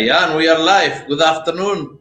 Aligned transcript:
Ayan, 0.00 0.32
we 0.32 0.48
are 0.48 0.56
live. 0.56 1.04
Good 1.12 1.20
afternoon. 1.20 2.00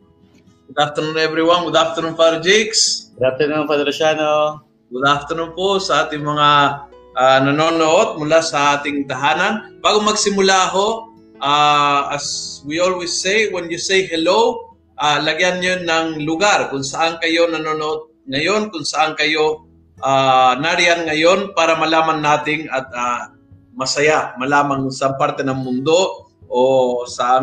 Good 0.72 0.80
afternoon 0.80 1.20
everyone. 1.20 1.68
Good 1.68 1.76
afternoon, 1.76 2.16
Father 2.16 2.40
Jakes. 2.40 3.12
Good 3.12 3.28
afternoon, 3.28 3.68
Father 3.68 3.84
Luciano. 3.84 4.64
Good 4.88 5.04
afternoon 5.04 5.52
po 5.52 5.84
sa 5.84 6.08
ating 6.08 6.24
mga 6.24 6.50
uh, 7.12 7.40
nanonood 7.44 8.16
mula 8.24 8.40
sa 8.40 8.80
ating 8.80 9.04
tahanan. 9.04 9.84
Bago 9.84 10.00
magsimula 10.00 10.72
ho, 10.72 11.12
uh, 11.44 12.16
as 12.16 12.64
we 12.64 12.80
always 12.80 13.12
say, 13.12 13.52
when 13.52 13.68
you 13.68 13.76
say 13.76 14.08
hello, 14.08 14.72
uh, 14.96 15.20
lagyan 15.20 15.60
nyo 15.60 15.84
ng 15.84 16.24
lugar 16.24 16.72
kung 16.72 16.88
saan 16.88 17.20
kayo 17.20 17.52
nanonood 17.52 18.16
ngayon, 18.32 18.72
kung 18.72 18.88
saan 18.88 19.12
kayo 19.20 19.68
uh, 20.00 20.56
nariyan 20.56 21.04
ngayon 21.04 21.52
para 21.52 21.76
malaman 21.76 22.24
nating 22.24 22.64
at 22.72 22.88
uh, 22.96 23.36
masaya 23.76 24.32
malaman 24.40 24.88
sa 24.88 25.20
parte 25.20 25.44
ng 25.44 25.60
mundo 25.60 26.32
o 26.50 27.06
sa 27.06 27.38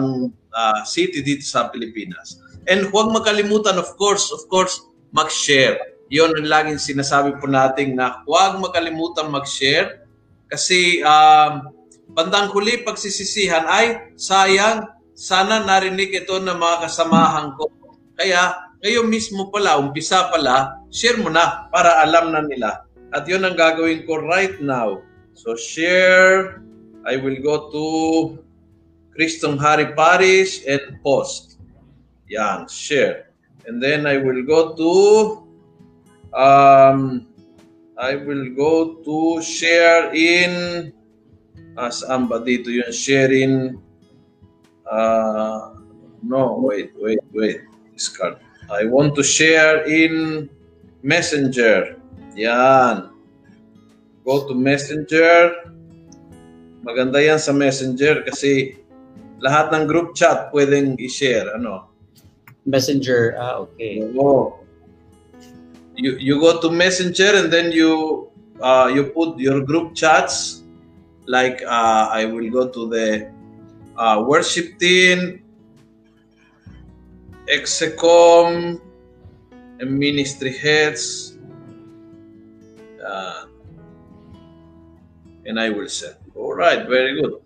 uh, 0.56 0.80
city 0.88 1.20
dito 1.20 1.44
sa 1.44 1.68
Pilipinas. 1.68 2.40
And 2.66 2.88
huwag 2.88 3.12
makalimutan, 3.12 3.76
of 3.76 3.94
course, 4.00 4.32
of 4.32 4.48
course, 4.48 4.80
mag-share. 5.12 5.78
Yun 6.08 6.34
ang 6.34 6.48
laging 6.48 6.80
sinasabi 6.80 7.36
po 7.38 7.46
natin 7.46 7.94
na 7.94 8.24
huwag 8.24 8.58
makalimutan 8.58 9.30
mag-share 9.30 10.08
kasi 10.48 11.02
um, 11.04 11.70
bandang 12.10 12.50
huli 12.50 12.82
pagsisisihan 12.82 13.66
ay 13.66 14.14
sayang, 14.18 14.88
sana 15.16 15.64
narinig 15.64 16.12
ito 16.12 16.36
ng 16.36 16.58
mga 16.60 16.76
kasamahan 16.86 17.56
ko. 17.56 17.72
Kaya 18.16 18.52
ngayon 18.84 19.08
mismo 19.08 19.48
pala, 19.48 19.80
umpisa 19.80 20.28
pala, 20.28 20.84
share 20.92 21.16
mo 21.18 21.32
na 21.32 21.66
para 21.72 22.04
alam 22.04 22.30
na 22.30 22.44
nila. 22.44 22.84
At 23.16 23.24
yun 23.24 23.42
ang 23.48 23.56
gagawin 23.56 24.04
ko 24.04 24.20
right 24.20 24.60
now. 24.60 25.00
So 25.32 25.56
share, 25.56 26.60
I 27.08 27.16
will 27.16 27.40
go 27.40 27.72
to 27.72 27.84
Kristong 29.16 29.58
Hari 29.58 29.96
Parish 29.96 30.62
and 30.68 31.00
post. 31.02 31.58
Yan, 32.28 32.68
share. 32.68 33.32
And 33.66 33.82
then 33.82 34.06
I 34.06 34.16
will 34.20 34.44
go 34.44 34.76
to 34.76 34.92
um, 36.36 37.26
I 37.98 38.14
will 38.14 38.52
go 38.54 39.00
to 39.02 39.42
share 39.42 40.12
in 40.12 40.92
uh, 41.74 41.90
saan 41.90 42.28
ba 42.28 42.44
dito 42.44 42.68
yung 42.68 42.92
sharing 42.92 43.54
uh, 44.86 45.74
no 46.22 46.60
wait 46.60 46.92
wait 47.00 47.24
wait 47.32 47.64
discard 47.96 48.36
I 48.68 48.84
want 48.84 49.16
to 49.16 49.24
share 49.24 49.82
in 49.88 50.46
messenger 51.00 51.96
yan 52.36 53.16
Go 54.26 54.42
to 54.50 54.58
Messenger. 54.58 55.70
Maganda 56.82 57.22
yan 57.22 57.38
sa 57.38 57.54
Messenger 57.54 58.26
kasi 58.26 58.74
lahat 59.40 59.72
ng 59.72 59.84
group 59.84 60.16
chat 60.16 60.52
pwedeng 60.52 60.96
i-share. 61.00 61.56
Ano? 61.56 61.90
Messenger, 62.66 63.36
ah, 63.38 63.62
okay. 63.62 64.02
Oo. 64.02 64.60
You, 65.96 66.18
you 66.20 66.40
go 66.40 66.60
to 66.60 66.68
Messenger 66.68 67.40
and 67.40 67.48
then 67.48 67.72
you 67.72 68.28
uh, 68.60 68.92
you 68.92 69.12
put 69.16 69.38
your 69.40 69.64
group 69.64 69.96
chats 69.96 70.64
like 71.26 71.62
uh, 71.64 72.08
I 72.12 72.24
will 72.26 72.48
go 72.50 72.68
to 72.68 72.82
the 72.88 73.32
uh, 73.96 74.24
worship 74.26 74.78
team, 74.78 75.42
Execom, 77.48 78.80
and 79.80 79.88
ministry 79.98 80.56
heads. 80.56 81.38
Uh, 83.00 83.46
and 85.46 85.60
I 85.60 85.70
will 85.70 85.88
send. 85.88 86.16
All 86.34 86.54
right, 86.54 86.86
very 86.88 87.20
good. 87.20 87.40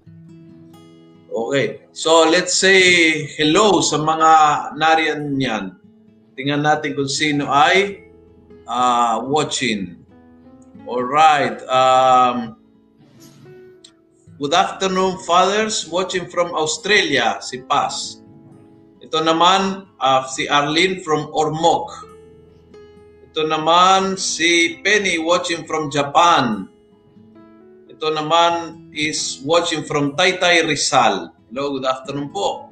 Okay. 1.30 1.86
So, 1.94 2.26
let's 2.26 2.58
say 2.58 3.22
hello 3.38 3.78
sa 3.86 4.02
mga 4.02 4.30
nariyan 4.74 5.38
niyan. 5.38 5.64
Tingnan 6.34 6.66
natin 6.66 6.98
kung 6.98 7.06
sino 7.06 7.46
ay 7.46 8.02
uh, 8.66 9.22
watching. 9.30 10.02
All 10.90 11.06
right. 11.06 11.54
Um, 11.70 12.58
good 14.42 14.50
afternoon, 14.50 15.22
fathers. 15.22 15.86
Watching 15.86 16.26
from 16.26 16.50
Australia, 16.50 17.38
si 17.38 17.62
Paz. 17.62 18.26
Ito 18.98 19.22
naman, 19.22 19.86
uh, 20.02 20.26
si 20.26 20.50
Arlene 20.50 20.98
from 21.06 21.30
Ormoc. 21.30 22.10
Ito 23.30 23.46
naman, 23.46 24.18
si 24.18 24.82
Penny 24.82 25.22
watching 25.22 25.62
from 25.62 25.94
Japan. 25.94 26.66
Ito 27.86 28.18
naman 28.18 28.79
is 28.92 29.40
watching 29.44 29.84
from 29.84 30.16
Taytay 30.16 30.66
Rizal. 30.66 31.34
Hello, 31.50 31.78
good 31.78 31.86
afternoon 31.86 32.30
po. 32.30 32.70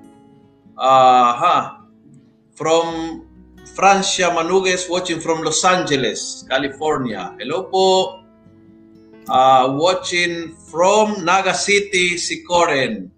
Uh, 0.76 1.32
ha. 1.34 1.84
From 2.54 3.26
Francia 3.74 4.30
Manugues 4.34 4.90
watching 4.90 5.20
from 5.20 5.42
Los 5.42 5.64
Angeles, 5.64 6.44
California. 6.48 7.34
Hello 7.38 7.70
po. 7.70 8.22
Uh, 9.28 9.76
watching 9.78 10.56
from 10.70 11.24
Naga 11.24 11.54
City, 11.54 12.16
Sicoren. 12.16 13.10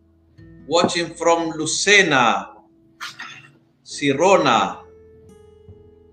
Watching 0.67 1.15
from 1.15 1.53
Lucena, 1.53 2.47
si 3.83 4.13
Rona. 4.13 4.85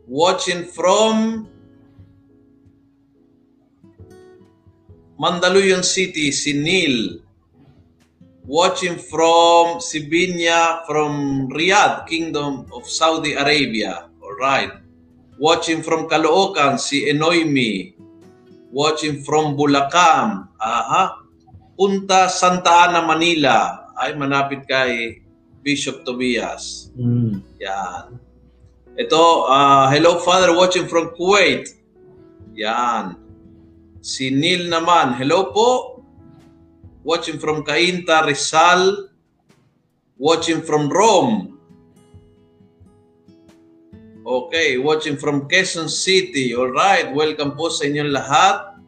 Watching 0.07 0.63
from 0.65 1.47
Mandaluyong 5.17 5.81
City, 5.81 6.29
si 6.29 6.53
Neil. 6.53 7.17
Watching 8.45 9.01
from 9.01 9.81
Sibinia, 9.81 10.85
from 10.85 11.45
Riyadh, 11.49 12.05
Kingdom 12.05 12.69
of 12.69 12.85
Saudi 12.85 13.33
Arabia. 13.33 14.07
All 14.21 14.37
right. 14.37 14.71
Watching 15.41 15.81
from 15.81 16.07
Caloocan, 16.07 16.77
si 16.79 17.09
Enoimi. 17.09 17.97
Watching 18.71 19.25
from 19.25 19.57
Bulacan. 19.57 20.47
Aha. 20.61 21.25
Punta 21.73 22.29
Santa 22.29 22.87
Ana, 22.87 23.01
Manila. 23.01 23.89
Ay, 23.97 24.13
manapit 24.13 24.69
kay 24.69 25.19
Bishop 25.65 26.05
Tobias. 26.05 26.93
Mm. 26.93 27.41
Yan. 27.57 28.21
Ito, 28.97 29.49
uh, 29.49 29.89
hello 29.89 30.21
Father, 30.21 30.53
watching 30.53 30.85
from 30.85 31.11
Kuwait. 31.17 31.73
Yan. 32.53 33.26
Si 34.07 34.31
Neil 34.31 34.71
naman, 34.71 35.19
hello 35.19 35.51
po. 35.51 35.99
Watching 37.03 37.43
from 37.43 37.67
Cainta, 37.67 38.23
Rizal. 38.23 39.11
Watching 40.15 40.63
from 40.63 40.87
Rome. 40.87 41.59
Okay, 44.23 44.79
watching 44.79 45.19
from 45.19 45.51
Quezon 45.51 45.91
City. 45.91 46.55
All 46.55 46.71
right, 46.71 47.11
welcome 47.11 47.59
po 47.59 47.67
sa 47.67 47.83
inyong 47.83 48.15
lahat. 48.15 48.79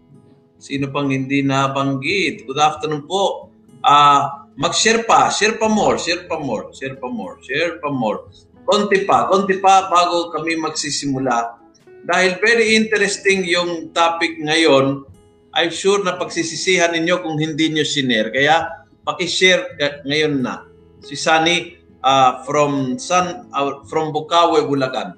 Sino 0.55 0.87
pang 0.87 1.11
hindi 1.11 1.43
nabanggit? 1.43 2.47
Good 2.47 2.55
afternoon 2.55 3.03
po. 3.03 3.51
Ah, 3.83 3.91
uh, 3.91 4.21
mag-share 4.55 5.03
pa, 5.03 5.27
share 5.27 5.59
pa 5.59 5.67
more, 5.67 5.99
share 5.99 6.31
pa 6.31 6.39
more, 6.39 6.71
share 6.71 6.95
pa 6.95 7.11
more, 7.11 7.43
share 7.43 7.75
pa 7.83 7.91
more. 7.91 8.31
Konti 8.63 9.03
pa, 9.03 9.27
konti 9.27 9.59
pa 9.59 9.91
bago 9.91 10.31
kami 10.31 10.55
magsisimula. 10.55 11.59
Dahil 12.07 12.39
very 12.39 12.79
interesting 12.79 13.43
yung 13.43 13.91
topic 13.91 14.39
ngayon, 14.39 15.08
I'm 15.53 15.73
sure 15.73 16.01
na 16.05 16.17
pagsisisihan 16.17 16.93
ninyo 16.93 17.25
kung 17.25 17.37
hindi 17.41 17.73
nyo 17.73 17.85
sinare. 17.85 18.29
Kaya 18.29 18.85
paki-share 19.01 19.75
ngayon 20.05 20.45
na. 20.45 20.65
Si 21.01 21.15
Sunny 21.17 21.79
uh, 22.03 22.43
from 22.45 22.99
San 22.99 23.49
uh, 23.55 23.81
from 23.87 24.11
Bukawe, 24.13 24.61
Bulacan. 24.67 25.15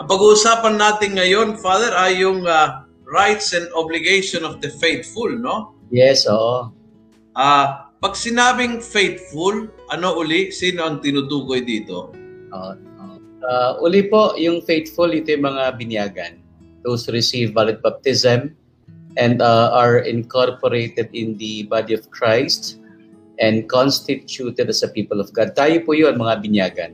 Ang 0.00 0.06
pag-uusapan 0.08 0.76
natin 0.80 1.18
ngayon, 1.18 1.60
Father, 1.60 1.92
ay 1.94 2.22
yung 2.22 2.46
uh, 2.48 2.84
rights 3.06 3.52
and 3.52 3.68
obligation 3.76 4.42
of 4.42 4.58
the 4.64 4.72
faithful, 4.72 5.28
no? 5.28 5.76
Yes, 5.92 6.24
oo. 6.24 6.72
Uh, 7.36 7.66
pag 8.00 8.14
sinabing 8.16 8.80
faithful, 8.80 9.68
ano 9.92 10.08
uli? 10.16 10.48
Sino 10.48 10.88
ang 10.88 11.04
tinutukoy 11.04 11.62
dito? 11.62 12.10
Uh, 12.50 12.74
uh, 13.44 13.72
uli 13.84 14.08
po, 14.08 14.32
yung 14.40 14.64
faithful, 14.64 15.12
ito 15.12 15.28
yung 15.28 15.44
mga 15.44 15.76
binyagan. 15.76 16.32
Those 16.82 17.06
receive 17.12 17.54
valid 17.54 17.84
baptism, 17.84 18.56
and 19.16 19.42
uh, 19.42 19.70
are 19.72 19.98
incorporated 19.98 21.10
in 21.12 21.36
the 21.36 21.64
body 21.64 21.94
of 21.94 22.10
Christ 22.10 22.80
and 23.38 23.68
constituted 23.68 24.68
as 24.68 24.82
a 24.82 24.88
people 24.88 25.20
of 25.20 25.32
God. 25.32 25.56
Tayo 25.56 25.84
po 25.84 25.92
yun, 25.92 26.16
mga 26.16 26.34
binyagan. 26.44 26.92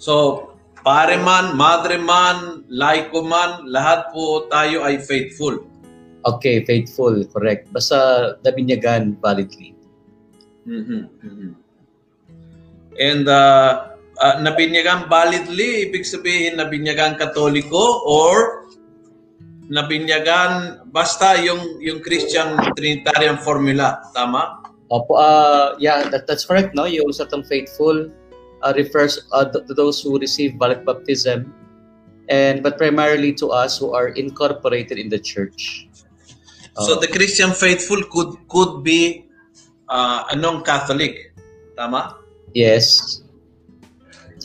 So, 0.00 0.48
pare 0.84 1.20
man, 1.20 1.56
madre 1.56 2.00
man, 2.00 2.64
laiko 2.72 3.20
man, 3.24 3.68
lahat 3.68 4.12
po 4.12 4.48
tayo 4.48 4.84
ay 4.84 5.00
faithful. 5.00 5.60
Okay, 6.24 6.64
faithful, 6.64 7.24
correct. 7.32 7.72
Basta 7.72 8.36
nabinyagan 8.44 9.16
validly. 9.20 9.76
Mm-hmm. 10.68 11.02
mm-hmm. 11.24 11.50
And 13.00 13.24
uh, 13.24 13.96
uh, 14.20 14.36
nabinyagan 14.44 15.08
validly, 15.08 15.88
ibig 15.88 16.04
sabihin 16.04 16.60
nabinyagan 16.60 17.16
katoliko 17.16 18.04
or 18.04 18.59
nabinyagan 19.70 20.82
basta 20.90 21.38
yung 21.38 21.78
yung 21.78 22.02
Christian 22.02 22.58
Trinitarian 22.74 23.38
formula, 23.38 24.02
tama? 24.10 24.66
Opo, 24.90 25.14
uh, 25.14 25.78
yeah, 25.78 26.10
that, 26.10 26.26
that's 26.26 26.42
correct, 26.42 26.74
no? 26.74 26.82
Yung 26.82 27.06
tong 27.14 27.46
faithful, 27.46 28.10
uh, 28.66 28.72
refers 28.74 29.22
uh, 29.30 29.46
to 29.46 29.72
those 29.72 30.02
who 30.02 30.18
receive 30.18 30.58
valid 30.58 30.82
baptism, 30.82 31.54
and 32.26 32.66
but 32.66 32.74
primarily 32.74 33.30
to 33.38 33.54
us 33.54 33.78
who 33.78 33.94
are 33.94 34.10
incorporated 34.18 34.98
in 34.98 35.08
the 35.08 35.18
church. 35.18 35.86
So 36.80 36.96
the 36.96 37.06
Christian 37.12 37.52
faithful 37.52 38.02
could 38.08 38.40
could 38.48 38.82
be 38.82 39.28
uh, 39.86 40.24
a 40.32 40.34
non-Catholic. 40.34 41.36
Tama? 41.76 42.16
Yes. 42.56 43.20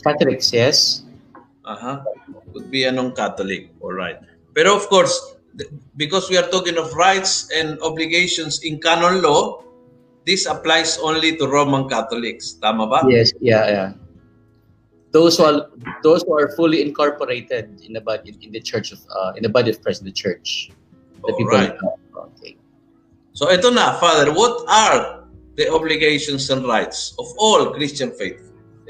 Catholics, 0.04 0.52
yes. 0.52 1.02
Uh-huh. 1.64 2.04
Could 2.52 2.70
be 2.70 2.84
a 2.84 2.92
non-Catholic. 2.92 3.72
All 3.80 3.94
right. 3.96 4.20
Pero 4.56 4.72
of 4.72 4.88
course, 4.88 5.36
because 6.00 6.32
we 6.32 6.40
are 6.40 6.48
talking 6.48 6.80
of 6.80 6.96
rights 6.96 7.52
and 7.52 7.76
obligations 7.84 8.64
in 8.64 8.80
canon 8.80 9.20
law, 9.20 9.60
this 10.24 10.48
applies 10.48 10.96
only 10.96 11.36
to 11.36 11.44
Roman 11.44 11.84
Catholics. 11.92 12.56
Tama 12.56 12.88
ba? 12.88 13.04
Yes, 13.04 13.36
yeah, 13.44 13.68
yeah. 13.68 13.88
Those 15.12 15.36
who 15.36 15.44
are 15.44 15.68
those 16.02 16.24
who 16.24 16.32
are 16.36 16.50
fully 16.56 16.80
incorporated 16.80 17.84
in 17.84 17.92
the 17.92 18.00
body 18.00 18.32
in 18.40 18.50
the 18.52 18.60
church 18.60 18.92
of 18.92 19.00
uh, 19.12 19.36
in 19.36 19.44
the 19.44 19.52
body 19.52 19.70
of 19.70 19.80
Christ 19.84 20.00
in 20.00 20.08
the 20.08 20.16
church. 20.16 20.72
The 21.24 21.32
All 21.32 21.38
people. 21.38 21.52
right. 21.52 21.76
Okay. 22.36 22.56
So 23.36 23.48
ito 23.52 23.68
na, 23.72 23.96
Father, 24.00 24.32
what 24.32 24.64
are 24.68 25.24
the 25.56 25.68
obligations 25.72 26.48
and 26.48 26.64
rights 26.64 27.12
of 27.20 27.28
all 27.36 27.72
Christian 27.76 28.12
faith? 28.12 28.40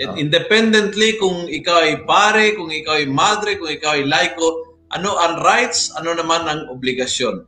And 0.02 0.12
Ah. 0.12 0.18
Independently 0.18 1.14
kung 1.18 1.46
ikaw 1.46 1.78
ay 1.86 2.02
pare, 2.04 2.52
kung 2.58 2.68
ikaw 2.74 3.00
ay 3.00 3.06
madre, 3.06 3.54
kung 3.56 3.70
ikaw 3.70 3.94
ay 3.96 4.04
laiko, 4.04 4.65
ano 4.94 5.18
ang 5.18 5.42
rights, 5.42 5.90
ano 5.98 6.14
naman 6.14 6.46
ang 6.46 6.70
obligasyon? 6.70 7.46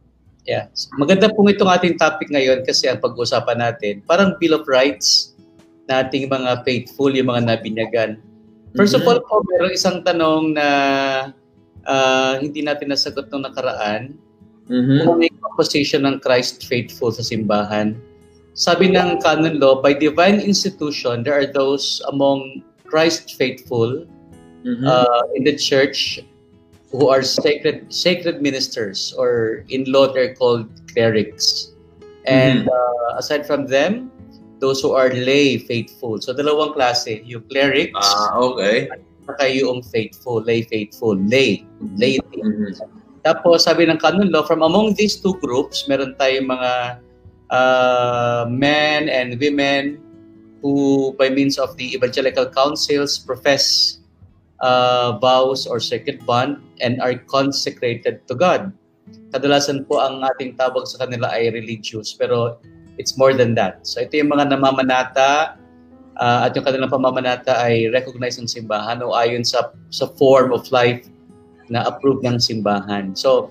Yeah. 0.49 0.73
Maganda 0.96 1.29
pong 1.29 1.52
itong 1.52 1.69
ating 1.69 2.00
topic 2.00 2.32
ngayon 2.32 2.64
kasi 2.64 2.88
ang 2.88 3.05
pag-uusapan 3.05 3.61
natin, 3.61 4.00
parang 4.08 4.35
Bill 4.40 4.56
of 4.56 4.64
Rights 4.64 5.37
na 5.85 6.00
ating 6.00 6.29
mga 6.32 6.64
faithful, 6.64 7.12
yung 7.12 7.29
mga 7.29 7.52
nabinyagan. 7.52 8.17
First 8.73 8.96
of 8.96 9.05
Mhm. 9.05 9.08
all 9.12 9.20
po, 9.25 9.44
meron 9.49 9.73
isang 9.73 10.00
tanong 10.05 10.56
na 10.56 10.69
ah, 11.88 12.37
hindi 12.37 12.61
natin 12.61 12.93
nasagot 12.93 13.32
nung 13.32 13.49
nakaraan. 13.49 14.12
Kung 14.69 15.17
may 15.17 15.32
composition 15.40 16.05
ng 16.05 16.20
Christ 16.20 16.69
faithful 16.69 17.08
sa 17.08 17.25
simbahan. 17.25 17.96
Sabi 18.52 18.93
ng 18.93 19.25
canon 19.25 19.56
law, 19.56 19.81
by 19.81 19.96
divine 19.96 20.37
institution, 20.37 21.25
there 21.25 21.32
are 21.32 21.49
those 21.49 22.05
among 22.12 22.61
Christ 22.85 23.32
faithful 23.40 24.05
Mhm. 24.69 24.85
uh, 24.85 25.25
in 25.32 25.49
the 25.49 25.56
church 25.56 26.20
who 26.90 27.08
are 27.08 27.23
sacred 27.23 27.93
sacred 27.93 28.40
ministers 28.40 29.12
or 29.17 29.64
in 29.69 29.85
law 29.88 30.08
they're 30.12 30.35
called 30.35 30.69
clerics. 30.93 31.73
And 32.29 32.69
uh, 32.69 33.17
aside 33.17 33.46
from 33.46 33.67
them 33.67 34.12
those 34.61 34.81
who 34.81 34.93
are 34.93 35.08
lay 35.08 35.58
faithful. 35.58 36.20
So 36.20 36.35
dalawang 36.35 36.75
klase 36.75 37.23
yung 37.25 37.44
clerics 37.49 37.96
ah, 37.96 38.37
okay. 38.37 38.88
saka 39.29 39.44
yung 39.52 39.85
faithful 39.85 40.40
lay 40.40 40.64
faithful 40.64 41.12
lay 41.29 41.61
laity 42.00 42.40
Mhm. 42.40 42.73
tapos 43.29 43.69
sabi 43.69 43.85
ng 43.85 44.00
canon 44.00 44.32
law 44.32 44.40
from 44.40 44.64
among 44.64 44.96
these 44.96 45.20
two 45.20 45.37
groups 45.44 45.85
meron 45.85 46.17
tayong 46.17 46.49
mga 46.49 46.96
uh, 47.52 48.49
men 48.49 49.12
and 49.12 49.37
women 49.37 50.00
who 50.64 51.12
by 51.20 51.29
means 51.29 51.61
of 51.61 51.76
the 51.76 51.93
evangelical 51.93 52.49
councils 52.49 53.20
profess 53.20 53.99
uh, 54.60 55.19
vows 55.19 55.66
or 55.66 55.81
sacred 55.81 56.25
bond 56.26 56.58
and 56.81 57.00
are 57.00 57.14
consecrated 57.31 58.22
to 58.26 58.34
God. 58.34 58.72
Kadalasan 59.32 59.88
po 59.88 60.00
ang 60.00 60.25
ating 60.37 60.56
tawag 60.56 60.84
sa 60.88 61.06
kanila 61.06 61.32
ay 61.32 61.52
religious 61.52 62.12
pero 62.12 62.60
it's 63.00 63.16
more 63.16 63.32
than 63.32 63.55
that. 63.56 63.84
So 63.87 64.05
ito 64.05 64.19
yung 64.19 64.34
mga 64.34 64.52
namamanata 64.52 65.56
uh, 66.19 66.38
at 66.44 66.52
yung 66.52 66.66
kanilang 66.66 66.93
pamamanata 66.93 67.56
ay 67.56 67.88
recognized 67.94 68.43
ng 68.43 68.50
simbahan 68.50 69.00
o 69.00 69.14
ayon 69.14 69.46
sa 69.46 69.72
sa 69.88 70.10
form 70.19 70.52
of 70.52 70.66
life 70.75 71.06
na 71.70 71.87
approved 71.87 72.25
ng 72.26 72.40
simbahan. 72.40 73.14
So 73.16 73.49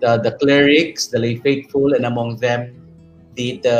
the 0.00 0.20
the 0.20 0.36
clerics, 0.38 1.08
the 1.08 1.20
lay 1.20 1.40
faithful 1.40 1.92
and 1.92 2.04
among 2.04 2.40
them 2.40 2.72
the 3.36 3.60
the 3.60 3.78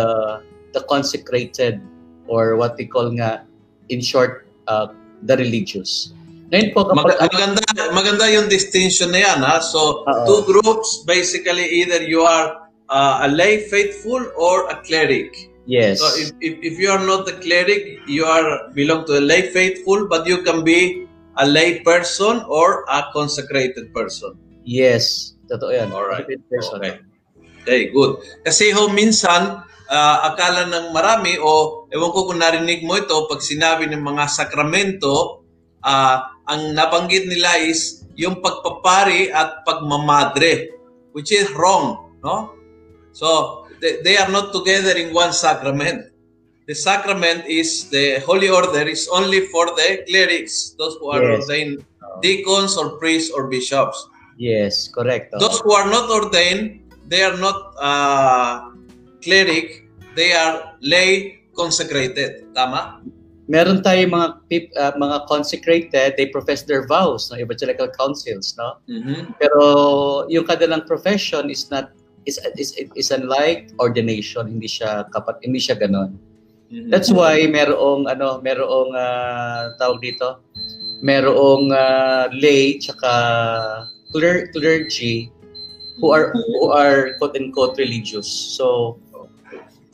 the 0.77 0.83
consecrated 0.89 1.81
or 2.29 2.57
what 2.61 2.77
we 2.77 2.85
call 2.85 3.09
nga 3.17 3.47
in 3.89 4.03
short 4.03 4.49
uh, 4.69 4.93
the 5.25 5.37
religious. 5.37 6.13
Ngayon 6.47 6.69
po 6.71 6.87
kapag 6.87 7.19
Mag- 7.19 7.23
maganda, 7.27 7.63
maganda 7.91 8.25
yung 8.31 8.47
distinction 8.47 9.11
na 9.11 9.21
yan. 9.23 9.39
Ha? 9.43 9.59
So, 9.59 10.07
Oo. 10.07 10.25
two 10.31 10.41
groups, 10.47 11.03
basically 11.03 11.67
either 11.83 12.03
you 12.07 12.23
are 12.23 12.71
uh, 12.87 13.27
a 13.27 13.29
lay 13.29 13.67
faithful 13.67 14.23
or 14.39 14.71
a 14.71 14.79
cleric. 14.87 15.35
yes. 15.67 15.99
So 15.99 16.07
if, 16.15 16.31
if, 16.39 16.55
if 16.63 16.75
you 16.79 16.91
are 16.91 17.03
not 17.03 17.27
a 17.27 17.35
cleric, 17.43 17.99
you 18.07 18.23
are 18.23 18.71
belong 18.79 19.03
to 19.11 19.19
a 19.19 19.23
lay 19.23 19.51
faithful, 19.51 20.07
but 20.07 20.23
you 20.27 20.43
can 20.47 20.63
be 20.63 21.07
a 21.37 21.47
lay 21.47 21.83
person 21.83 22.47
or 22.47 22.87
a 22.87 23.11
consecrated 23.11 23.91
person. 23.91 24.39
Yes, 24.63 25.35
totoo 25.51 25.75
yan. 25.75 25.91
Alright. 25.91 26.31
Person. 26.47 26.79
Okay. 26.79 27.03
Okay, 27.67 27.91
good. 27.91 28.23
Kasi 28.47 28.71
ho, 28.71 28.87
minsan, 28.95 29.59
ah, 29.91 30.17
akala 30.31 30.71
ng 30.71 30.95
marami, 30.95 31.35
o 31.43 31.85
ewan 31.91 32.11
ko 32.15 32.31
kung 32.31 32.39
narinig 32.39 32.87
mo 32.87 32.95
ito, 32.95 33.27
pag 33.27 33.43
sinabi 33.43 33.91
ng 33.91 34.07
mga 34.07 34.25
sakramento, 34.31 35.43
ah, 35.83 36.31
ang 36.49 36.75
nabanggit 36.75 37.27
nila 37.27 37.59
is 37.63 38.07
yung 38.17 38.41
pagpapari 38.41 39.29
at 39.31 39.67
pagmamadre, 39.67 40.73
which 41.13 41.33
is 41.33 41.51
wrong, 41.53 42.15
no? 42.23 42.55
So, 43.13 43.65
they, 43.81 44.01
they 44.03 44.17
are 44.17 44.31
not 44.31 44.53
together 44.53 44.97
in 44.97 45.13
one 45.13 45.33
sacrament. 45.33 46.13
The 46.67 46.75
sacrament 46.75 47.47
is, 47.47 47.89
the 47.91 48.21
Holy 48.27 48.49
Order 48.49 48.89
is 48.89 49.09
only 49.13 49.47
for 49.49 49.67
the 49.77 50.03
clerics, 50.09 50.75
those 50.79 50.97
who 50.99 51.11
are 51.11 51.23
Yes. 51.23 51.47
ordained 51.47 51.85
deacons 52.23 52.77
or 52.77 52.99
priests 52.99 53.31
or 53.31 53.49
bishops. 53.49 54.09
Yes, 54.37 54.89
correct. 54.89 55.33
Those 55.39 55.61
who 55.61 55.73
are 55.73 55.89
not 55.89 56.11
ordained, 56.11 56.93
they 57.09 57.23
are 57.23 57.37
not 57.37 57.73
uh, 57.81 58.71
cleric, 59.23 59.89
they 60.15 60.33
are 60.33 60.77
lay 60.81 61.45
consecrated. 61.57 62.53
Tama? 62.55 63.01
Meron 63.47 63.79
tayong 63.79 64.11
mga 64.11 64.29
uh, 64.75 64.93
mga 64.99 65.17
consecrated, 65.31 66.19
they 66.19 66.27
profess 66.27 66.67
their 66.67 66.83
vows, 66.91 67.31
no, 67.31 67.39
evangelical 67.39 67.87
councils, 67.95 68.59
no? 68.59 68.83
Mhm. 68.91 69.39
Pero 69.39 69.63
yung 70.27 70.43
kanilang 70.51 70.83
profession 70.83 71.47
is 71.47 71.71
not 71.71 71.95
is 72.27 72.43
is 72.59 72.75
is 72.99 73.09
unlike 73.15 73.71
ordination, 73.79 74.51
hindi 74.51 74.67
siya 74.67 75.07
kapat 75.15 75.39
hindi 75.47 75.63
siya 75.63 75.79
ganon. 75.79 76.19
Mhm. 76.75 76.91
That's 76.91 77.15
why 77.15 77.47
merong 77.47 78.11
ano, 78.11 78.43
merong 78.43 78.91
ah, 78.99 79.71
tawag 79.79 80.03
dito, 80.03 80.43
merong 81.07 81.71
ah, 81.71 82.27
lay 82.35 82.83
tsaka 82.83 83.13
cler- 84.11 84.51
clergy 84.51 85.31
who 86.03 86.11
are 86.11 86.35
who 86.35 86.75
are 86.75 87.15
quote 87.23 87.39
unquote 87.39 87.79
religious. 87.79 88.27
So 88.27 88.99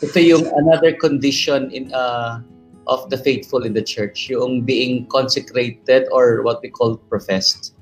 ito 0.00 0.18
yung 0.18 0.49
another 0.56 0.97
condition 0.97 1.68
in 1.71 1.92
uh, 1.94 2.42
of 2.86 3.08
the 3.10 3.18
faithful 3.18 3.64
in 3.64 3.72
the 3.74 3.82
church, 3.82 4.28
yung 4.28 4.62
being 4.62 5.06
consecrated 5.06 6.08
or 6.10 6.42
what 6.42 6.60
we 6.62 6.68
call 6.68 6.96
professed. 6.96 7.74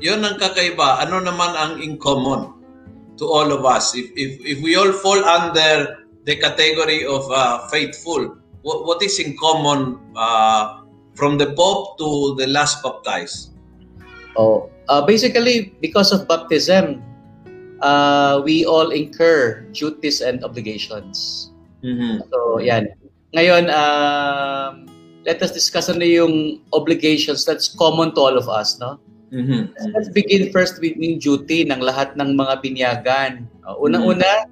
Yun 0.00 0.24
ang 0.24 0.36
kakaiba. 0.36 1.00
Ano 1.00 1.24
naman 1.24 1.56
ang 1.56 1.72
in 1.80 1.96
common 1.96 2.52
to 3.16 3.24
all 3.24 3.48
of 3.48 3.64
us? 3.64 3.96
If, 3.96 4.12
if, 4.12 4.40
if 4.44 4.58
we 4.60 4.76
all 4.76 4.92
fall 4.92 5.24
under 5.24 6.04
the 6.24 6.36
category 6.36 7.06
of 7.06 7.24
uh, 7.32 7.66
faithful, 7.68 8.36
what, 8.62 8.84
what 8.84 9.02
is 9.02 9.18
in 9.18 9.36
common 9.40 9.96
uh, 10.16 10.84
from 11.14 11.38
the 11.38 11.54
Pope 11.56 11.96
to 11.98 12.36
the 12.36 12.46
last 12.46 12.82
baptized? 12.82 13.56
Oh, 14.36 14.68
uh, 14.88 15.00
basically 15.06 15.72
because 15.80 16.12
of 16.12 16.28
baptism, 16.28 17.00
uh, 17.80 18.42
we 18.44 18.66
all 18.66 18.90
incur 18.90 19.64
duties 19.72 20.20
and 20.20 20.44
obligations. 20.44 21.50
Mhm. 21.80 22.20
So, 22.28 22.58
yan. 22.60 22.92
Ngayon, 23.34 23.66
um, 23.72 24.86
let 25.26 25.42
us 25.42 25.50
discuss 25.50 25.90
ano 25.90 26.06
yung 26.06 26.62
obligations 26.70 27.42
that's 27.42 27.66
common 27.66 28.14
to 28.14 28.20
all 28.22 28.36
of 28.38 28.46
us, 28.46 28.78
no? 28.78 29.02
Mhm. 29.34 29.74
Let's 29.90 30.06
begin 30.14 30.54
first 30.54 30.78
with 30.78 30.94
yung 30.94 31.18
duty 31.18 31.66
ng 31.66 31.82
lahat 31.82 32.14
ng 32.14 32.38
mga 32.38 32.54
binyagan. 32.62 33.50
Uh, 33.66 33.74
Unang-una, 33.82 34.46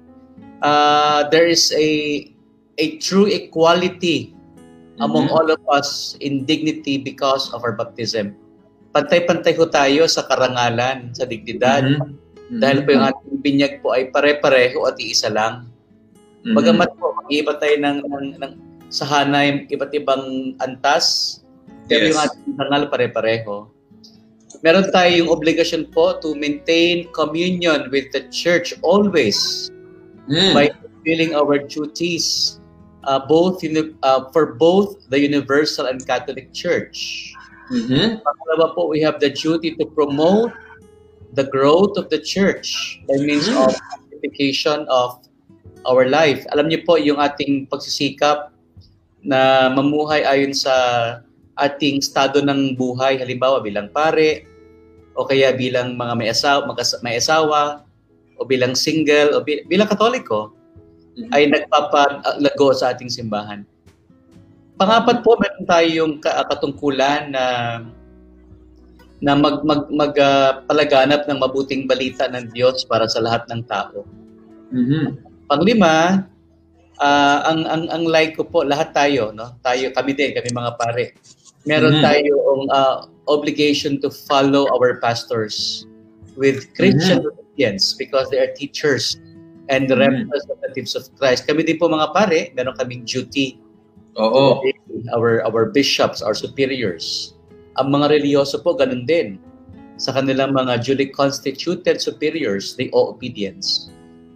uh, 0.59 1.23
there 1.31 1.47
is 1.47 1.71
a 1.71 1.87
a 2.75 2.99
true 2.99 3.23
equality 3.31 4.35
among 4.99 5.31
Mhm. 5.31 5.35
all 5.35 5.47
of 5.47 5.61
us 5.71 6.19
in 6.19 6.43
dignity 6.43 6.99
because 6.99 7.47
of 7.55 7.63
our 7.63 7.71
baptism. 7.71 8.35
Pantay-pantay 8.91 9.55
ho 9.55 9.67
tayo 9.67 10.07
sa 10.11 10.27
karangalan, 10.27 11.15
sa 11.15 11.23
dignidad. 11.23 11.83
Mhm. 11.87 12.59
Dahil 12.59 12.83
po 12.83 12.95
yung 12.95 13.07
ating 13.07 13.39
binyag 13.39 13.73
po 13.79 13.95
ay 13.95 14.11
pare-pareho 14.11 14.83
at 14.87 14.99
iisa 14.99 15.31
lang. 15.31 15.71
Mhm. 16.43 16.51
Bagamat 16.51 16.89
po, 16.99 17.15
mag-iiba 17.15 17.55
tayo 17.59 17.75
ng, 17.79 17.97
ng, 18.07 18.27
ng 18.43 18.53
sahanay, 18.95 19.67
iba't 19.67 19.91
ibang 19.91 20.55
antas, 20.63 21.39
pero 21.91 22.07
Yes. 22.07 22.15
yung 22.15 22.19
ating 22.23 22.53
banal 22.55 22.83
pare-pareho. 22.87 23.67
Meron 24.63 24.87
tayong 24.89 25.27
obligasyon 25.27 25.91
po 25.91 26.15
to 26.23 26.31
maintain 26.33 27.05
communion 27.11 27.91
with 27.91 28.07
the 28.15 28.23
church 28.31 28.71
always 28.81 29.67
Mm. 30.25 30.55
by 30.55 30.65
fulfilling 30.79 31.35
our 31.35 31.59
duties 31.59 32.57
uh, 33.05 33.21
both 33.21 33.61
uni- 33.61 33.93
uh, 34.01 34.25
for 34.33 34.57
both 34.57 34.97
the 35.13 35.21
Universal 35.21 35.85
and 35.85 36.01
Catholic 36.01 36.49
Church. 36.49 37.29
Mhm. 37.69 38.17
Pangalawa 38.25 38.73
po, 38.73 38.89
we 38.89 38.97
have 39.05 39.21
the 39.21 39.29
duty 39.29 39.77
to 39.77 39.85
promote 39.93 40.49
the 41.37 41.45
growth 41.45 41.93
of 42.01 42.09
the 42.09 42.17
church 42.17 42.97
by 43.05 43.21
means 43.21 43.45
Mm. 43.45 43.61
of 43.61 43.77
sanctification 43.77 44.89
of 44.89 45.21
our 45.85 46.09
life. 46.09 46.41
Alam 46.57 46.73
niyo 46.73 46.81
po 46.81 46.97
yung 46.97 47.21
ating 47.21 47.69
pagsisikap 47.69 48.54
na 49.25 49.73
mamuhay 49.73 50.21
ayon 50.21 50.53
sa 50.53 50.73
ating 51.57 51.97
estado 51.99 52.39
ng 52.45 52.77
buhay, 52.77 53.17
halimbawa 53.17 53.57
bilang 53.59 53.89
pare, 53.89 54.45
o 55.17 55.25
kaya 55.25 55.49
bilang 55.55 55.97
mga 55.97 56.13
may 56.13 56.29
asawa, 56.29 56.69
may 57.01 57.17
asawa, 57.17 57.81
o 58.37 58.45
bilang 58.45 58.77
single, 58.77 59.33
o 59.33 59.41
bi- 59.41 59.65
bilang 59.65 59.89
katoliko, 59.89 60.53
Mhm. 61.15 61.31
ay 61.31 61.47
nagpapalago 61.47 62.67
sa 62.75 62.91
ating 62.91 63.07
simbahan. 63.07 63.63
Pangapat 64.75 65.23
po, 65.23 65.39
meron 65.39 65.65
tayong 65.65 66.13
ka- 66.19 66.43
katungkulan 66.51 67.31
na 67.31 67.45
na 69.23 69.31
mag 69.31 69.63
mag, 69.63 69.87
mag 69.87 70.13
ah, 70.19 70.59
palaganap 70.67 71.23
ng 71.25 71.39
mabuting 71.39 71.87
balita 71.87 72.27
ng 72.27 72.51
Diyos 72.51 72.83
para 72.83 73.07
sa 73.07 73.23
lahat 73.23 73.47
ng 73.47 73.63
tao. 73.63 74.03
Mhm. 74.75 75.23
Panglima, 75.47 76.27
ah, 76.99 77.47
ang 77.47 77.65
ang 77.67 77.83
ang 77.91 78.03
like 78.07 78.35
ko 78.35 78.43
po 78.47 78.63
lahat 78.63 78.95
tayo, 78.95 79.31
no? 79.35 79.55
Tayo 79.61 79.91
kami 79.91 80.15
din, 80.15 80.35
kami 80.35 80.49
mga 80.51 80.71
pare. 80.79 81.15
Meron 81.65 81.99
Mhm. 81.99 82.03
tayong 82.03 82.63
ah, 82.71 83.09
obligation 83.25 83.97
to 83.99 84.13
follow 84.29 84.69
our 84.69 85.01
pastors 85.01 85.83
with 86.37 86.67
Christian 86.77 87.25
obedience 87.25 87.95
because 87.97 88.29
they 88.29 88.37
are 88.37 88.53
teachers 88.53 89.17
and 89.73 89.89
the 89.89 89.97
Mhm. 89.97 90.29
representatives 90.29 90.93
of 90.93 91.09
Christ. 91.17 91.49
Kami 91.49 91.65
din 91.65 91.81
po 91.81 91.89
mga 91.89 92.13
pare, 92.13 92.53
meron 92.53 92.77
kaming 92.77 93.01
duty 93.07 93.57
Oo. 94.15 94.61
our 95.11 95.41
our 95.43 95.73
bishops, 95.73 96.21
our 96.21 96.37
superiors. 96.37 97.33
Ang 97.81 97.91
mga 97.91 98.21
reliyoso 98.21 98.61
po 98.63 98.77
ganun 98.77 99.03
din. 99.09 99.35
Sa 99.95 100.11
kanilang 100.11 100.51
mga 100.51 100.83
duly 100.83 101.07
constituted 101.07 102.03
superiors, 102.03 102.75
they 102.75 102.91
owe 102.91 103.15
obedience. 103.15 103.87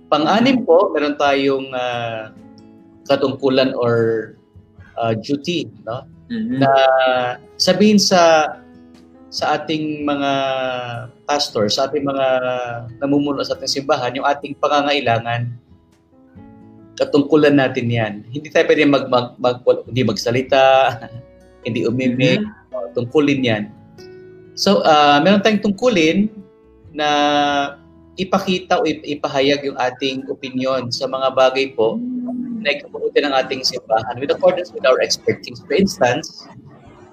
Pang-anim 0.07 0.63
po, 0.63 0.89
meron 0.95 1.19
tayong 1.19 1.69
ah, 1.75 2.31
katungkulan 3.09 3.73
or 3.73 4.35
ah, 5.01 5.17
duty, 5.17 5.65
no? 5.83 6.05
Mhm. 6.29 6.61
Na 6.61 6.71
sabihin 7.57 7.97
sa 7.97 8.53
sa 9.29 9.57
ating 9.57 10.05
mga 10.05 10.31
pastor, 11.29 11.69
sa 11.69 11.85
ating 11.85 12.01
mga 12.01 12.27
namumuno 12.97 13.45
sa 13.45 13.53
ating 13.57 13.81
simbahan, 13.81 14.17
yung 14.17 14.25
ating 14.25 14.57
pangangailangan, 14.57 15.53
katungkulan 16.97 17.55
natin 17.57 17.87
yan. 17.87 18.13
Hindi 18.33 18.49
tayo 18.49 18.65
pwede 18.65 18.89
mag, 18.89 19.05
mag, 19.07 19.37
mag, 19.37 19.61
hindi 19.85 20.01
magsalita, 20.01 20.97
hindi 21.65 21.85
umimik, 21.85 22.41
uh, 22.73 22.89
tungkulin 22.97 23.45
yan. 23.45 23.63
So, 24.57 24.81
uh, 24.81 25.21
meron 25.21 25.45
tayong 25.45 25.63
tungkulin 25.63 26.33
na 26.91 27.09
ipakita 28.19 28.81
o 28.81 28.83
ip- 28.83 29.05
ipahayag 29.05 29.63
yung 29.63 29.79
ating 29.79 30.27
opinion 30.27 30.91
sa 30.91 31.07
mga 31.07 31.31
bagay 31.31 31.71
po 31.77 31.95
na 32.61 32.75
ikabuti 32.75 33.19
ng 33.23 33.33
ating 33.33 33.61
simbahan 33.63 34.15
with 34.19 34.31
accordance 34.31 34.69
with 34.71 34.83
our 34.85 34.99
expertise. 34.99 35.59
For 35.65 35.75
instance, 35.75 36.45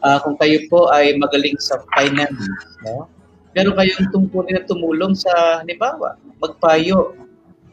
uh, 0.03 0.19
kung 0.23 0.37
kayo 0.39 0.63
po 0.69 0.91
ay 0.91 1.15
magaling 1.17 1.57
sa 1.59 1.81
finance, 1.95 2.37
no? 2.83 3.07
meron 3.57 3.73
kayong 3.73 4.13
tungkulin 4.13 4.61
na 4.61 4.69
tumulong 4.69 5.17
sa, 5.17 5.65
halimbawa, 5.65 6.21
magpayo 6.39 7.17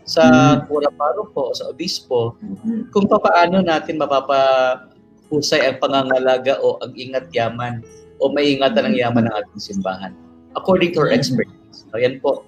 sa 0.08 0.24
Mm. 0.60 0.68
pura 0.68 0.88
paroko 0.96 1.52
sa 1.56 1.72
obispo 1.72 2.36
Mhm. 2.40 2.92
kung 2.92 3.08
paano 3.08 3.60
natin 3.60 4.00
mapapahusay 4.00 5.64
ang 5.64 5.80
pangangalaga 5.80 6.60
o 6.60 6.80
ang 6.80 6.92
ingat 6.96 7.28
yaman 7.32 7.84
o 8.20 8.32
maiingatan 8.32 8.92
ng 8.92 8.96
yaman 9.00 9.28
ng 9.28 9.36
ating 9.36 9.60
simbahan. 9.60 10.12
According 10.56 10.96
to 10.96 11.04
our 11.04 11.12
Mhm. 11.12 11.20
expertise. 11.20 11.88
So, 11.92 12.00
yan 12.00 12.20
po. 12.24 12.48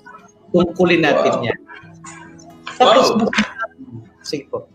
Tungkulin 0.55 1.03
natin 1.03 1.31
Wow. 1.35 1.47
yan. 1.47 1.59
Tapos, 2.75 3.11
Wow. 3.11 3.27
sige 4.23 4.47
po. 4.47 4.67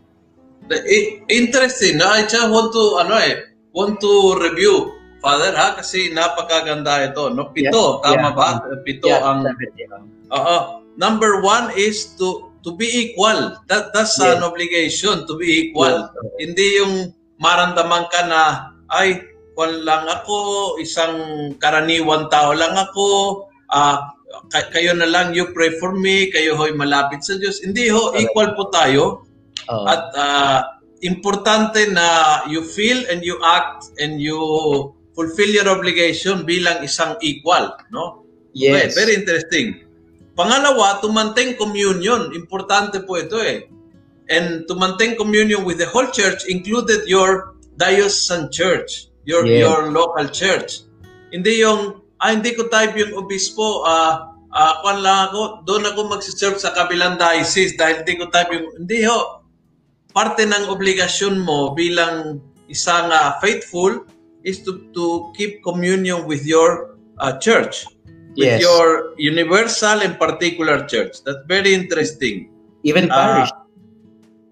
Interesting. 1.28 1.98
No? 1.98 2.10
I 2.10 2.26
just 2.26 2.46
want 2.50 2.70
to, 2.72 2.84
ano 3.02 3.18
eh, 3.18 3.50
want 3.74 3.98
to 4.00 4.12
review, 4.38 4.94
Father, 5.18 5.52
ha? 5.54 5.74
Kasi 5.74 6.14
napakaganda 6.14 7.10
ito. 7.10 7.28
No? 7.30 7.50
Pito, 7.50 8.00
Yeah. 8.00 8.02
tama 8.06 8.28
Yeah. 8.30 8.38
ba? 8.38 8.48
Pito 8.86 9.06
Yeah, 9.10 9.22
ang... 9.26 9.40
yeah. 9.76 10.34
Oo. 10.34 10.56
Number 10.94 11.40
one 11.42 11.74
is 11.74 12.14
to 12.20 12.50
to 12.60 12.76
be 12.76 12.84
equal. 12.86 13.56
That 13.72 13.90
That's 13.96 14.20
Yes. 14.20 14.36
an 14.36 14.44
obligation, 14.44 15.24
to 15.24 15.34
be 15.40 15.48
equal. 15.48 16.06
Yes. 16.06 16.44
Hindi 16.44 16.66
yung 16.76 16.94
maramdaman 17.40 18.04
ka 18.12 18.28
na, 18.28 18.42
ay, 18.92 19.24
kwan 19.56 19.80
lang 19.80 20.04
ako, 20.06 20.76
isang 20.76 21.16
karaniwan 21.56 22.28
tao 22.28 22.52
lang 22.52 22.76
ako, 22.76 23.06
ah, 23.72 24.12
kay- 24.52 24.68
kayo 24.76 24.92
na 24.92 25.08
lang, 25.08 25.32
you 25.32 25.48
pray 25.56 25.72
for 25.80 25.96
me, 25.96 26.28
kayo 26.28 26.52
ho'y 26.52 26.76
malapit 26.76 27.24
sa 27.24 27.40
Diyos. 27.40 27.64
Hindi 27.64 27.88
ho, 27.88 28.12
equal 28.14 28.52
po 28.52 28.68
tayo. 28.68 29.24
Oo. 29.68 29.84
At 29.84 30.04
ah, 30.16 30.58
importante 31.04 31.84
na 31.92 32.40
you 32.48 32.64
feel 32.64 33.04
and 33.12 33.20
you 33.20 33.36
act 33.44 33.92
and 34.00 34.20
you 34.20 34.38
fulfill 35.12 35.50
your 35.52 35.68
obligation 35.68 36.48
bilang 36.48 36.80
isang 36.80 37.18
equal, 37.20 37.76
no? 37.92 38.24
yes. 38.54 38.72
Okay, 38.72 38.88
very 38.96 39.14
interesting. 39.20 39.84
Pangalawa, 40.38 41.02
to 41.04 41.12
maintain 41.12 41.58
communion. 41.58 42.32
Importante 42.32 43.04
po 43.04 43.20
ito 43.20 43.36
eh. 43.42 43.68
And 44.30 44.64
to 44.70 44.78
maintain 44.78 45.18
communion 45.18 45.66
with 45.66 45.82
the 45.82 45.90
whole 45.90 46.08
church 46.08 46.46
included 46.46 47.04
your 47.10 47.58
diocesan 47.76 48.48
church, 48.54 49.10
your 49.26 49.42
Yes. 49.42 49.66
your 49.66 49.90
local 49.90 50.30
church. 50.30 50.86
Hindi 51.34 51.60
yung 51.60 52.00
ah 52.22 52.30
hindi 52.30 52.54
ko 52.54 52.70
type 52.70 52.94
yung 52.94 53.18
obispo, 53.18 53.82
ah 53.82 54.30
ah 54.54 54.74
kwan 54.86 55.02
lang 55.02 55.30
ako, 55.30 55.66
doon 55.66 55.82
ako 55.90 56.00
magsiserve 56.14 56.56
sa 56.62 56.70
kabilang 56.72 57.18
diocese 57.18 57.74
dahil 57.74 58.06
hindi 58.06 58.14
ko 58.22 58.30
type 58.30 58.54
yung 58.54 58.66
hindi 58.78 59.02
ho. 59.04 59.39
Parte 60.10 60.42
ng 60.42 60.66
obligasyon 60.66 61.38
mo 61.38 61.70
bilang 61.72 62.42
isang 62.66 63.10
ah, 63.14 63.38
faithful 63.38 64.06
is 64.42 64.62
to 64.66 64.90
to 64.96 65.30
keep 65.36 65.62
communion 65.62 66.26
with 66.26 66.42
your 66.42 66.98
ah, 67.22 67.38
church 67.38 67.86
with 68.38 68.46
Yes. 68.46 68.62
your 68.62 69.14
universal 69.18 70.02
and 70.06 70.14
particular 70.14 70.86
church. 70.86 71.18
That's 71.26 71.42
very 71.50 71.74
interesting. 71.74 72.50
Even 72.86 73.10
Ah, 73.10 73.46
parish. 73.46 73.50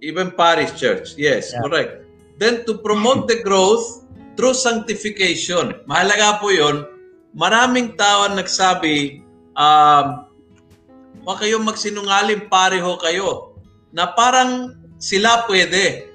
even 0.03 0.31
parish 0.35 0.75
church. 0.79 1.15
Yes, 1.19 1.50
Yeah. 1.50 1.62
correct. 1.67 2.07
Then 2.38 2.62
to 2.71 2.79
promote 2.79 3.27
the 3.27 3.43
growth 3.43 4.07
through 4.38 4.55
sanctification. 4.55 5.83
Mahalaga 5.91 6.38
po 6.38 6.55
'yon. 6.55 6.87
Maraming 7.35 7.99
tao 7.99 8.31
ang 8.31 8.38
nagsabi, 8.38 9.23
um, 9.59 10.27
huwag 11.27 11.38
kayong 11.43 11.67
magsinungaling, 11.67 12.47
pareho 12.47 12.95
kayo. 13.03 13.59
Na 13.91 14.15
parang 14.15 14.78
sila 14.99 15.47
pwede. 15.47 16.11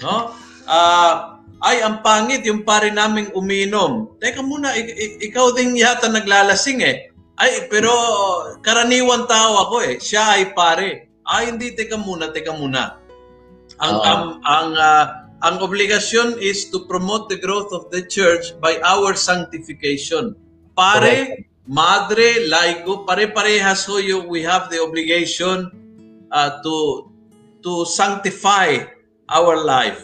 No? 0.00 0.32
Ah, 0.66 1.42
ay, 1.62 1.82
ang 1.82 2.00
pangit 2.00 2.46
yung 2.46 2.62
pare 2.62 2.90
naming 2.94 3.32
uminom. 3.34 4.14
Teka 4.22 4.42
muna, 4.42 4.74
ik- 4.78 4.94
ik- 4.94 5.18
ikaw 5.32 5.50
din 5.52 5.74
yata 5.74 6.06
naglalasing 6.06 6.80
eh. 6.82 7.10
Ay, 7.36 7.68
pero 7.68 7.92
karaniwan 8.64 9.28
tao 9.28 9.68
ako 9.68 9.76
eh. 9.84 9.94
Siya 10.00 10.40
ay 10.40 10.56
pare. 10.56 11.10
Ay, 11.26 11.52
hindi, 11.52 11.74
teka 11.74 11.98
muna, 12.00 12.30
teka 12.32 12.54
muna. 12.54 12.96
Ang, 13.82 13.96
Oo. 13.98 14.04
ang, 14.04 14.24
ang, 14.46 14.70
ah, 14.78 15.06
ang 15.44 15.60
obligasyon 15.60 16.40
is 16.40 16.72
to 16.72 16.88
promote 16.88 17.28
the 17.28 17.36
growth 17.36 17.68
of 17.74 17.92
the 17.92 18.00
church 18.08 18.56
by 18.56 18.80
our 18.80 19.12
sanctification. 19.12 20.32
Pare, 20.72 21.44
madre, 21.68 22.48
laigo, 22.48 23.04
pare-parehas 23.04 23.84
ho 23.90 24.00
yung 24.00 24.28
we 24.32 24.40
have 24.40 24.72
the 24.72 24.80
obligation 24.80 25.68
uh, 26.32 26.62
to 26.64 27.04
to 27.66 27.82
sanctify 27.82 28.86
our 29.26 29.58
life. 29.66 29.98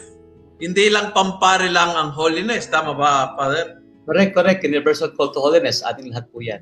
Hindi 0.59 0.91
lang 0.91 1.15
pampare 1.15 1.71
lang 1.71 1.95
ang 1.95 2.11
holiness. 2.11 2.67
Tama 2.67 2.91
ba, 2.91 3.31
Father? 3.39 3.79
Correct, 4.03 4.35
correct. 4.35 4.67
Universal 4.67 5.15
call 5.15 5.31
to 5.31 5.39
holiness. 5.39 5.79
Ating 5.79 6.11
lahat 6.11 6.27
po 6.27 6.43
yan. 6.43 6.59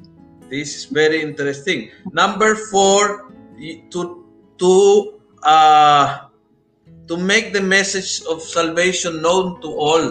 This 0.54 0.78
is 0.78 0.84
very 0.86 1.26
interesting. 1.26 1.90
Number 2.14 2.54
four, 2.70 3.34
to 3.90 4.26
to 4.62 4.74
uh, 5.42 6.30
to 7.10 7.16
make 7.18 7.50
the 7.50 7.64
message 7.64 8.22
of 8.30 8.46
salvation 8.46 9.26
known 9.26 9.58
to 9.66 9.70
all. 9.74 10.06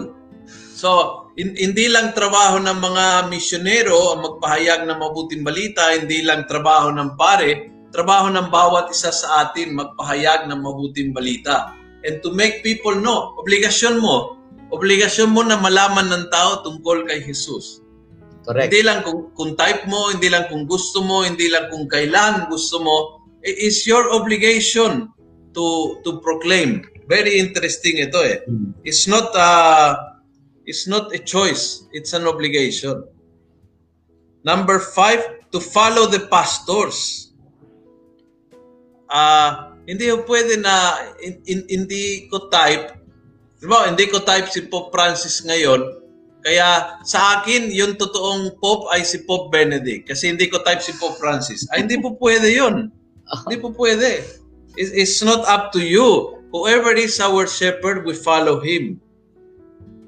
So, 0.75 0.89
hin- 1.37 1.55
hindi 1.55 1.87
lang 1.87 2.11
trabaho 2.17 2.59
ng 2.59 2.77
mga 2.79 3.05
misyonero 3.31 4.17
ang 4.17 4.19
magpahayag 4.27 4.89
ng 4.89 4.97
mabuting 4.97 5.45
balita, 5.45 5.93
hindi 5.93 6.25
lang 6.25 6.49
trabaho 6.49 6.89
ng 6.91 7.15
pare, 7.15 7.69
trabaho 7.91 8.31
ng 8.31 8.47
bawat 8.49 8.89
isa 8.89 9.11
sa 9.11 9.47
atin 9.47 9.75
magpahayag 9.75 10.47
ng 10.47 10.59
mabuting 10.59 11.11
balita. 11.11 11.75
And 12.01 12.23
to 12.25 12.33
make 12.33 12.65
people 12.65 12.97
know, 12.97 13.37
obligasyon 13.37 14.01
mo, 14.01 14.41
obligasyon 14.73 15.29
mo 15.29 15.45
na 15.45 15.59
malaman 15.59 16.09
ng 16.09 16.25
tao 16.33 16.65
tungkol 16.65 17.05
kay 17.05 17.21
Jesus. 17.21 17.83
Correct. 18.41 18.73
Hindi 18.73 18.81
lang 18.81 19.05
kung, 19.05 19.29
kung 19.37 19.53
type 19.53 19.85
mo, 19.85 20.09
hindi 20.09 20.31
lang 20.31 20.49
kung 20.49 20.65
gusto 20.65 21.05
mo, 21.05 21.21
hindi 21.21 21.45
lang 21.45 21.69
kung 21.69 21.85
kailan 21.85 22.49
gusto 22.49 22.81
mo. 22.81 22.97
It 23.45 23.61
is 23.61 23.85
your 23.85 24.09
obligation 24.09 25.13
to 25.53 25.97
to 26.01 26.17
proclaim. 26.25 26.81
Very 27.05 27.37
interesting 27.37 28.01
ito 28.01 28.17
eh. 28.23 28.41
Mm. 28.49 28.73
It's 28.81 29.05
not 29.05 29.29
uh, 29.37 30.17
it's 30.65 30.89
not 30.89 31.13
a 31.13 31.21
choice. 31.21 31.85
It's 31.93 32.17
an 32.17 32.25
obligation. 32.25 33.05
Number 34.41 34.81
five, 34.81 35.21
to 35.53 35.59
follow 35.61 36.09
the 36.09 36.25
pastors. 36.31 37.20
Ah, 39.11 39.75
hindi 39.83 40.07
ko 40.07 40.23
pwede 40.23 40.55
na 40.55 40.95
in- 41.19 41.43
in- 41.45 41.67
hindi 41.67 42.31
ko 42.31 42.47
type. 42.47 42.95
Di 43.59 43.67
ba, 43.67 43.91
hindi 43.91 44.07
ko 44.07 44.23
type 44.23 44.47
si 44.47 44.65
Pope 44.71 44.89
Francis 44.95 45.43
ngayon. 45.43 45.99
Kaya 46.41 46.97
sa 47.05 47.43
akin, 47.43 47.69
yung 47.69 47.99
totoong 47.99 48.57
Pope 48.57 48.89
ay 48.95 49.03
si 49.05 49.21
Pope 49.27 49.53
Benedict. 49.53 50.09
Kasi 50.09 50.31
hindi 50.33 50.47
ko 50.49 50.63
type 50.63 50.81
si 50.81 50.95
Pope 50.97 51.19
Francis. 51.19 51.67
Ay, 51.69 51.85
hindi 51.85 51.99
po 52.01 52.15
pwede 52.17 52.49
yun. 52.49 52.89
Hindi 53.45 53.57
po 53.61 53.69
pwede. 53.75 54.23
It's, 54.79 54.89
it's 54.95 55.19
not 55.21 55.43
up 55.45 55.69
to 55.75 55.83
you. 55.83 56.39
Whoever 56.55 56.95
is 56.95 57.19
our 57.19 57.45
shepherd, 57.45 58.07
we 58.07 58.15
follow 58.15 58.59
him. 58.63 58.97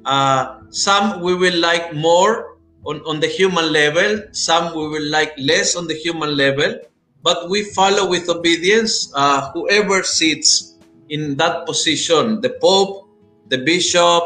Uh, 0.04 0.60
some 0.74 1.22
we 1.24 1.32
will 1.36 1.56
like 1.60 1.94
more 1.96 2.60
on, 2.84 3.00
on 3.08 3.20
the 3.24 3.28
human 3.32 3.72
level, 3.72 4.20
some 4.36 4.76
we 4.76 4.88
will 4.88 5.08
like 5.08 5.32
less 5.40 5.76
on 5.80 5.88
the 5.88 5.96
human 5.96 6.36
level, 6.36 6.76
but 7.24 7.50
we 7.50 7.64
follow 7.72 8.08
with 8.08 8.30
obedience 8.30 9.12
uh, 9.16 9.50
whoever 9.56 10.04
sits 10.04 10.78
in 11.10 11.36
that 11.38 11.66
position, 11.66 12.42
the 12.42 12.52
Pope, 12.60 13.08
the 13.48 13.58
Bishop, 13.58 14.24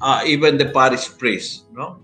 uh, 0.00 0.22
even 0.26 0.58
the 0.58 0.68
parish 0.68 1.08
priest. 1.16 1.64
No? 1.72 1.98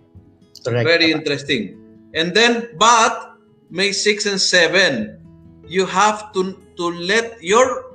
Correct. 0.65 0.89
Very 0.89 1.13
interesting. 1.13 1.77
And 2.15 2.35
then, 2.35 2.73
but 2.77 3.37
May 3.71 3.93
6 3.93 4.27
and 4.27 4.41
7, 4.41 5.21
you 5.69 5.87
have 5.87 6.33
to 6.33 6.59
to 6.75 6.91
let 6.91 7.39
your 7.39 7.95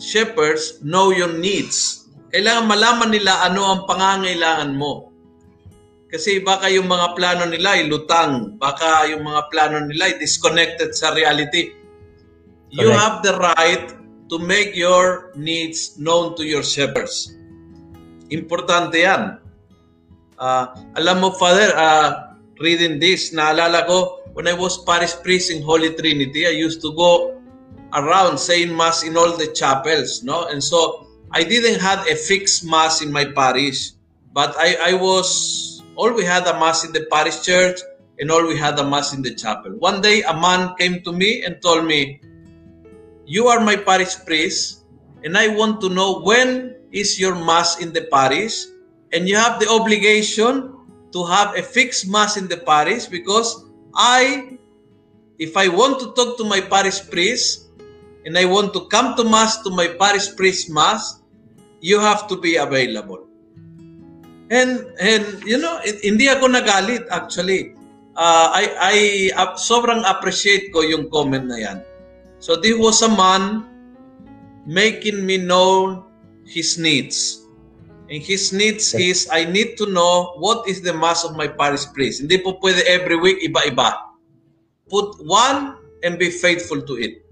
shepherds 0.00 0.82
know 0.82 1.12
your 1.12 1.30
needs. 1.30 2.08
Kailangan 2.32 2.66
malaman 2.66 3.10
nila 3.14 3.46
ano 3.46 3.60
ang 3.68 3.80
pangangailangan 3.86 4.72
mo. 4.74 5.09
Kasi 6.10 6.42
baka 6.42 6.66
yung 6.66 6.90
mga 6.90 7.14
plano 7.14 7.46
nila 7.46 7.78
ay 7.78 7.86
lutang, 7.86 8.58
baka 8.58 9.06
yung 9.06 9.22
mga 9.22 9.46
plano 9.46 9.78
nila 9.86 10.10
ay 10.10 10.18
disconnected 10.18 10.90
sa 10.90 11.14
reality. 11.14 11.70
You 12.74 12.90
Correct. 12.90 12.98
have 12.98 13.16
the 13.22 13.34
right 13.38 13.86
to 14.30 14.36
make 14.42 14.74
your 14.74 15.30
needs 15.38 15.94
known 15.98 16.34
to 16.34 16.42
your 16.42 16.66
shepherds. 16.66 17.34
Importante 18.30 19.06
yan. 19.06 19.38
Ah, 20.38 20.74
alam 20.98 21.22
mo, 21.22 21.30
Father, 21.34 21.74
ah, 21.78 22.34
reading 22.58 22.98
this, 22.98 23.30
naalala 23.30 23.86
ko, 23.86 24.26
when 24.34 24.46
I 24.46 24.54
was 24.54 24.82
parish 24.82 25.14
priest 25.22 25.50
in 25.50 25.62
Holy 25.62 25.94
Trinity, 25.94 26.46
I 26.46 26.54
used 26.54 26.82
to 26.82 26.94
go 26.94 27.38
around 27.94 28.38
saying 28.38 28.70
mass 28.70 29.02
in 29.02 29.18
all 29.18 29.34
the 29.34 29.50
chapels, 29.50 30.22
no? 30.22 30.46
And 30.46 30.62
so, 30.62 31.06
I 31.30 31.42
didn't 31.42 31.78
have 31.78 32.06
a 32.06 32.14
fixed 32.14 32.66
mass 32.66 33.02
in 33.02 33.10
my 33.10 33.26
parish, 33.26 33.94
but 34.34 34.54
I, 34.58 34.90
I 34.90 34.92
was, 34.94 35.69
all 36.00 36.14
we 36.16 36.24
had 36.24 36.46
a 36.48 36.56
mass 36.58 36.82
in 36.82 36.92
the 36.96 37.04
parish 37.12 37.42
church, 37.42 37.78
and 38.18 38.30
all 38.32 38.48
we 38.48 38.56
had 38.56 38.78
a 38.78 38.84
mass 38.92 39.12
in 39.12 39.20
the 39.20 39.34
chapel. 39.34 39.72
One 39.72 40.00
day, 40.00 40.22
a 40.22 40.32
man 40.32 40.74
came 40.80 41.02
to 41.02 41.12
me 41.12 41.44
and 41.44 41.60
told 41.60 41.84
me, 41.84 42.22
you 43.26 43.48
are 43.48 43.60
my 43.60 43.76
parish 43.76 44.16
priest, 44.24 44.86
and 45.24 45.36
I 45.36 45.48
want 45.48 45.82
to 45.82 45.90
know 45.90 46.20
when 46.24 46.74
is 46.90 47.20
your 47.20 47.36
mass 47.36 47.84
in 47.84 47.92
the 47.92 48.08
parish, 48.08 48.64
and 49.12 49.28
you 49.28 49.36
have 49.36 49.60
the 49.60 49.68
obligation 49.68 50.72
to 51.12 51.24
have 51.26 51.54
a 51.54 51.62
fixed 51.62 52.08
mass 52.08 52.38
in 52.40 52.48
the 52.48 52.56
parish 52.56 53.04
because 53.04 53.68
I, 53.94 54.56
if 55.38 55.54
I 55.54 55.68
want 55.68 56.00
to 56.00 56.16
talk 56.16 56.38
to 56.38 56.44
my 56.44 56.62
parish 56.62 57.04
priest, 57.10 57.68
and 58.24 58.38
I 58.38 58.46
want 58.46 58.72
to 58.72 58.88
come 58.88 59.16
to 59.16 59.24
mass 59.24 59.60
to 59.64 59.70
my 59.70 59.88
parish 60.00 60.34
priest 60.34 60.70
mass, 60.70 61.20
you 61.80 62.00
have 62.00 62.26
to 62.28 62.40
be 62.40 62.56
available. 62.56 63.29
And 64.50 64.82
and 64.98 65.24
you 65.46 65.62
know, 65.62 65.78
hindi 66.02 66.26
ako 66.26 66.50
nagalit 66.50 67.06
actually. 67.14 67.78
Uh, 68.18 68.50
I 68.50 68.64
I 68.76 68.96
uh, 69.38 69.54
sobrang 69.54 70.02
appreciate 70.02 70.74
ko 70.74 70.82
yung 70.82 71.06
comment 71.06 71.46
na 71.46 71.56
yan. 71.56 71.78
So 72.42 72.58
this 72.58 72.74
was 72.74 72.98
a 73.06 73.08
man 73.08 73.70
making 74.66 75.22
me 75.22 75.38
know 75.38 76.02
his 76.42 76.78
needs. 76.78 77.46
And 78.10 78.18
his 78.18 78.50
needs 78.50 78.90
is, 78.90 79.30
I 79.30 79.46
need 79.46 79.78
to 79.78 79.86
know 79.86 80.34
what 80.42 80.66
is 80.66 80.82
the 80.82 80.90
mass 80.90 81.22
of 81.22 81.38
my 81.38 81.46
parish 81.46 81.86
priest. 81.94 82.26
Hindi 82.26 82.42
po 82.42 82.58
pwede 82.58 82.82
every 82.90 83.14
week 83.14 83.38
iba-iba. 83.46 84.18
Put 84.90 85.22
one 85.22 85.78
and 86.02 86.18
be 86.18 86.26
faithful 86.26 86.82
to 86.82 86.98
it. 86.98 87.22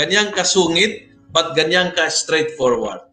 Ganyang 0.00 0.32
kasungit, 0.32 1.12
but 1.36 1.52
ganyang 1.52 1.92
ka 1.92 2.08
straightforward. 2.08 3.04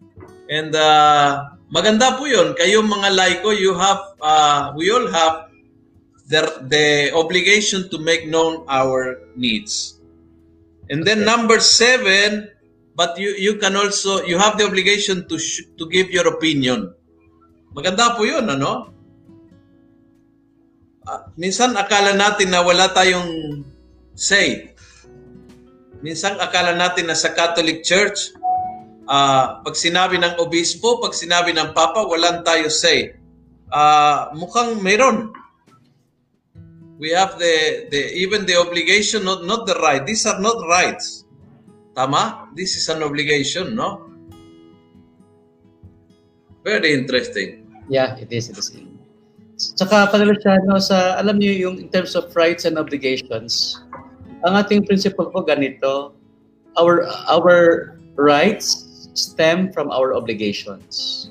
And 0.48 0.72
uh, 0.72 1.59
maganda 1.70 2.18
po 2.18 2.26
yun. 2.26 2.54
Kayo 2.58 2.82
mga 2.82 3.10
laiko, 3.14 3.54
you 3.54 3.74
have, 3.78 4.18
uh, 4.22 4.74
we 4.76 4.90
all 4.90 5.08
have 5.10 5.50
the, 6.30 6.42
the 6.70 6.86
obligation 7.18 7.90
to 7.90 7.98
make 7.98 8.30
known 8.30 8.66
our 8.70 9.22
needs. 9.34 9.98
And 10.90 11.06
then 11.06 11.26
number 11.26 11.62
seven, 11.62 12.50
but 12.98 13.16
you 13.16 13.32
you 13.38 13.62
can 13.62 13.78
also 13.78 14.26
you 14.26 14.42
have 14.42 14.58
the 14.58 14.66
obligation 14.66 15.24
to 15.30 15.38
sh- 15.38 15.70
to 15.78 15.86
give 15.86 16.10
your 16.10 16.26
opinion. 16.28 16.92
Maganda 17.78 18.18
po 18.18 18.26
'yun, 18.26 18.50
ano? 18.50 18.90
Ah, 21.06 21.30
minsan 21.38 21.78
akala 21.78 22.18
natin 22.18 22.50
na 22.50 22.66
wala 22.66 22.90
tayong 22.90 23.62
say. 24.18 24.74
Minsan 26.02 26.42
akala 26.42 26.74
natin 26.74 27.08
na 27.08 27.16
sa 27.16 27.38
Catholic 27.38 27.86
Church, 27.86 28.34
ah, 29.10 29.60
pag 29.66 29.74
sinabi 29.74 30.22
ng 30.22 30.38
obispo, 30.38 31.02
pag 31.02 31.18
sinabi 31.18 31.52
ng 31.58 31.74
papa, 31.74 32.06
walang 32.06 32.46
tayo 32.46 32.70
say. 32.70 33.18
Ah, 33.74 34.30
mukhang 34.38 34.80
meron. 34.80 35.34
We 37.00 37.16
have 37.16 37.40
the 37.40 37.88
the 37.90 38.12
even 38.14 38.44
the 38.46 38.60
obligation, 38.60 39.24
not 39.24 39.48
not 39.48 39.66
the 39.66 39.76
right. 39.82 40.04
These 40.04 40.28
are 40.30 40.38
not 40.38 40.60
rights. 40.68 41.24
Tama? 41.96 42.52
This 42.54 42.76
is 42.76 42.92
an 42.92 43.02
obligation, 43.02 43.76
no? 43.76 44.08
Very 46.64 46.94
interesting. 46.94 47.66
Yeah, 47.88 48.20
it 48.20 48.30
is. 48.30 48.52
It 48.52 48.60
is. 48.60 48.72
Tsaka 49.76 50.08
Padalasiano, 50.08 50.80
sa, 50.80 51.20
alam 51.20 51.40
niyo 51.40 51.68
yung 51.68 51.76
in 51.80 51.92
terms 51.92 52.16
of 52.16 52.32
rights 52.36 52.64
and 52.64 52.80
obligations, 52.80 53.80
ang 54.48 54.56
ating 54.56 54.88
principle 54.88 55.28
po 55.28 55.44
ganito, 55.44 56.16
our 56.80 57.04
our 57.28 58.00
rights 58.16 58.89
stem 59.20 59.76
from 59.76 59.92
our 59.92 60.16
obligations. 60.16 61.28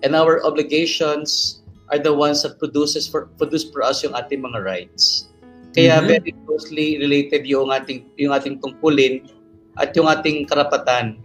And 0.00 0.16
our 0.16 0.40
obligations 0.48 1.60
are 1.92 2.00
the 2.00 2.14
ones 2.14 2.40
that 2.40 2.56
produces 2.56 3.04
for 3.04 3.28
produce 3.36 3.68
for 3.68 3.84
us 3.84 4.00
yung 4.00 4.16
ating 4.16 4.40
mga 4.40 4.64
rights. 4.64 5.28
Kaya 5.76 6.00
Mhm. 6.00 6.06
very 6.08 6.32
closely 6.48 6.96
related 6.96 7.44
yung 7.44 7.68
ating 7.68 8.08
yung 8.16 8.32
ating 8.32 8.58
tungkulin 8.64 9.28
at 9.76 9.92
yung 9.92 10.08
ating 10.08 10.48
karapatan 10.48 11.20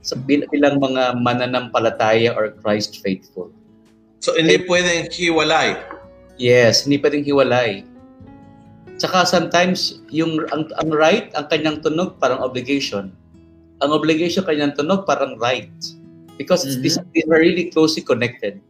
sa 0.00 0.16
bil- 0.16 0.48
bilang 0.48 0.80
mga 0.80 1.20
mananampalataya 1.20 2.32
or 2.32 2.56
Christ 2.64 3.04
faithful. 3.04 3.52
So, 4.20 4.36
hindi 4.36 4.64
pwedeng 4.64 5.12
hiwalay. 5.12 5.76
Yes, 6.40 6.84
hindi 6.88 7.00
pwedeng 7.00 7.24
hiwalay. 7.24 7.84
Tsaka 8.96 9.24
sometimes, 9.24 10.00
yung 10.12 10.44
ang, 10.52 10.68
ang 10.76 10.90
right, 10.92 11.32
ang 11.36 11.48
kanyang 11.48 11.80
tunog 11.80 12.20
parang 12.20 12.40
obligation. 12.40 13.12
Ang 13.80 13.90
obligation 13.96 14.44
kanyang 14.44 14.76
tunog 14.76 15.08
parang 15.08 15.40
right. 15.40 15.72
Because 16.36 16.64
Mhm. 16.64 16.80
these, 16.80 16.98
these 17.12 17.28
are 17.28 17.40
really 17.40 17.68
closely 17.68 18.00
connected. 18.00 18.60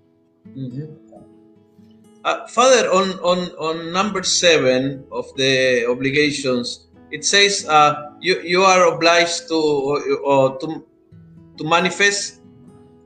Uh, 2.20 2.44
Father, 2.50 2.90
on, 2.90 3.16
on, 3.22 3.38
on 3.56 3.92
number 3.92 4.22
seven 4.22 5.04
of 5.10 5.24
the 5.38 5.86
obligations, 5.86 6.90
it 7.10 7.24
says 7.24 7.64
uh, 7.66 8.12
you, 8.20 8.38
you 8.42 8.62
are 8.62 8.92
obliged 8.92 9.48
to, 9.48 9.58
or 10.22 10.58
to, 10.58 10.84
to 11.58 11.62
manifest 11.64 12.42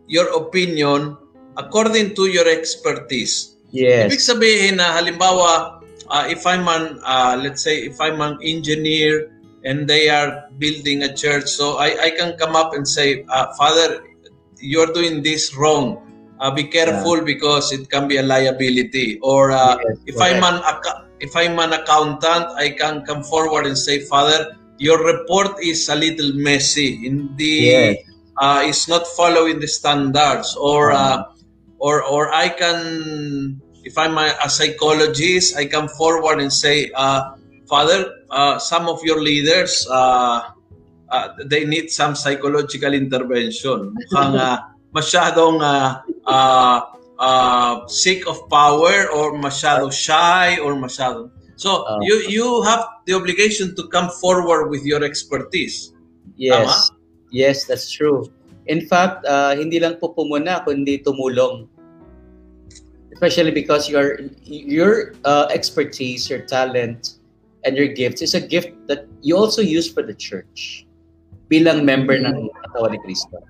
your 0.09 0.29
opinion 0.37 1.17
according 1.57 2.15
to 2.15 2.27
your 2.27 2.49
expertise. 2.49 3.57
Ibig 3.75 4.15
Yes. 4.19 4.27
sabihin 4.31 4.79
na 4.79 4.95
halimbawa, 4.95 5.83
uh, 6.11 6.25
if 6.31 6.47
I'm 6.47 6.67
an, 6.71 6.99
uh, 7.03 7.35
let's 7.43 7.63
say, 7.63 7.83
if 7.87 7.99
I'm 7.99 8.23
an 8.23 8.39
engineer 8.43 9.34
and 9.65 9.89
they 9.89 10.09
are 10.09 10.45
building 10.59 11.03
a 11.03 11.15
church, 11.15 11.47
so 11.47 11.79
I, 11.79 12.09
I 12.09 12.11
can 12.11 12.37
come 12.37 12.55
up 12.55 12.75
and 12.75 12.87
say, 12.87 13.25
uh, 13.29 13.47
Father, 13.59 14.03
you're 14.61 14.93
doing 14.93 15.23
this 15.23 15.55
wrong. 15.57 16.01
Uh, 16.41 16.51
be 16.51 16.65
careful 16.65 17.23
because 17.25 17.73
it 17.73 17.89
can 17.91 18.09
be 18.09 18.17
a 18.19 18.23
liability. 18.23 19.19
Or 19.23 19.51
uh, 19.53 19.77
Yes, 19.81 19.99
if 20.07 20.17
I'm 20.21 20.43
an 20.43 20.63
if 21.21 21.35
I'm 21.37 21.59
an 21.59 21.73
accountant, 21.73 22.47
I 22.59 22.71
can 22.71 23.05
come 23.05 23.23
forward 23.23 23.67
and 23.67 23.79
say, 23.79 24.01
Father, 24.05 24.57
your 24.79 25.05
report 25.05 25.63
is 25.63 25.89
a 25.89 25.95
little 25.95 26.33
messy. 26.35 27.07
In 27.07 27.35
the 27.37 27.55
Yes. 27.55 27.97
uh, 28.41 28.63
is 28.67 28.89
not 28.89 29.07
following 29.17 29.61
the 29.61 29.69
standards 29.69 30.57
or 30.59 30.91
uh, 30.93 31.23
or 31.79 32.03
or 32.03 32.33
I 32.35 32.49
can 32.49 33.61
if 33.85 33.97
I'm 33.97 34.19
a, 34.19 34.35
a 34.45 34.51
psychologist 34.51 35.57
I 35.57 35.67
come 35.67 35.89
forward 35.89 36.41
and 36.41 36.53
say 36.53 36.91
uh, 36.97 37.31
father 37.69 38.11
uh, 38.35 38.59
some 38.59 38.91
of 38.91 38.99
your 39.07 39.23
leaders 39.23 39.87
uh, 39.87 40.51
uh, 41.15 41.29
they 41.47 41.63
need 41.63 41.95
some 41.95 42.19
psychological 42.19 42.91
intervention 42.91 43.95
mukhang 43.95 44.35
uh, 44.35 44.59
masyadong 44.91 45.63
uh, 45.63 46.03
uh, 46.27 46.79
uh, 47.23 47.87
sick 47.87 48.27
of 48.27 48.43
power 48.51 49.07
or 49.15 49.39
masyadong 49.39 49.95
shy 49.95 50.59
or 50.59 50.75
masyadong 50.75 51.31
So 51.57 51.87
uh, 51.87 51.99
you 52.03 52.27
you 52.27 52.63
have 52.67 52.87
the 53.07 53.15
obligation 53.15 53.75
to 53.79 53.87
come 53.89 54.11
forward 54.11 54.71
with 54.71 54.83
your 54.83 55.05
expertise. 55.07 55.95
Yes. 56.35 56.91
Tama? 56.91 56.99
Yes, 57.31 57.65
that's 57.65 57.91
true. 57.91 58.31
In 58.67 58.87
fact, 58.87 59.27
uh, 59.27 59.55
hindi 59.55 59.79
lang 59.79 60.03
po 60.03 60.15
pumuna 60.15 60.67
kundi 60.67 61.03
tumulong. 61.03 61.71
Especially 63.15 63.55
because 63.55 63.87
your 63.87 64.19
your 64.43 65.15
uh, 65.23 65.47
expertise, 65.55 66.27
your 66.27 66.43
talent, 66.43 67.23
and 67.65 67.77
your 67.77 67.89
gifts 67.89 68.23
is 68.23 68.35
a 68.35 68.41
gift 68.41 68.73
that 68.87 69.09
you 69.21 69.37
also 69.37 69.61
use 69.61 69.91
for 69.91 70.03
the 70.05 70.15
church 70.15 70.87
bilang 71.49 71.85
member 71.85 72.17
ng 72.17 72.49
katawan 72.65 72.97
ni 72.97 73.01
Kristo. 73.05 73.41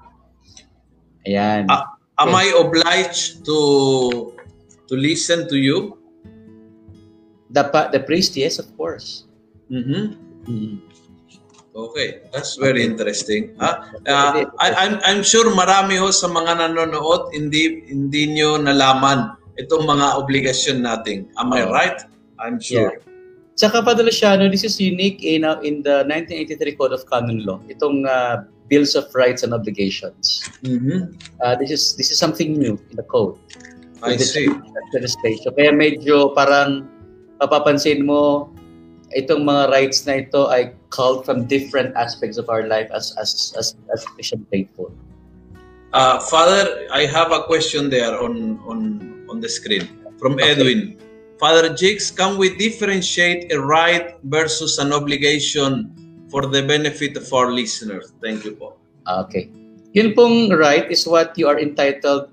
Ayan. 1.27 1.70
Uh, 1.70 1.85
am 2.18 2.35
I 2.35 2.50
obliged 2.59 3.46
to 3.46 3.59
to 4.90 4.94
listen 4.94 5.46
to 5.50 5.57
you? 5.57 5.98
The 7.55 7.70
the 7.94 8.03
priest, 8.03 8.35
yes, 8.35 8.59
of 8.59 8.66
course. 8.74 9.31
Mm-hmm. 9.70 10.05
mm-hmm. 10.46 10.77
Okay, 11.74 12.22
that's 12.31 12.55
very 12.55 12.87
interesting. 12.87 13.59
Ah, 13.59 13.90
uh, 14.07 14.46
I, 14.62 14.68
I'm 14.79 14.94
I'm 15.03 15.22
sure 15.27 15.42
marami 15.50 15.98
ho 15.98 16.14
sa 16.14 16.31
mga 16.31 16.62
nanonood 16.62 17.35
hindi 17.35 17.83
hindi 17.90 18.31
niyo 18.31 18.62
nalaman 18.62 19.35
itong 19.59 19.83
mga 19.83 20.22
obligasyon 20.22 20.87
natin. 20.87 21.27
Am 21.35 21.50
I 21.50 21.66
right? 21.66 21.98
I'm 22.38 22.62
sure. 22.62 22.94
Yeah. 22.94 23.13
Tsaka 23.55 23.83
Padre 23.87 24.05
Luciano, 24.11 24.51
this 24.51 24.64
is 24.64 24.81
unique 24.81 25.23
in, 25.23 25.45
uh, 25.45 25.61
in 25.62 25.83
the 25.83 26.03
1983 26.11 26.75
Code 26.75 26.93
of 26.93 27.07
Canon 27.09 27.47
Law. 27.47 27.62
Itong 27.71 28.03
uh, 28.03 28.43
Bills 28.69 28.95
of 28.95 29.07
Rights 29.14 29.43
and 29.43 29.55
Obligations. 29.55 30.43
Mm-hmm. 30.62 31.14
Uh, 31.43 31.55
this 31.57 31.71
is 31.71 31.97
this 31.97 32.11
is 32.11 32.19
something 32.19 32.59
new 32.59 32.81
in 32.90 32.97
the 32.97 33.05
code. 33.05 33.37
I 34.03 34.17
see. 34.17 34.49
Legislation. 34.93 35.53
Kaya 35.55 35.73
medyo 35.73 36.33
parang 36.35 36.88
mapapansin 37.38 38.07
mo 38.07 38.51
itong 39.14 39.45
mga 39.47 39.71
rights 39.71 40.07
na 40.09 40.25
ito 40.25 40.49
ay 40.49 40.75
called 40.90 41.23
from 41.23 41.47
different 41.47 41.95
aspects 41.95 42.38
of 42.40 42.49
our 42.49 42.67
life 42.67 42.88
as 42.90 43.14
as 43.21 43.55
as, 43.59 43.77
as 43.93 44.01
Christian 44.17 44.47
faithful. 44.51 44.90
Uh, 45.95 46.19
Father, 46.27 46.88
I 46.90 47.07
have 47.07 47.31
a 47.31 47.47
question 47.47 47.90
there 47.93 48.17
on 48.19 48.59
on 48.67 48.79
on 49.31 49.38
the 49.38 49.51
screen 49.51 49.87
from 50.19 50.40
okay. 50.40 50.57
Edwin. 50.57 50.99
Father 51.44 51.68
Jigs, 51.76 52.11
can 52.11 52.40
we 52.40 52.57
differentiate 52.57 53.52
a 53.52 53.61
right 53.61 54.16
versus 54.24 54.80
an 54.80 54.94
obligation 54.96 55.92
for 56.33 56.48
the 56.48 56.64
benefit 56.64 57.20
of 57.20 57.28
our 57.37 57.52
listeners? 57.52 58.16
Thank 58.24 58.48
you 58.48 58.57
po. 58.57 58.80
Okay. 59.04 59.52
Yun 59.92 60.16
pong 60.16 60.57
right 60.57 60.88
is 60.88 61.04
what 61.04 61.37
you 61.37 61.44
are 61.44 61.61
entitled 61.61 62.33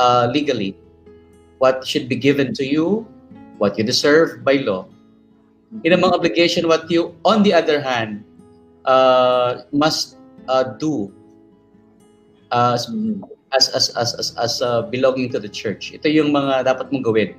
uh, 0.00 0.32
legally. 0.32 0.80
What 1.60 1.84
should 1.84 2.08
be 2.08 2.16
given 2.16 2.56
to 2.56 2.64
you, 2.64 3.04
what 3.60 3.76
you 3.76 3.84
deserve 3.84 4.40
by 4.40 4.64
law. 4.64 4.88
In 5.84 5.92
among 5.92 6.16
obligation, 6.16 6.72
what 6.72 6.88
you, 6.88 7.12
on 7.28 7.44
the 7.44 7.52
other 7.52 7.84
hand, 7.84 8.24
uh, 8.88 9.68
must 9.76 10.16
uh, 10.48 10.72
do 10.80 11.12
uh, 12.48 12.80
as, 13.52 13.68
as, 13.68 13.92
as, 13.92 14.16
as, 14.16 14.32
as 14.40 14.62
uh, 14.62 14.88
belonging 14.88 15.28
to 15.36 15.38
the 15.38 15.52
church. 15.52 15.92
Ito 15.92 16.08
yung 16.08 16.32
mga 16.32 16.64
dapat 16.64 16.88
mong 16.88 17.04
gawin. 17.04 17.36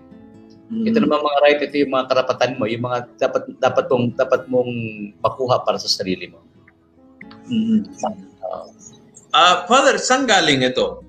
Mm. 0.72 0.86
Ito 0.88 0.98
naman 1.04 1.20
mga 1.20 1.40
right, 1.44 1.60
ito 1.60 1.76
yung 1.76 1.92
mga 1.92 2.06
karapatan 2.12 2.52
mo, 2.56 2.64
yung 2.70 2.84
mga 2.88 3.00
dapat 3.20 3.44
dapat 3.60 3.86
mong 3.92 4.06
dapat 4.16 4.42
mong 4.48 4.72
makuha 5.20 5.64
para 5.68 5.76
sa 5.80 5.90
sarili 5.92 6.32
mo. 6.32 6.40
Mm. 7.52 7.84
Uh, 8.44 8.68
uh, 9.36 9.56
Father, 9.68 10.00
saan 10.00 10.24
galing 10.24 10.64
ito? 10.64 11.04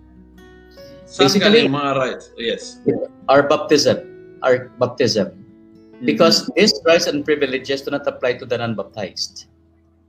Saan 1.07 1.31
Basically, 1.31 1.69
galing 1.69 1.75
mga 1.75 1.93
right? 1.95 2.23
Yes. 2.35 2.83
Our 3.31 3.47
baptism, 3.47 4.03
our 4.43 4.73
baptism. 4.83 5.31
Mm-hmm. 5.31 6.07
Because 6.11 6.51
these 6.59 6.75
rights 6.83 7.07
and 7.07 7.23
privileges 7.23 7.87
do 7.87 7.95
not 7.95 8.03
apply 8.11 8.35
to 8.43 8.45
the 8.45 8.59
non-baptized. 8.59 9.47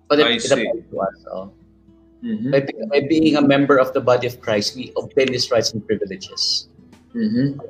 But 0.10 0.20
it, 0.20 0.42
it 0.42 0.50
applies 0.50 0.82
to 0.90 0.96
us. 0.98 1.18
Oh. 1.30 1.54
Mm-hmm. 2.26 2.50
By, 2.50 2.66
by 2.90 3.02
being 3.06 3.38
a 3.38 3.42
member 3.42 3.78
of 3.78 3.94
the 3.94 4.02
body 4.02 4.26
of 4.26 4.42
Christ, 4.42 4.76
we 4.76 4.92
obtain 4.98 5.30
these 5.30 5.52
rights 5.52 5.74
and 5.74 5.86
privileges. 5.86 6.70
Mm-hmm. 7.14 7.62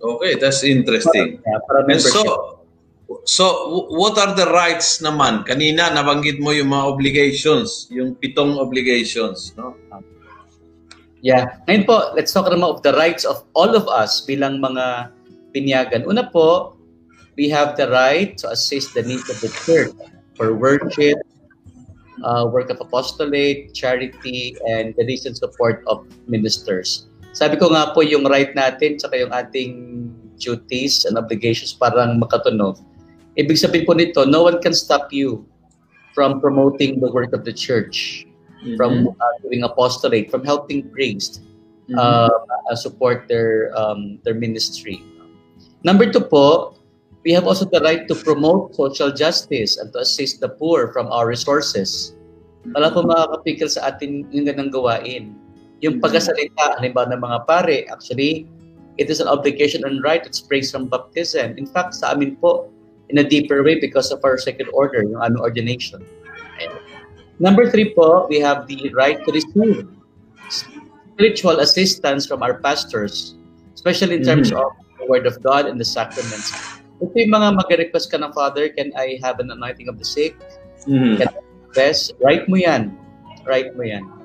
Okay, 0.00 0.38
that's 0.38 0.64
interesting. 0.64 1.42
And 1.88 2.00
so, 2.00 2.62
so 3.24 3.44
what 3.90 4.16
are 4.16 4.32
the 4.34 4.46
rights 4.48 5.02
naman? 5.02 5.44
Kanina 5.44 5.92
nabanggit 5.92 6.40
mo 6.40 6.54
yung 6.54 6.72
mga 6.72 6.84
obligations, 6.86 7.88
yung 7.90 8.14
pitong 8.16 8.56
obligations, 8.56 9.52
no? 9.58 9.76
Yeah. 11.22 11.62
Ngayon 11.70 11.86
po, 11.86 12.10
let's 12.18 12.34
talk 12.34 12.50
naman 12.50 12.66
of 12.66 12.82
the 12.82 12.94
rights 12.98 13.22
of 13.22 13.46
all 13.54 13.70
of 13.78 13.86
us 13.86 14.26
bilang 14.26 14.58
mga 14.58 15.14
binyagan. 15.54 16.02
Una 16.02 16.26
po, 16.26 16.74
we 17.38 17.46
have 17.48 17.78
the 17.78 17.86
right 17.94 18.36
to 18.42 18.50
assist 18.50 18.94
the 18.94 19.06
needs 19.06 19.30
of 19.30 19.38
the 19.38 19.48
church 19.62 19.94
for 20.34 20.50
worship, 20.58 21.22
uh, 22.26 22.50
work 22.50 22.70
of 22.74 22.80
apostolate, 22.82 23.70
charity, 23.70 24.56
and 24.66 24.94
the 24.98 25.06
recent 25.06 25.38
support 25.38 25.86
of 25.86 26.02
ministers. 26.26 27.06
Sabi 27.32 27.56
ko 27.56 27.72
nga 27.72 27.96
po 27.96 28.04
yung 28.04 28.28
right 28.28 28.52
natin 28.52 29.00
tsaka 29.00 29.16
yung 29.16 29.32
ating 29.32 29.72
duties 30.36 31.08
and 31.08 31.16
obligations 31.16 31.72
parang 31.72 32.20
makatunog. 32.20 32.76
Ibig 33.40 33.56
sabihin 33.56 33.88
po 33.88 33.96
nito, 33.96 34.28
no 34.28 34.44
one 34.44 34.60
can 34.60 34.76
stop 34.76 35.08
you 35.08 35.48
from 36.12 36.44
promoting 36.44 37.00
the 37.00 37.08
work 37.08 37.32
of 37.32 37.48
the 37.48 37.52
church, 37.52 38.28
mm-hmm. 38.60 38.76
from 38.76 39.08
uh, 39.08 39.34
doing 39.40 39.64
apostolate, 39.64 40.28
from 40.28 40.44
helping 40.44 40.84
priests 40.92 41.40
mm-hmm. 41.88 41.96
uh, 41.96 42.28
uh, 42.68 42.76
support 42.76 43.24
their 43.32 43.72
um, 43.72 44.20
their 44.28 44.36
ministry. 44.36 45.00
Number 45.88 46.04
two 46.12 46.20
po, 46.20 46.76
we 47.24 47.32
have 47.32 47.48
also 47.48 47.64
the 47.64 47.80
right 47.80 48.04
to 48.06 48.14
promote 48.14 48.76
social 48.76 49.08
justice 49.08 49.80
and 49.80 49.88
to 49.96 50.04
assist 50.04 50.44
the 50.44 50.52
poor 50.52 50.92
from 50.92 51.08
our 51.08 51.24
resources. 51.24 52.12
Wala 52.76 52.92
po 52.92 53.02
makakapigil 53.02 53.72
sa 53.72 53.90
atin 53.90 54.28
yung 54.30 54.46
ganang 54.46 54.70
gawain. 54.70 55.34
Yung 55.82 55.98
mm-hmm. 55.98 56.04
pagkasalita, 56.06 56.78
halimbawa 56.78 57.10
ng 57.10 57.20
mga 57.20 57.38
pare, 57.50 57.78
actually, 57.90 58.46
it 58.96 59.10
is 59.10 59.18
an 59.18 59.26
obligation 59.26 59.82
and 59.84 60.02
right 60.02 60.22
that 60.22 60.34
springs 60.34 60.70
from 60.70 60.86
baptism. 60.86 61.58
In 61.58 61.66
fact, 61.66 61.98
sa 61.98 62.14
amin 62.14 62.38
po, 62.38 62.70
in 63.10 63.18
a 63.18 63.26
deeper 63.26 63.62
way 63.62 63.78
because 63.78 64.10
of 64.14 64.22
our 64.24 64.38
second 64.38 64.70
order, 64.72 65.02
yung 65.02 65.20
aming 65.20 65.42
ordination. 65.42 66.00
Number 67.42 67.66
three 67.68 67.90
po, 67.92 68.30
we 68.30 68.38
have 68.38 68.70
the 68.70 68.88
right 68.94 69.18
to 69.26 69.30
receive 69.34 69.90
spiritual 70.48 71.58
assistance 71.60 72.24
from 72.24 72.42
our 72.42 72.62
pastors, 72.62 73.34
especially 73.74 74.16
in 74.16 74.22
terms 74.22 74.54
mm-hmm. 74.54 74.62
of 74.62 74.70
the 75.02 75.06
Word 75.10 75.26
of 75.26 75.42
God 75.42 75.66
and 75.66 75.80
the 75.80 75.84
sacraments. 75.84 76.54
Ito 77.02 77.10
yung 77.18 77.34
mga 77.34 77.58
mag-request 77.58 78.14
ka 78.14 78.22
ng 78.22 78.30
Father, 78.30 78.70
can 78.70 78.94
I 78.94 79.18
have 79.26 79.42
an 79.42 79.50
anointing 79.50 79.90
of 79.90 79.98
the 79.98 80.06
sick? 80.06 80.38
Mm-hmm. 80.86 81.18
Can 81.18 81.28
I 81.28 81.42
confess? 81.66 82.14
Write 82.22 82.46
mo 82.46 82.54
yan. 82.54 82.94
Write 83.42 83.74
mo 83.74 83.82
yan. 83.82 84.21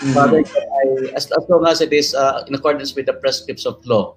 Mm-hmm. 0.00 0.16
Father, 0.16 0.40
can 0.42 0.64
I, 0.64 0.84
as, 1.12 1.28
as 1.28 1.44
long 1.52 1.68
as 1.68 1.84
it 1.84 1.92
is 1.92 2.16
uh, 2.16 2.44
in 2.48 2.56
accordance 2.56 2.96
with 2.96 3.04
the 3.04 3.16
prescripts 3.20 3.68
of 3.68 3.84
law. 3.84 4.16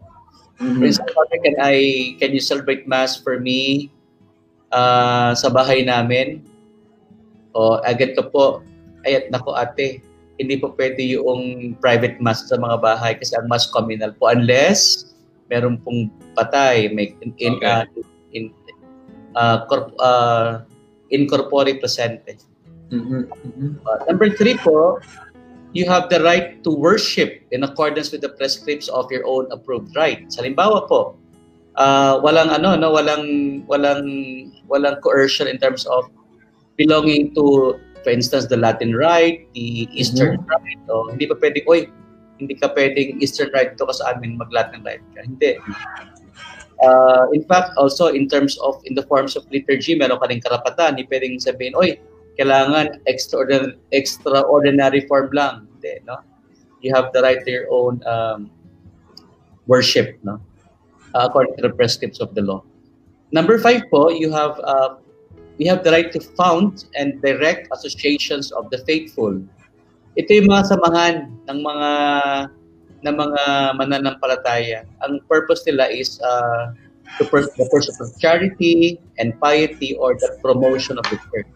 Mm-hmm. 0.59 0.79
For 0.79 0.85
instance, 0.87 1.11
Father, 1.11 1.39
can 1.43 1.55
I, 1.59 1.75
can 2.23 2.31
you 2.31 2.39
celebrate 2.39 2.87
Mass 2.87 3.19
for 3.19 3.39
me 3.39 3.91
uh, 4.71 5.35
sa 5.35 5.51
bahay 5.51 5.83
namin? 5.83 6.39
O 7.53 7.83
agad 7.83 8.15
ko 8.15 8.31
po, 8.31 8.45
ay 9.03 9.27
nako 9.29 9.53
ate, 9.59 10.01
hindi 10.41 10.57
po 10.57 10.73
pwede 10.73 11.03
yung 11.03 11.75
private 11.77 12.17
mass 12.17 12.49
sa 12.49 12.57
mga 12.57 12.81
bahay 12.81 13.13
kasi 13.13 13.37
ang 13.37 13.45
mass 13.45 13.69
communal 13.69 14.09
po 14.17 14.33
unless 14.33 15.13
meron 15.53 15.77
pong 15.85 16.09
patay, 16.33 16.89
may 16.89 17.13
in, 17.21 17.29
in, 17.37 17.53
okay. 17.61 17.69
uh, 17.69 17.85
in 18.33 18.49
uh, 19.37 19.69
corp, 19.69 19.93
uh, 20.01 20.65
incorporate 21.13 21.77
presente. 21.77 22.41
Mm-hmm. 22.89 23.29
Uh, 23.85 23.97
number 24.09 24.33
three 24.33 24.57
po, 24.57 24.97
you 25.73 25.89
have 25.89 26.09
the 26.09 26.21
right 26.21 26.63
to 26.63 26.71
worship 26.71 27.41
in 27.51 27.65
accordance 27.65 28.13
with 28.13 28.21
the 28.21 28.29
prescripts 28.29 28.87
of 28.89 29.09
your 29.11 29.25
own 29.25 29.49
approved 29.51 29.93
right. 29.97 30.25
Halimbawa 30.37 30.87
po, 30.87 31.17
uh, 31.75 32.21
walang 32.21 32.53
ano 32.53 32.77
no, 32.77 32.93
walang 32.93 33.65
walang 33.65 34.05
walang 34.69 35.01
coercion 35.01 35.49
in 35.49 35.57
terms 35.57 35.85
of 35.89 36.05
belonging 36.77 37.33
to 37.33 37.77
for 38.03 38.11
instance 38.11 38.47
the 38.47 38.57
Latin 38.57 38.93
rite, 38.93 39.47
the 39.53 39.89
Eastern 39.95 40.37
mm-hmm. 40.37 40.49
rite. 40.51 40.81
O, 40.91 41.09
hindi 41.09 41.25
pa 41.25 41.39
pwedeng, 41.39 41.65
oy, 41.65 41.87
hindi 42.37 42.53
ka 42.59 42.69
pwedeng 42.75 43.17
Eastern 43.23 43.49
rite 43.55 43.79
to 43.79 43.87
ka 43.87 43.95
sa 43.95 44.13
amin, 44.13 44.37
mag-Latin 44.37 44.83
rite 44.83 45.03
ka. 45.15 45.23
Hindi. 45.23 45.57
Uh, 46.83 47.31
in 47.31 47.47
fact, 47.47 47.71
also 47.79 48.11
in 48.11 48.27
terms 48.27 48.59
of, 48.59 48.75
in 48.83 48.93
the 48.93 49.07
forms 49.07 49.39
of 49.39 49.47
liturgy, 49.55 49.95
meron 49.95 50.19
ka 50.19 50.27
rin 50.27 50.43
karapatan. 50.43 50.99
Hindi 50.99 51.07
pwedeng 51.07 51.39
sabihin, 51.39 51.73
oy, 51.79 51.95
kailangan 52.39 53.01
extraordinary, 53.05 53.77
extraordinary 53.91 55.01
form 55.07 55.29
lang. 55.33 55.67
Hindi, 55.77 56.01
no? 56.07 56.19
You 56.81 56.93
have 56.95 57.13
the 57.13 57.21
right 57.21 57.39
to 57.43 57.49
your 57.51 57.67
own 57.71 58.03
um, 58.05 58.51
worship, 59.67 60.19
no? 60.23 60.41
Uh, 61.13 61.29
according 61.29 61.55
to 61.57 61.61
the 61.61 61.73
prescripts 61.73 62.19
of 62.19 62.33
the 62.35 62.41
law. 62.41 62.63
Number 63.31 63.57
five 63.57 63.85
po, 63.89 64.09
you 64.09 64.33
have 64.33 64.59
uh, 64.61 64.97
we 65.57 65.65
have 65.65 65.83
the 65.85 65.91
right 65.91 66.11
to 66.11 66.19
found 66.33 66.85
and 66.97 67.21
direct 67.21 67.69
associations 67.71 68.51
of 68.51 68.69
the 68.69 68.81
faithful 68.85 69.37
ito 70.13 70.29
yung 70.29 70.49
mga 70.49 70.63
samahan 70.69 71.15
ng 71.49 71.59
mga 71.65 71.91
ng 73.03 73.15
mga 73.17 73.41
mananampalataya. 73.75 74.85
Ang 75.01 75.19
purpose 75.25 75.65
nila 75.65 75.89
is 75.89 76.21
uh, 76.21 76.71
to 77.17 77.25
pers- 77.27 77.51
the 77.57 77.65
pursuit 77.73 77.97
of 77.97 78.13
charity 78.21 79.01
and 79.17 79.33
piety 79.41 79.97
or 79.97 80.13
the 80.15 80.37
promotion 80.39 81.01
of 81.01 81.05
the 81.09 81.17
church. 81.33 81.49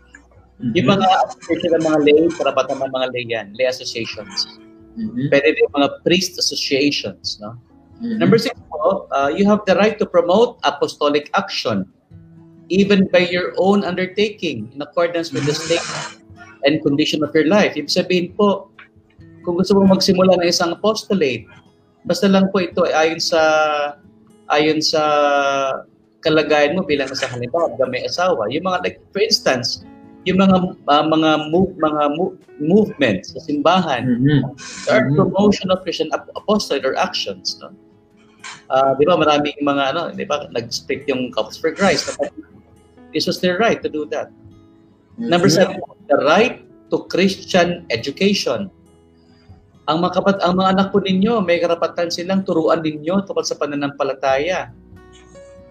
Mm-hmm. 0.57 0.73
Yung 0.73 0.87
mga 0.89 1.07
association 1.29 1.71
ng 1.77 1.83
mga 1.85 1.99
lay, 2.01 2.21
karapatan 2.33 2.77
ng 2.81 2.91
mga 2.91 3.07
lay 3.13 3.25
yan, 3.29 3.47
lay 3.53 3.67
associations. 3.69 4.57
Mm-hmm. 4.97 5.29
Pwede 5.29 5.53
din 5.53 5.69
mga 5.69 5.89
priest 6.01 6.41
associations. 6.41 7.37
No? 7.37 7.53
Mm-hmm. 8.01 8.17
Number 8.17 8.41
six 8.41 8.57
po, 8.73 9.05
uh, 9.13 9.29
you 9.29 9.45
have 9.45 9.61
the 9.69 9.77
right 9.77 10.01
to 10.01 10.05
promote 10.05 10.57
apostolic 10.65 11.29
action 11.37 11.85
even 12.67 13.07
by 13.13 13.23
your 13.23 13.55
own 13.57 13.83
undertaking 13.83 14.67
in 14.75 14.81
accordance 14.81 15.31
with 15.31 15.45
the 15.47 15.55
state 15.55 15.83
and 16.65 16.83
condition 16.83 17.23
of 17.23 17.31
your 17.31 17.47
life. 17.47 17.77
Ibig 17.77 17.91
sabihin 17.91 18.35
po, 18.35 18.73
kung 19.47 19.55
gusto 19.55 19.79
mo 19.79 19.87
magsimula 19.87 20.35
ng 20.41 20.49
isang 20.51 20.75
apostolate, 20.75 21.47
basta 22.03 22.27
lang 22.27 22.51
po 22.51 22.59
ito 22.59 22.83
ay 22.83 23.07
ayon 23.07 23.21
sa 23.23 23.41
ayon 24.51 24.79
sa 24.83 25.01
kalagayan 26.23 26.75
mo 26.75 26.83
bilang 26.83 27.07
sa 27.15 27.31
halimbawa 27.31 27.71
may 27.87 28.03
asawa. 28.03 28.51
Yung 28.51 28.67
mga 28.67 28.83
like 28.83 28.97
for 29.15 29.23
instance, 29.23 29.87
yung 30.27 30.43
mga 30.43 30.57
uh, 30.91 31.05
mga 31.07 31.29
move, 31.47 31.71
mga 31.79 32.03
move, 32.19 32.35
movement 32.59 33.23
sa 33.23 33.39
simbahan, 33.39 34.03
mm-hmm. 34.19 34.43
are 34.91 35.07
mm-hmm. 35.07 35.15
promotion 35.15 35.71
of 35.71 35.79
Christian 35.87 36.11
apostolate 36.35 36.83
or 36.83 36.99
actions, 36.99 37.55
no? 37.63 37.71
Uh, 38.67 38.91
di 38.99 39.07
ba 39.07 39.15
maraming 39.15 39.55
mga 39.63 39.95
ano, 39.95 40.11
di 40.11 40.27
ba 40.27 40.51
nag-speak 40.51 41.07
yung 41.07 41.31
Couples 41.31 41.55
for 41.55 41.71
Christ. 41.71 42.11
This 43.15 43.23
was 43.23 43.39
their 43.39 43.55
right 43.55 43.79
to 43.79 43.87
do 43.87 44.03
that. 44.11 44.27
Mm-hmm. 45.15 45.31
Number 45.31 45.47
seven, 45.47 45.79
the 46.11 46.19
right 46.27 46.67
to 46.91 47.07
Christian 47.07 47.87
education 47.87 48.67
ang 49.87 50.03
mga 50.03 50.19
kapat 50.19 50.37
ang 50.43 50.59
mga 50.59 50.69
anak 50.75 50.87
po 50.91 50.99
ninyo, 50.99 51.39
may 51.39 51.63
karapatan 51.63 52.11
silang 52.11 52.43
turuan 52.43 52.83
ninyo 52.83 53.23
tungkol 53.23 53.47
sa 53.47 53.55
pananampalataya. 53.55 54.75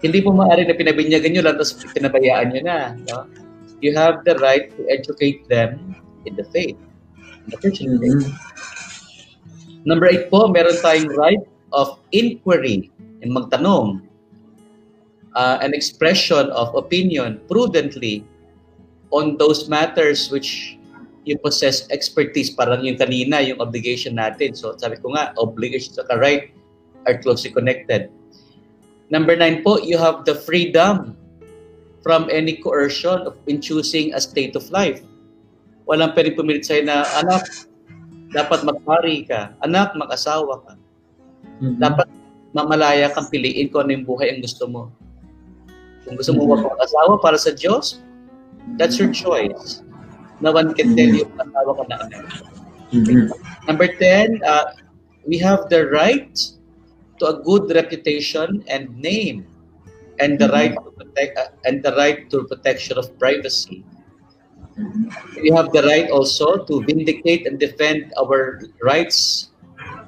Hindi 0.00 0.24
po 0.24 0.32
maaari 0.32 0.64
na 0.64 0.72
pinabinyagan 0.72 1.36
nyo 1.36 1.42
lang 1.44 1.56
tapos 1.60 1.84
pinabayaan 1.92 2.48
nyo 2.52 2.62
na. 2.64 2.78
No? 3.12 3.28
You 3.80 3.94
have 3.94 4.24
the 4.24 4.36
right 4.40 4.72
to 4.76 4.82
educate 4.88 5.48
them 5.48 5.96
in 6.24 6.36
the 6.36 6.44
faith. 6.44 6.76
The 7.48 7.56
Christian 7.56 8.00
faith. 8.00 8.26
Mm-hmm. 8.26 9.86
Number 9.86 10.10
eight 10.10 10.30
po, 10.30 10.50
meron 10.50 10.74
tayong 10.82 11.14
right 11.14 11.44
of 11.70 12.02
inquiry, 12.10 12.90
yung 13.22 13.38
magtanong, 13.38 14.02
uh, 15.38 15.62
an 15.62 15.70
expression 15.74 16.50
of 16.50 16.74
opinion 16.74 17.38
prudently 17.46 18.26
on 19.14 19.38
those 19.38 19.68
matters 19.68 20.32
which 20.32 20.74
you 21.26 21.36
possess 21.38 21.86
expertise, 21.90 22.50
parang 22.50 22.82
yung 22.82 22.96
kanina, 22.96 23.42
yung 23.42 23.60
obligation 23.60 24.16
natin. 24.18 24.54
So 24.56 24.74
sabi 24.78 24.96
ko 24.98 25.14
nga, 25.14 25.34
obligation 25.38 25.94
sa 25.94 26.06
right 26.18 26.50
are 27.06 27.18
closely 27.18 27.50
connected. 27.50 28.10
Number 29.10 29.38
nine 29.38 29.62
po, 29.62 29.78
you 29.78 29.98
have 29.98 30.26
the 30.26 30.34
freedom 30.34 31.14
from 32.06 32.30
any 32.30 32.62
coercion 32.62 33.26
of 33.26 33.34
in 33.50 33.58
choosing 33.58 34.14
a 34.14 34.22
state 34.22 34.54
of 34.54 34.62
life. 34.70 35.02
Walang 35.90 36.14
pwedeng 36.14 36.38
pumilit 36.38 36.62
sa'yo 36.62 36.86
na, 36.86 37.02
anak, 37.18 37.66
dapat 38.30 38.62
magpari 38.62 39.26
ka. 39.26 39.58
Anak, 39.66 39.98
mag-asawa 39.98 40.62
ka. 40.62 40.72
Mm-hmm. 41.58 41.82
Dapat 41.82 42.06
mamalaya 42.54 43.10
kang 43.10 43.26
piliin 43.26 43.74
kung 43.74 43.90
ano 43.90 43.98
yung 43.98 44.06
buhay 44.06 44.30
ang 44.30 44.38
gusto 44.38 44.70
mo. 44.70 44.94
Kung 46.06 46.14
gusto 46.14 46.30
mo 46.30 46.46
mm-hmm. 46.46 46.70
mag-asawa 46.70 47.18
para 47.18 47.38
sa 47.42 47.50
Diyos, 47.50 47.98
that's 48.78 49.02
your 49.02 49.10
choice. 49.10 49.82
No 50.38 50.54
one 50.54 50.78
can 50.78 50.94
tell 50.94 51.10
you 51.10 51.26
kung 51.26 51.42
asawa 51.42 51.70
ka 51.74 51.82
na 51.90 51.96
anak. 52.06 52.22
Mm-hmm. 52.94 53.34
Number 53.66 53.90
10, 53.90 54.46
uh, 54.46 54.78
we 55.26 55.42
have 55.42 55.66
the 55.74 55.90
right 55.90 56.38
to 57.18 57.34
a 57.34 57.42
good 57.42 57.66
reputation 57.74 58.62
and 58.70 58.94
name 58.94 59.42
and 60.18 60.38
the 60.38 60.48
right 60.48 60.74
to 60.74 60.90
protect 60.96 61.38
uh, 61.38 61.48
and 61.64 61.82
the 61.82 61.92
right 61.96 62.28
to 62.30 62.44
protection 62.44 62.98
of 62.98 63.10
privacy. 63.18 63.84
We 65.40 65.48
have 65.56 65.72
the 65.72 65.82
right 65.82 66.10
also 66.10 66.64
to 66.68 66.84
vindicate 66.84 67.46
and 67.46 67.58
defend 67.58 68.12
our 68.20 68.60
rights 68.82 69.48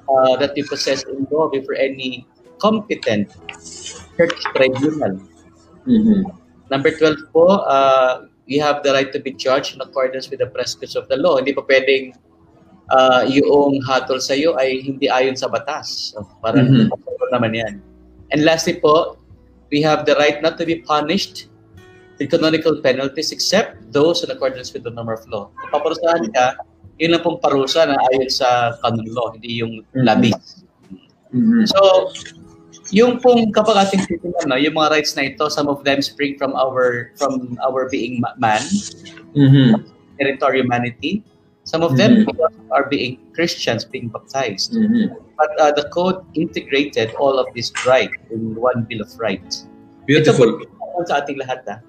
uh, 0.08 0.36
that 0.36 0.52
we 0.54 0.62
possess 0.62 1.04
in 1.04 1.26
law 1.30 1.48
before 1.48 1.74
any 1.74 2.26
competent 2.60 3.32
church 4.16 4.36
tribunal. 4.54 5.24
Mm-hmm. 5.88 6.20
Number 6.70 6.90
12 6.92 7.32
po, 7.32 7.64
uh, 7.64 8.28
you 8.44 8.60
have 8.60 8.82
the 8.82 8.92
right 8.92 9.12
to 9.12 9.20
be 9.20 9.32
judged 9.32 9.74
in 9.74 9.80
accordance 9.80 10.28
with 10.28 10.40
the 10.40 10.46
prescriptions 10.52 10.96
of 10.96 11.08
the 11.08 11.16
law. 11.16 11.40
Hindi 11.40 11.56
pa 11.56 11.64
pwedeng 11.64 12.12
uh, 12.92 13.24
yung 13.28 13.80
hatol 13.88 14.20
sa 14.20 14.36
iyo 14.36 14.52
ay 14.60 14.84
hindi 14.84 15.08
ayon 15.08 15.36
sa 15.36 15.48
batas. 15.48 16.12
So, 16.12 16.28
parang 16.44 16.68
mm-hmm. 16.68 17.32
naman 17.32 17.56
yan. 17.56 17.80
And 18.32 18.44
lastly 18.44 18.76
po, 18.80 19.16
we 19.70 19.82
have 19.82 20.06
the 20.06 20.14
right 20.16 20.40
not 20.42 20.58
to 20.58 20.64
be 20.64 20.80
punished 20.82 21.48
with 22.18 22.30
canonical 22.30 22.80
penalties 22.82 23.32
except 23.32 23.78
those 23.92 24.24
in 24.24 24.30
accordance 24.30 24.72
with 24.72 24.82
the 24.82 24.90
norm 24.90 25.08
of 25.08 25.22
law. 25.28 25.50
Kung 25.54 25.70
paparusahan 25.70 26.34
ka, 26.34 26.58
yun 26.98 27.14
lang 27.14 27.22
pong 27.22 27.38
parusa 27.38 27.86
na 27.86 27.96
ayon 28.10 28.26
sa 28.28 28.74
canon 28.82 29.06
law, 29.14 29.30
hindi 29.30 29.62
yung 29.62 29.86
labis. 29.94 30.66
Mm-hmm. 31.30 31.64
So, 31.70 32.10
yung 32.90 33.22
pong 33.22 33.54
kapag 33.54 33.86
ating 33.86 34.02
titingnan, 34.10 34.50
no, 34.50 34.58
yung 34.58 34.74
mga 34.74 34.90
rights 34.98 35.14
na 35.14 35.30
ito, 35.30 35.46
some 35.46 35.70
of 35.70 35.84
them 35.86 36.02
spring 36.02 36.34
from 36.34 36.56
our 36.58 37.14
from 37.14 37.54
our 37.62 37.86
being 37.86 38.18
man, 38.40 38.62
mm-hmm. 39.36 39.78
our 40.42 40.54
humanity. 40.54 41.22
Some 41.68 41.84
of 41.84 42.00
them 42.00 42.24
mm-hmm. 42.24 42.72
are 42.72 42.88
being 42.88 43.20
Christians 43.36 43.84
being 43.84 44.08
baptized. 44.08 44.72
Mm-hmm. 44.72 45.20
But 45.36 45.52
uh, 45.60 45.72
the 45.76 45.84
code 45.92 46.24
integrated 46.32 47.12
all 47.20 47.36
of 47.38 47.52
these 47.52 47.68
rights 47.84 48.16
in 48.32 48.56
one 48.56 48.88
bill 48.88 49.04
of 49.04 49.12
rights. 49.20 49.68
Beautiful. 50.08 50.64
Ito 50.64 51.04
sa 51.04 51.20
ating 51.20 51.44
lahat. 51.44 51.68
Ah. 51.68 51.84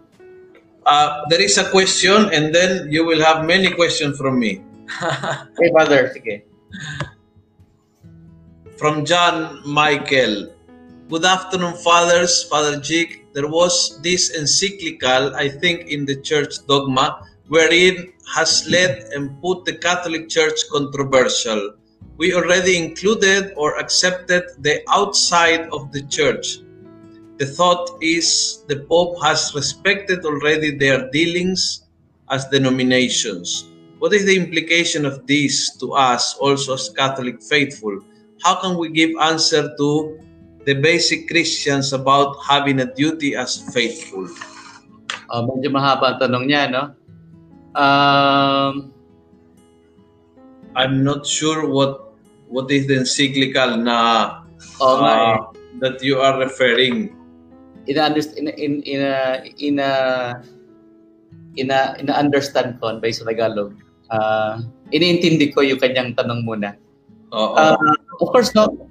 Uh, 0.83 1.07
there 1.31 1.39
is 1.39 1.55
a 1.55 1.63
question 1.71 2.27
and 2.35 2.51
then 2.51 2.91
you 2.91 3.07
will 3.07 3.23
have 3.23 3.47
many 3.47 3.71
questions 3.71 4.19
from 4.19 4.35
me. 4.35 4.59
hey, 5.55 5.71
brother. 5.71 6.11
Sige. 6.11 6.43
From 8.75 9.07
John 9.07 9.63
Michael. 9.63 10.51
Good 11.07 11.23
afternoon, 11.23 11.79
Fathers, 11.79 12.43
Father 12.51 12.83
Jig. 12.83 13.31
There 13.31 13.47
was 13.47 13.95
this 14.03 14.35
encyclical, 14.35 15.31
I 15.39 15.47
think, 15.47 15.87
in 15.87 16.03
the 16.03 16.19
church 16.19 16.59
dogma, 16.67 17.23
wherein 17.47 18.11
has 18.35 18.67
led 18.69 19.09
and 19.13 19.41
put 19.41 19.65
the 19.65 19.73
Catholic 19.73 20.29
Church 20.29 20.59
controversial. 20.71 21.73
We 22.17 22.33
already 22.33 22.77
included 22.77 23.53
or 23.55 23.79
accepted 23.79 24.43
the 24.59 24.83
outside 24.89 25.69
of 25.71 25.91
the 25.91 26.03
church. 26.07 26.59
The 27.39 27.47
thought 27.47 27.97
is 28.03 28.63
the 28.67 28.83
Pope 28.91 29.15
has 29.23 29.55
respected 29.55 30.25
already 30.25 30.75
their 30.75 31.09
dealings 31.11 31.87
as 32.29 32.45
denominations. 32.51 33.71
What 33.99 34.13
is 34.13 34.25
the 34.25 34.35
implication 34.35 35.05
of 35.05 35.25
this 35.27 35.75
to 35.79 35.93
us 35.95 36.35
also 36.35 36.75
as 36.75 36.89
Catholic 36.91 37.41
faithful? 37.41 37.99
How 38.43 38.59
can 38.59 38.77
we 38.77 38.91
give 38.91 39.11
answer 39.21 39.71
to 39.75 40.19
the 40.65 40.75
basic 40.75 41.27
Christians 41.27 41.91
about 41.91 42.35
having 42.43 42.79
a 42.79 42.93
duty 42.93 43.35
as 43.35 43.63
faithful? 43.71 44.27
Uh, 45.31 45.47
medyo 45.47 45.71
mahaba 45.71 46.15
ang 46.15 46.19
tanong 46.19 46.45
niya, 46.47 46.67
no? 46.67 46.98
Um, 47.79 48.91
I'm 50.75 50.99
not 51.07 51.23
sure 51.23 51.63
what 51.63 52.11
what 52.51 52.67
is 52.67 52.91
the 52.91 52.99
encyclical 52.99 53.79
na 53.79 54.43
oh, 54.83 54.99
uh, 54.99 55.47
that 55.79 56.03
you 56.03 56.19
are 56.19 56.35
referring. 56.35 57.15
In 57.87 57.95
a, 57.95 58.11
in 58.11 58.47
in 58.51 58.71
in 58.83 58.99
a, 58.99 59.15
in 59.55 59.75
a, 59.79 59.91
in 61.55 61.67
a, 61.71 61.79
in 62.03 62.07
a 62.11 62.15
understand 62.19 62.83
ko 62.83 62.99
by 62.99 63.15
sa 63.15 63.23
Tagalog. 63.23 63.71
Uh, 64.11 64.59
iniintindi 64.91 65.55
ko 65.55 65.63
yung 65.63 65.79
kanyang 65.79 66.11
tanong 66.19 66.43
muna. 66.43 66.75
Oo. 67.31 67.55
Uh, 67.55 67.77
of 68.19 68.27
course, 68.35 68.51
no, 68.57 68.89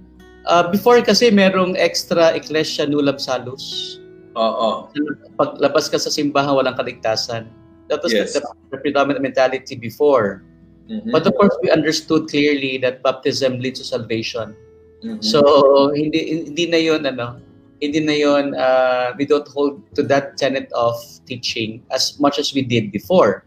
Uh, 0.49 0.65
before 0.73 0.97
kasi 1.05 1.29
merong 1.29 1.77
extra 1.77 2.33
Ecclesia 2.33 2.89
Nullab 2.89 3.21
Salus. 3.21 4.01
Oo. 4.33 4.89
Paglabas 5.37 5.93
ka 5.93 6.01
sa 6.01 6.09
simbahan, 6.09 6.57
walang 6.57 6.73
kaligtasan. 6.73 7.53
That 7.89 8.03
was 8.03 8.13
yes. 8.13 8.35
the, 8.35 8.45
the 8.71 8.79
predominant 8.79 9.23
mentality 9.23 9.77
before. 9.77 10.45
Mm-hmm. 10.89 11.13
But 11.13 11.27
of 11.27 11.35
course, 11.35 11.57
we 11.63 11.71
understood 11.71 12.29
clearly 12.29 12.79
that 12.79 13.03
baptism 13.03 13.61
leads 13.61 13.81
to 13.81 13.85
salvation. 13.85 14.57
Mm-hmm. 15.05 15.21
So, 15.21 15.93
hindi 15.93 16.49
hindi 16.49 16.65
na 16.67 16.81
yon 16.81 17.07
ano, 17.07 17.41
hindi 17.81 18.01
na 18.01 18.17
yon 18.17 18.57
uh, 18.57 19.13
we 19.17 19.25
don't 19.29 19.47
hold 19.49 19.79
to 19.95 20.03
that 20.09 20.37
tenet 20.37 20.73
of 20.73 20.97
teaching 21.29 21.85
as 21.93 22.19
much 22.19 22.39
as 22.39 22.53
we 22.57 22.63
did 22.63 22.91
before. 22.91 23.45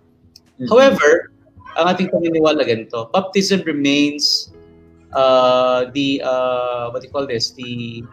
Mm-hmm. 0.62 0.70
However, 0.70 1.34
ang 1.76 1.92
ating 1.92 2.14
paniniwala 2.14 2.64
ganito, 2.64 3.12
baptism 3.12 3.66
remains 3.66 4.54
uh, 5.14 5.90
the 5.92 6.22
uh, 6.24 6.90
what 6.92 7.02
do 7.02 7.08
you 7.08 7.14
call 7.14 7.28
this 7.28 7.52
the 7.52 8.04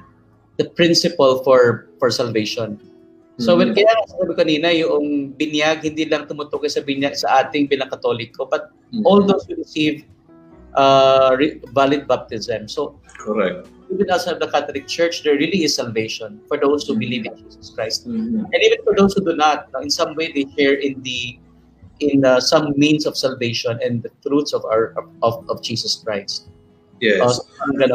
the 0.56 0.66
principle 0.74 1.44
for 1.44 1.86
for 2.00 2.10
salvation. 2.10 2.80
So 3.38 3.54
mm-hmm. 3.54 3.58
when 3.58 3.70
kaya 3.74 3.92
sabi 4.10 4.32
kanina 4.34 4.68
yung 4.74 5.34
binyag 5.38 5.86
hindi 5.86 6.10
lang 6.10 6.26
tumutukoy 6.26 6.66
sa 6.66 6.82
binyag 6.82 7.14
sa 7.14 7.46
ating 7.46 7.70
bilang 7.70 7.86
Katoliko 7.86 8.50
but 8.50 8.74
mm-hmm. 8.90 9.06
all 9.06 9.22
those 9.22 9.46
who 9.46 9.54
receive 9.54 10.02
uh, 10.74 11.38
valid 11.74 12.06
baptism. 12.06 12.66
So 12.66 12.98
Correct. 13.18 13.66
even 13.90 14.10
outside 14.10 14.40
the 14.40 14.48
Catholic 14.48 14.86
Church, 14.86 15.22
there 15.22 15.34
really 15.34 15.64
is 15.64 15.74
salvation 15.74 16.40
for 16.46 16.58
those 16.58 16.86
who 16.86 16.94
Mhm. 16.94 17.02
believe 17.02 17.24
in 17.26 17.34
Jesus 17.40 17.70
Christ, 17.74 18.06
Mhm. 18.06 18.46
and 18.46 18.60
even 18.62 18.78
for 18.84 18.94
those 18.94 19.14
who 19.14 19.24
do 19.24 19.34
not. 19.34 19.66
In 19.82 19.90
some 19.90 20.14
way, 20.14 20.30
they 20.30 20.46
share 20.54 20.78
in 20.78 21.02
the 21.02 21.38
in 21.98 22.22
uh, 22.22 22.38
some 22.38 22.70
means 22.78 23.10
of 23.10 23.18
salvation 23.18 23.74
and 23.82 24.06
the 24.06 24.12
truths 24.22 24.54
of 24.54 24.62
our 24.62 24.94
of, 25.22 25.42
of 25.50 25.58
Jesus 25.66 25.98
Christ. 25.98 26.46
Yes. 27.02 27.18
Uh, 27.18 27.34
so, 27.34 27.42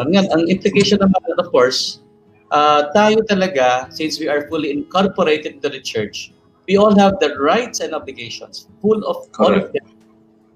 ang 0.03 0.12
ang 0.12 0.43
implication 0.51 0.99
naman, 0.99 1.23
of 1.39 1.47
course, 1.56 2.03
uh, 2.51 2.91
tayo 2.91 3.21
talaga, 3.29 3.88
since 3.93 4.19
we 4.19 4.27
are 4.27 4.49
fully 4.49 4.71
incorporated 4.73 5.62
into 5.62 5.69
the 5.69 5.79
church, 5.79 6.34
we 6.67 6.75
all 6.75 6.95
have 6.95 7.19
the 7.19 7.36
rights 7.39 7.79
and 7.79 7.93
obligations, 7.93 8.67
full 8.82 8.99
of 9.08 9.27
all 9.39 9.53
of 9.53 9.69
Correct. 9.71 9.75
them. 9.75 9.88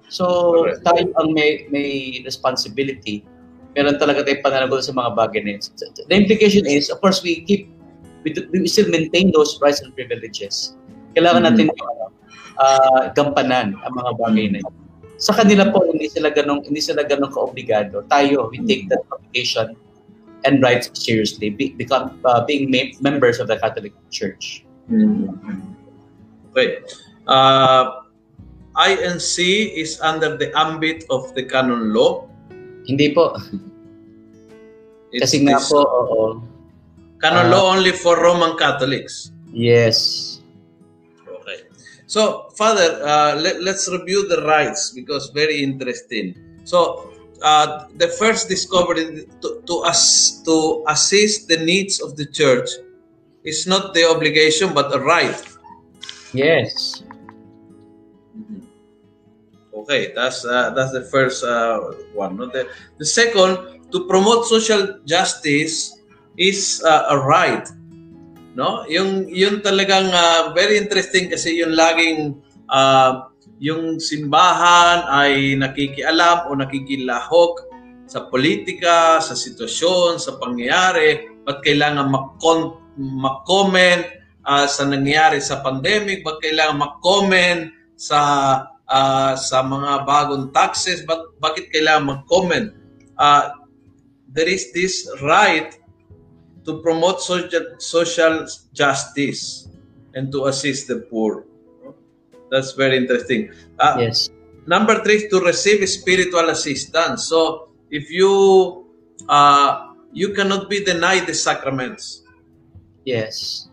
So, 0.08 0.26
Correct. 0.64 0.84
tayo 0.88 1.12
ang 1.20 1.36
may, 1.36 1.68
may 1.72 2.20
responsibility. 2.24 3.24
Meron 3.76 4.00
talaga 4.00 4.24
tayong 4.26 4.42
pananagot 4.42 4.88
sa 4.88 4.96
mga 4.96 5.14
bagay 5.14 5.42
na 5.44 5.50
yun. 5.60 5.62
The 6.10 6.16
implication 6.16 6.66
is, 6.66 6.90
of 6.90 7.04
course, 7.04 7.22
we 7.22 7.44
keep, 7.44 7.70
we, 8.24 8.34
do- 8.34 8.48
we 8.50 8.66
still 8.72 8.88
maintain 8.90 9.30
those 9.36 9.60
rights 9.62 9.84
and 9.84 9.94
privileges. 9.94 10.80
Kailangan 11.14 11.44
Mhm. 11.44 11.48
natin 11.54 11.66
uh, 12.58 13.02
gampanan 13.14 13.78
ang 13.86 13.94
mga 13.94 14.12
bagay 14.18 14.46
na 14.50 14.60
yun. 14.64 14.74
Sa 15.18 15.34
kanila 15.34 15.70
po, 15.74 15.82
hindi 15.86 16.10
sila 16.10 16.30
ganong, 16.30 16.62
hindi 16.66 16.78
sila 16.78 17.02
ganong 17.02 17.34
kaobligado. 17.34 18.06
Tayo, 18.06 18.54
we 18.54 18.62
take 18.70 18.86
that 18.90 19.02
obligation 19.10 19.74
and 20.48 20.64
rights 20.64 20.88
seriously, 20.96 21.52
be, 21.52 21.76
become, 21.76 22.16
uh, 22.24 22.48
being 22.48 22.72
mem- 22.72 22.96
members 23.04 23.44
of 23.44 23.52
the 23.52 23.60
Catholic 23.60 23.92
Church. 24.10 24.64
Mhm. 24.88 25.36
Okay. 26.56 26.80
Uh, 27.28 28.08
INC 28.80 29.36
is 29.76 30.00
under 30.00 30.40
the 30.40 30.48
ambit 30.56 31.04
of 31.12 31.36
the 31.36 31.44
canon 31.44 31.92
law. 31.92 32.24
Hindi 32.88 33.12
po. 33.12 33.36
It's 35.12 35.28
Kasi 35.28 35.44
nga 35.44 35.60
po, 35.60 35.84
oo. 35.84 36.24
canon 37.20 37.50
ah, 37.50 37.54
law 37.54 37.64
only 37.76 37.92
for 37.92 38.16
Roman 38.16 38.56
Catholics. 38.56 39.36
Yes. 39.52 40.40
Okay. 41.26 41.68
So, 42.06 42.52
Father, 42.56 43.02
uh, 43.04 43.36
let, 43.40 43.60
let's 43.64 43.90
review 43.92 44.28
the 44.30 44.44
rights 44.48 44.92
because 44.96 45.32
very 45.34 45.64
interesting. 45.64 46.36
So, 46.64 47.12
uh, 47.42 47.88
the 47.98 48.08
first 48.08 48.50
discovery 48.50 49.26
to, 49.42 49.62
to 49.66 49.76
us 49.84 50.42
to 50.46 50.84
assist 50.88 51.48
the 51.48 51.58
needs 51.58 52.02
of 52.02 52.16
the 52.16 52.26
church 52.26 52.70
is 53.44 53.68
not 53.68 53.94
the 53.94 54.04
obligation 54.10 54.74
but 54.74 54.94
a 54.94 55.00
right. 55.00 55.42
Yes. 56.34 57.04
Okay, 59.74 60.12
that's 60.12 60.44
uh, 60.44 60.76
that's 60.76 60.92
the 60.92 61.08
first 61.08 61.46
uh, 61.48 61.80
one. 62.12 62.36
No? 62.36 62.52
The, 62.52 62.68
the 62.98 63.06
second, 63.06 63.88
to 63.92 64.04
promote 64.04 64.46
social 64.46 65.00
justice 65.06 65.96
is 66.36 66.84
uh, 66.84 67.08
a 67.10 67.18
right. 67.18 67.64
No? 68.58 68.84
Yung 68.90 69.30
yun 69.32 69.64
talagang 69.64 70.12
uh, 70.12 70.52
very 70.52 70.76
interesting 70.76 71.32
kasi 71.32 71.62
yung 71.62 71.72
laging 71.72 72.42
uh, 72.68 73.32
yung 73.58 73.98
simbahan 73.98 75.06
ay 75.10 75.58
nakikialam 75.58 76.50
o 76.50 76.58
nakikilahok 76.58 77.66
sa 78.08 78.30
politika, 78.30 79.20
sa 79.20 79.36
sitwasyon, 79.36 80.22
sa 80.22 80.40
pangyayari, 80.40 81.28
ba't 81.44 81.60
kailangan 81.66 82.08
mag-comment 82.98 84.04
uh, 84.48 84.64
sa 84.70 84.88
nangyayari 84.88 85.44
sa 85.44 85.60
pandemic, 85.60 86.24
ba't 86.24 86.40
kailangan 86.40 86.78
mag-comment 86.80 87.74
sa 87.98 88.20
uh, 88.88 89.34
sa 89.36 89.64
mga 89.64 90.08
bagong 90.08 90.50
taxes, 90.56 91.04
bak- 91.04 91.36
bakit 91.40 91.68
kailangan 91.74 92.20
mag-comment? 92.20 92.72
Uh, 93.20 93.52
there 94.32 94.48
is 94.48 94.72
this 94.72 95.08
right 95.24 95.76
to 96.64 96.80
promote 96.84 97.24
social, 97.24 97.80
social 97.80 98.44
justice 98.76 99.72
and 100.16 100.32
to 100.32 100.48
assist 100.52 100.88
the 100.92 101.04
poor. 101.08 101.47
That's 102.50 102.74
very 102.74 102.98
interesting. 102.98 103.52
Uh, 103.80 103.98
Yes. 104.00 104.30
Number 104.68 105.00
three 105.00 105.24
is 105.24 105.32
to 105.32 105.40
receive 105.40 105.80
spiritual 105.88 106.52
assistance. 106.52 107.32
So 107.32 107.72
if 107.90 108.12
you 108.12 108.84
uh, 109.32 109.96
you 110.12 110.36
cannot 110.36 110.70
be 110.70 110.84
denied 110.84 111.28
the 111.28 111.34
sacraments. 111.34 112.24
Yes. 113.06 113.68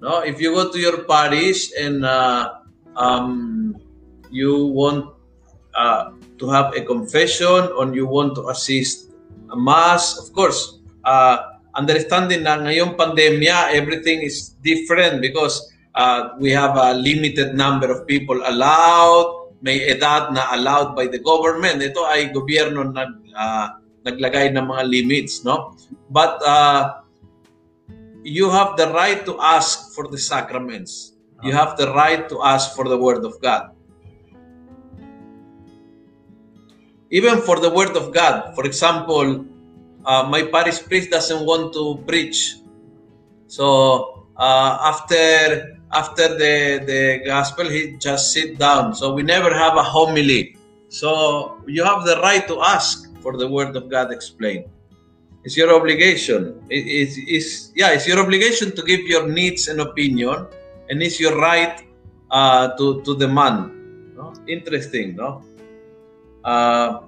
No, 0.00 0.20
if 0.20 0.40
you 0.40 0.52
go 0.52 0.68
to 0.70 0.78
your 0.78 1.08
parish 1.08 1.72
and 1.72 2.04
uh, 2.04 2.60
um, 2.96 3.76
you 4.30 4.66
want 4.68 5.16
uh, 5.72 6.12
to 6.36 6.44
have 6.50 6.76
a 6.76 6.84
confession 6.84 7.72
or 7.72 7.88
you 7.94 8.06
want 8.06 8.36
to 8.36 8.48
assist 8.52 9.08
a 9.50 9.56
mass, 9.56 10.18
of 10.20 10.32
course, 10.36 10.84
uh, 11.04 11.56
understanding 11.72 12.44
na 12.44 12.60
ngayong 12.60 12.92
pandemya, 12.96 13.72
everything 13.72 14.20
is 14.20 14.52
different 14.60 15.24
because 15.24 15.72
uh, 15.96 16.36
we 16.38 16.52
have 16.52 16.76
a 16.76 16.92
limited 16.94 17.56
number 17.56 17.90
of 17.90 18.06
people 18.06 18.36
allowed, 18.44 19.56
may 19.64 19.80
edad 19.88 20.30
na 20.36 20.52
allowed 20.52 20.94
by 20.94 21.08
the 21.08 21.18
government. 21.18 21.80
Ito 21.80 22.04
ay 22.04 22.30
gobyerno 22.30 22.84
nag, 22.92 23.12
uh, 23.32 23.80
naglagay 24.04 24.52
ng 24.52 24.68
mga 24.68 24.84
limits, 24.86 25.42
no? 25.42 25.74
But 26.12 26.38
uh, 26.44 27.02
you 28.22 28.52
have 28.52 28.76
the 28.76 28.92
right 28.92 29.24
to 29.24 29.40
ask 29.40 29.96
for 29.96 30.06
the 30.06 30.20
sacraments. 30.20 31.16
You 31.42 31.52
have 31.52 31.76
the 31.76 31.92
right 31.92 32.28
to 32.28 32.40
ask 32.42 32.74
for 32.76 32.88
the 32.88 32.96
Word 32.96 33.24
of 33.24 33.40
God. 33.40 33.72
Even 37.10 37.38
for 37.38 37.60
the 37.60 37.70
Word 37.70 37.94
of 37.94 38.12
God, 38.12 38.56
for 38.56 38.64
example, 38.64 39.44
uh, 40.04 40.24
my 40.26 40.42
parish 40.48 40.82
priest 40.82 41.10
doesn't 41.10 41.44
want 41.44 41.72
to 41.74 42.02
preach. 42.08 42.56
So 43.46 44.26
uh, 44.34 44.90
after 44.90 45.75
after 45.92 46.28
the 46.34 46.82
the 46.84 47.22
gospel, 47.24 47.68
he 47.68 47.96
just 47.98 48.32
sit 48.32 48.58
down. 48.58 48.94
So 48.94 49.14
we 49.14 49.22
never 49.22 49.52
have 49.54 49.76
a 49.76 49.82
homily. 49.82 50.56
So 50.88 51.60
you 51.66 51.84
have 51.84 52.04
the 52.04 52.20
right 52.20 52.46
to 52.48 52.60
ask 52.60 53.12
for 53.20 53.36
the 53.36 53.48
Word 53.48 53.76
of 53.76 53.90
God 53.90 54.12
explained. 54.12 54.66
It's 55.44 55.56
your 55.56 55.74
obligation. 55.74 56.58
It 56.70 56.86
is 56.86 57.18
is 57.18 57.72
yeah, 57.74 57.94
it's 57.94 58.06
your 58.06 58.18
obligation 58.18 58.74
to 58.74 58.82
give 58.82 59.06
your 59.06 59.28
needs 59.28 59.68
and 59.68 59.80
opinion, 59.80 60.46
and 60.90 61.02
it's 61.02 61.20
your 61.20 61.38
right 61.38 61.82
uh, 62.30 62.74
to 62.76 63.02
to 63.02 63.16
demand. 63.16 63.70
No? 64.16 64.34
Interesting, 64.48 65.14
no? 65.14 65.42
Uh, 66.42 67.02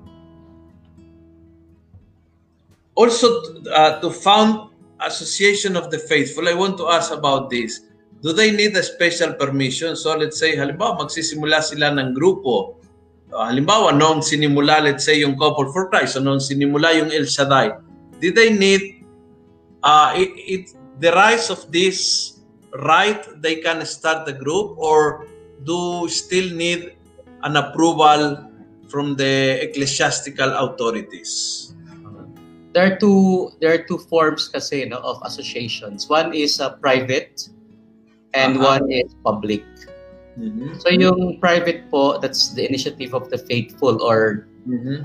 also, 2.95 3.63
uh, 3.71 4.01
to 4.01 4.11
found 4.11 4.71
association 5.01 5.77
of 5.77 5.91
the 5.91 5.99
faithful, 5.99 6.49
I 6.49 6.55
want 6.55 6.77
to 6.79 6.89
ask 6.89 7.13
about 7.13 7.51
this. 7.51 7.87
Do 8.23 8.33
they 8.33 8.51
need 8.51 8.75
a 8.75 8.83
special 8.83 9.35
permission? 9.35 9.95
So 9.95 10.17
let's 10.17 10.39
say, 10.39 10.59
halimbawa, 10.59 11.07
magsisimula 11.07 11.63
sila 11.63 11.95
ng 11.95 12.19
grupo. 12.19 12.75
Uh, 13.31 13.47
halimbawa, 13.47 13.95
noong 13.95 14.27
sinimula, 14.27 14.83
let's 14.83 15.07
say, 15.07 15.23
yung 15.23 15.39
Couple 15.39 15.71
for 15.71 15.87
Christ, 15.87 16.19
o 16.19 16.21
noong 16.21 16.43
sinimula 16.43 16.99
yung 16.99 17.15
El 17.15 17.31
Shaddai, 17.31 17.79
did 18.19 18.35
they 18.35 18.51
need 18.51 19.07
uh, 19.83 20.13
it, 20.17 20.31
it, 20.35 20.65
the 20.99 21.13
rise 21.13 21.51
of 21.51 21.71
this 21.71 22.41
right 22.85 23.23
they 23.41 23.63
can 23.63 23.85
start 23.87 24.27
the 24.27 24.33
group 24.33 24.77
or 24.79 25.27
do 25.65 26.09
still 26.09 26.51
need 26.55 26.93
an 27.43 27.57
approval 27.57 28.51
from 28.89 29.15
the 29.15 29.63
ecclesiastical 29.63 30.51
authorities 30.59 31.69
There 32.73 32.85
are 32.85 32.97
two 33.01 33.51
there 33.59 33.73
are 33.73 33.83
two 33.83 33.99
forms 33.99 34.47
kasi 34.47 34.85
no 34.85 35.01
of 35.01 35.19
associations. 35.25 36.07
One 36.07 36.37
is 36.37 36.61
uh, 36.61 36.77
private 36.79 37.49
and 38.35 38.59
Uh-huh. 38.59 38.79
one 38.79 38.85
is 38.93 39.13
public. 39.25 39.65
So 40.79 40.87
yung 40.95 41.43
private 41.43 41.91
po 41.91 42.23
that's 42.23 42.55
the 42.55 42.63
initiative 42.63 43.11
of 43.11 43.27
the 43.27 43.39
faithful 43.43 43.99
or 43.99 44.47
Mhm. 44.71 45.03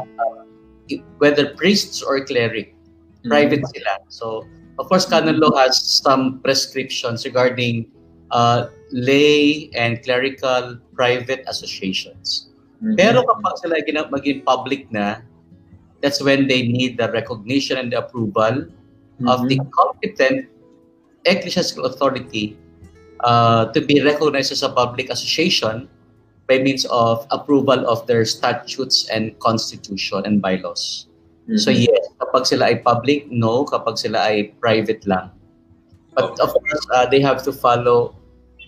whether 1.18 1.58
priests 1.58 2.06
or 2.06 2.22
cleric. 2.22 2.78
Private 3.26 3.66
sila. 3.74 4.04
So 4.14 4.46
of 4.78 4.86
course 4.92 5.10
canon 5.10 5.40
law 5.42 5.56
has 5.58 5.80
some 5.80 6.38
prescriptions 6.46 7.26
regarding 7.26 7.90
uh, 8.34 8.70
lay 8.90 9.70
and 9.78 10.02
clerical 10.02 10.78
private 10.98 11.46
associations. 11.50 12.50
Mhm. 12.82 12.98
Pero 12.98 13.22
kapag 13.26 13.54
sila 13.62 13.78
maging 14.10 14.42
public 14.46 14.90
na, 14.94 15.22
that's 16.02 16.22
when 16.22 16.46
they 16.50 16.66
need 16.66 16.98
the 16.98 17.10
recognition 17.14 17.78
and 17.78 17.90
the 17.94 18.02
approval 18.02 18.70
of 19.26 19.46
the 19.50 19.58
Mhm. 19.62 19.70
competent 19.72 20.50
ecclesiastical 21.26 21.86
authority 21.86 22.58
uh, 23.24 23.72
to 23.72 23.82
be 23.82 24.04
recognized 24.04 24.52
as 24.52 24.64
a 24.64 24.70
public 24.70 25.10
association 25.10 25.88
by 26.48 26.60
means 26.60 26.86
of 26.92 27.26
approval 27.32 27.88
of 27.88 28.06
their 28.06 28.28
statutes 28.28 29.08
and 29.10 29.38
constitution 29.40 30.22
and 30.28 30.44
bylaws. 30.44 31.08
So 31.60 31.72
Mhm. 31.72 31.92
yes, 31.92 32.04
kapag 32.24 32.44
sila 32.48 32.64
ay 32.72 32.76
public, 32.84 33.28
no. 33.28 33.68
Kapag 33.68 34.00
sila 34.00 34.32
ay 34.32 34.56
private 34.64 35.04
lang. 35.04 35.32
But 36.16 36.40
of 36.40 36.56
course, 36.56 36.86
uh, 36.96 37.04
they 37.10 37.20
have 37.20 37.44
to 37.44 37.52
follow 37.52 38.16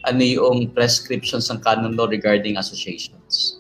ano 0.06 0.22
yung 0.22 0.70
prescriptions 0.76 1.50
ng 1.50 1.64
canon 1.66 1.98
law 1.98 2.06
regarding 2.06 2.58
associations. 2.62 3.58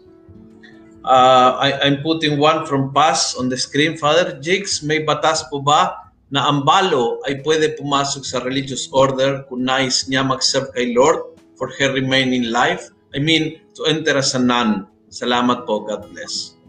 Uh, 1.05 1.57
I, 1.57 1.73
I'm 1.85 2.01
putting 2.01 2.37
one 2.41 2.65
from 2.65 2.93
Paz 2.93 3.37
on 3.37 3.49
the 3.49 3.57
screen. 3.57 3.97
Father 3.97 4.37
Jigs, 4.41 4.81
may 4.81 5.05
batas 5.05 5.45
po 5.49 5.61
ba 5.61 6.04
na 6.35 6.51
ang 6.51 6.67
balo 6.67 7.23
ay 7.23 7.39
pwede 7.47 7.79
pumasok 7.79 8.27
sa 8.27 8.43
religious 8.43 8.91
order 8.91 9.47
kung 9.47 9.63
nais 9.63 10.03
niya 10.11 10.27
mag-serve 10.27 10.67
kay 10.75 10.91
Lord 10.91 11.39
for 11.55 11.71
her 11.79 11.95
remaining 11.95 12.51
life? 12.51 12.91
I 13.15 13.23
mean, 13.23 13.63
to 13.79 13.87
enter 13.87 14.19
as 14.19 14.35
a 14.35 14.41
nun. 14.43 14.91
Salamat 15.07 15.63
po. 15.63 15.87
God 15.87 16.11
bless. 16.11 16.59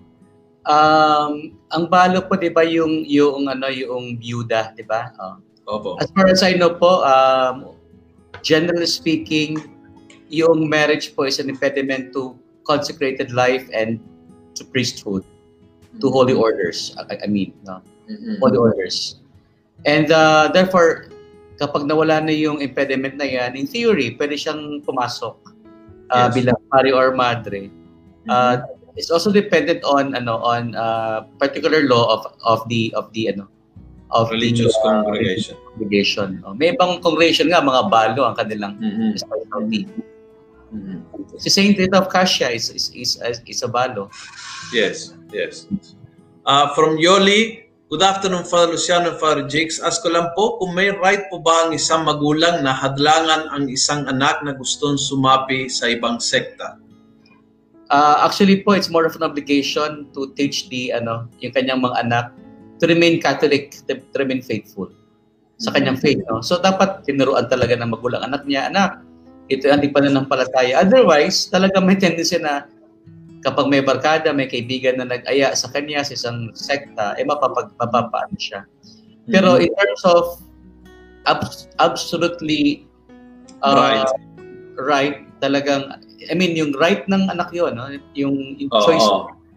Um, 0.66 1.58
ang 1.74 1.90
balo 1.90 2.22
po 2.26 2.38
'di 2.38 2.54
ba 2.54 2.62
yung 2.62 3.02
yung 3.06 3.50
ano 3.50 3.66
yung 3.70 4.18
byuda, 4.18 4.74
'di 4.78 4.86
ba? 4.86 5.10
Oh. 5.18 5.42
Opo. 5.66 5.98
As 5.98 6.10
far 6.14 6.30
as 6.30 6.46
I 6.46 6.54
know 6.54 6.78
po, 6.78 7.02
um, 7.02 7.74
generally 8.46 8.86
speaking, 8.86 9.58
yung 10.30 10.70
marriage 10.70 11.18
po 11.18 11.26
is 11.26 11.42
an 11.42 11.50
impediment 11.50 12.14
to 12.14 12.38
consecrated 12.62 13.34
life 13.34 13.66
and 13.74 13.98
to 14.54 14.62
priesthood, 14.62 15.26
to 15.98 16.06
holy 16.10 16.34
orders. 16.34 16.94
I, 17.10 17.18
I 17.18 17.26
mean, 17.26 17.50
no? 17.66 17.82
Mhm. 18.06 18.38
holy 18.38 18.58
orders. 18.58 19.18
And 19.84 20.08
uh, 20.10 20.48
therefore, 20.48 21.12
kapag 21.58 21.84
nawala 21.84 22.24
na 22.24 22.32
yung 22.32 22.60
impediment 22.60 23.16
na 23.16 23.24
yan, 23.24 23.56
in 23.56 23.66
theory, 23.66 24.16
pwede 24.16 24.34
siyang 24.34 24.80
pumasok 24.82 25.36
uh, 26.10 26.28
Yes. 26.30 26.34
bilang 26.34 26.58
pari 26.70 26.92
or 26.92 27.12
madre. 27.12 27.68
Uh, 28.26 28.58
it's 28.96 29.10
also 29.10 29.30
dependent 29.30 29.84
on 29.86 30.14
ano 30.14 30.38
on 30.40 30.74
uh, 30.74 31.26
particular 31.38 31.86
law 31.86 32.10
of 32.10 32.22
of 32.42 32.66
the 32.66 32.90
of 32.98 33.06
the 33.12 33.30
ano 33.30 33.46
of 34.14 34.30
Religious 34.30 34.70
the, 34.82 34.88
uh, 34.88 35.02
congregation. 35.02 35.54
congregation. 35.74 36.28
no? 36.42 36.54
May 36.54 36.74
ibang 36.74 37.02
congregation 37.02 37.50
nga 37.50 37.58
mga 37.62 37.90
balo 37.90 38.22
ang 38.26 38.34
kanilang 38.34 38.78
Mhm. 38.78 39.14
specialty. 39.18 39.86
Mhm. 40.70 40.98
Si 41.38 41.50
Saint 41.50 41.74
Rita 41.74 42.02
of 42.02 42.10
Cassia 42.10 42.50
is 42.50 42.70
is 42.70 42.90
is, 42.94 43.10
is 43.46 43.60
a 43.62 43.70
balo. 43.70 44.10
Yes, 44.74 45.14
yes. 45.30 45.66
Uh, 46.42 46.70
from 46.74 46.98
Yoli, 46.98 47.65
good 47.86 48.02
afternoon 48.02 48.42
Father 48.42 48.74
Luciano 48.74 49.14
and 49.14 49.20
Father 49.22 49.46
Jakes. 49.46 49.78
Ask 49.78 50.02
ko 50.02 50.10
lang 50.10 50.34
po 50.34 50.58
kung 50.58 50.74
may 50.74 50.90
right 50.90 51.30
po 51.30 51.38
ba 51.38 51.66
ang 51.66 51.70
isang 51.70 52.02
magulang 52.02 52.66
na 52.66 52.74
hadlangan 52.74 53.46
ang 53.54 53.70
isang 53.70 54.02
anak 54.10 54.42
na 54.42 54.58
gustong 54.58 54.98
sumapi 54.98 55.70
sa 55.70 55.86
ibang 55.94 56.18
sekta? 56.18 56.82
Uh, 57.86 58.26
actually 58.26 58.66
po, 58.66 58.74
it's 58.74 58.90
more 58.90 59.06
of 59.06 59.14
an 59.14 59.22
obligation 59.22 60.10
to 60.10 60.34
teach 60.34 60.66
the 60.66 60.90
ano, 60.90 61.30
yung 61.38 61.54
kanyang 61.54 61.78
mga 61.78 61.96
anak 62.02 62.26
to 62.82 62.90
remain 62.90 63.22
Catholic, 63.22 63.78
to, 63.86 64.02
to 64.02 64.16
remain 64.18 64.42
faithful 64.42 64.90
sa 65.62 65.70
kanyang 65.70 65.94
faith. 65.94 66.18
No? 66.26 66.42
So 66.42 66.58
dapat 66.58 67.06
tinuruan 67.06 67.46
talaga 67.46 67.78
ng 67.78 67.94
magulang 67.94 68.26
anak 68.26 68.42
niya, 68.50 68.66
anak, 68.66 68.98
ito 69.46 69.70
ang 69.70 69.78
pananampalataya. 69.86 70.82
Otherwise, 70.82 71.46
talaga 71.46 71.78
may 71.78 71.94
tendency 71.94 72.34
na 72.42 72.66
kapag 73.46 73.70
may 73.70 73.78
barkada, 73.78 74.34
may 74.34 74.50
kaibigan 74.50 74.98
na 74.98 75.06
nag-aya 75.06 75.54
sa 75.54 75.70
kanya 75.70 76.02
sa 76.02 76.18
isang 76.18 76.50
sekta, 76.50 77.14
eh 77.14 77.22
mapapag, 77.22 77.70
mapapaan 77.78 78.34
siya. 78.34 78.66
Pero 79.30 79.54
Mhm. 79.54 79.62
in 79.62 79.72
terms 79.78 80.02
of 80.02 80.22
abs- 81.30 81.70
absolutely 81.78 82.82
uh, 83.62 84.02
Right. 84.02 84.10
right, 84.76 85.16
talagang, 85.38 85.94
I 86.26 86.34
mean, 86.34 86.58
yung 86.58 86.74
right 86.74 87.06
ng 87.06 87.30
anak 87.30 87.54
yun, 87.54 87.78
no? 87.78 87.86
yung, 88.18 88.58
yung 88.58 88.70
Oo. 88.74 88.82
choice. 88.82 89.08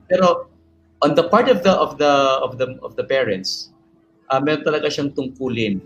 Pero 0.05 0.53
on 1.01 1.17
the 1.17 1.25
part 1.25 1.49
of 1.49 1.65
the 1.65 1.73
of 1.73 1.97
the 1.97 2.11
of 2.45 2.61
the 2.61 2.77
of 2.85 2.93
the 2.93 3.05
parents, 3.07 3.73
uh, 4.29 4.37
meron 4.37 4.61
talaga 4.61 4.91
siyang 4.91 5.15
tungkulin 5.17 5.81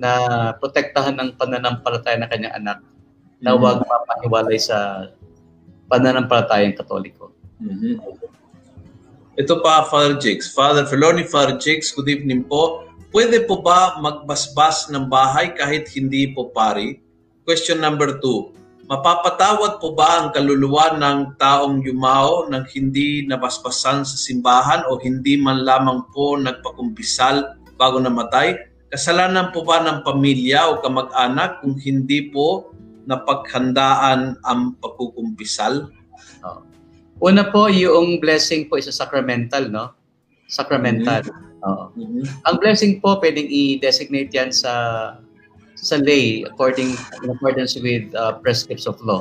na 0.00 0.10
protektahan 0.56 1.18
ng 1.20 1.36
pananampalataya 1.36 2.16
ng 2.24 2.30
kanyang 2.32 2.54
anak 2.56 2.78
na 3.44 3.52
Mhm. 3.52 3.58
huwag 3.60 3.78
mapahiwalay 3.84 4.56
sa 4.56 5.08
pananampalatayang 5.90 6.78
katoliko. 6.78 7.34
Mhm. 7.58 7.98
Ito 9.34 9.58
pa, 9.58 9.82
Father 9.90 10.16
Jakes. 10.22 10.54
Father 10.54 10.86
Feloni, 10.86 11.26
Father 11.26 11.58
Jakes, 11.58 11.90
good 11.90 12.06
evening 12.06 12.46
po. 12.46 12.86
Pwede 13.10 13.42
po 13.42 13.58
ba 13.58 13.98
magbasbas 13.98 14.86
ng 14.94 15.10
bahay 15.10 15.50
kahit 15.58 15.90
hindi 15.98 16.30
po 16.30 16.54
pari? 16.54 17.02
Question 17.42 17.82
number 17.82 18.22
two. 18.22 18.54
Mapapatawad 18.86 19.82
po 19.82 19.94
ba 19.94 20.22
ang 20.22 20.28
kaluluwa 20.30 20.94
ng 20.98 21.38
taong 21.38 21.82
yumao 21.82 22.46
nang 22.50 22.66
hindi 22.74 23.22
nabasbasan 23.26 24.02
sa 24.02 24.16
simbahan 24.18 24.82
o 24.86 24.98
hindi 24.98 25.38
man 25.38 25.62
lamang 25.62 26.06
po 26.10 26.38
nagpakumpisal 26.38 27.54
bago 27.78 28.02
namatay? 28.02 28.54
Kasalanan 28.90 29.54
po 29.54 29.62
ba 29.62 29.78
ng 29.82 30.02
pamilya 30.02 30.74
o 30.74 30.82
kamag-anak 30.82 31.62
kung 31.62 31.78
hindi 31.78 32.30
po 32.34 32.69
napaghandaan 33.06 34.36
ang 34.44 34.60
pagkukumpisal? 34.80 35.88
Una 37.20 37.52
po, 37.52 37.68
yung 37.68 38.16
blessing 38.16 38.72
po 38.72 38.80
is 38.80 38.88
a 38.88 38.96
sacramental, 38.96 39.68
no? 39.68 39.92
Sacramental. 40.48 41.28
Oo. 41.68 41.92
Mhm. 41.92 42.24
Ang 42.48 42.56
blessing 42.56 42.96
po, 43.04 43.20
pwedeng 43.20 43.44
i-designate 43.44 44.32
yan 44.32 44.48
sa 44.48 44.72
sa 45.80 45.96
lay 45.96 46.44
according 46.44 46.92
in 47.24 47.28
accordance 47.32 47.76
with 47.76 48.04
uh, 48.16 48.36
prescripts 48.40 48.84
of 48.88 48.96
law. 49.04 49.20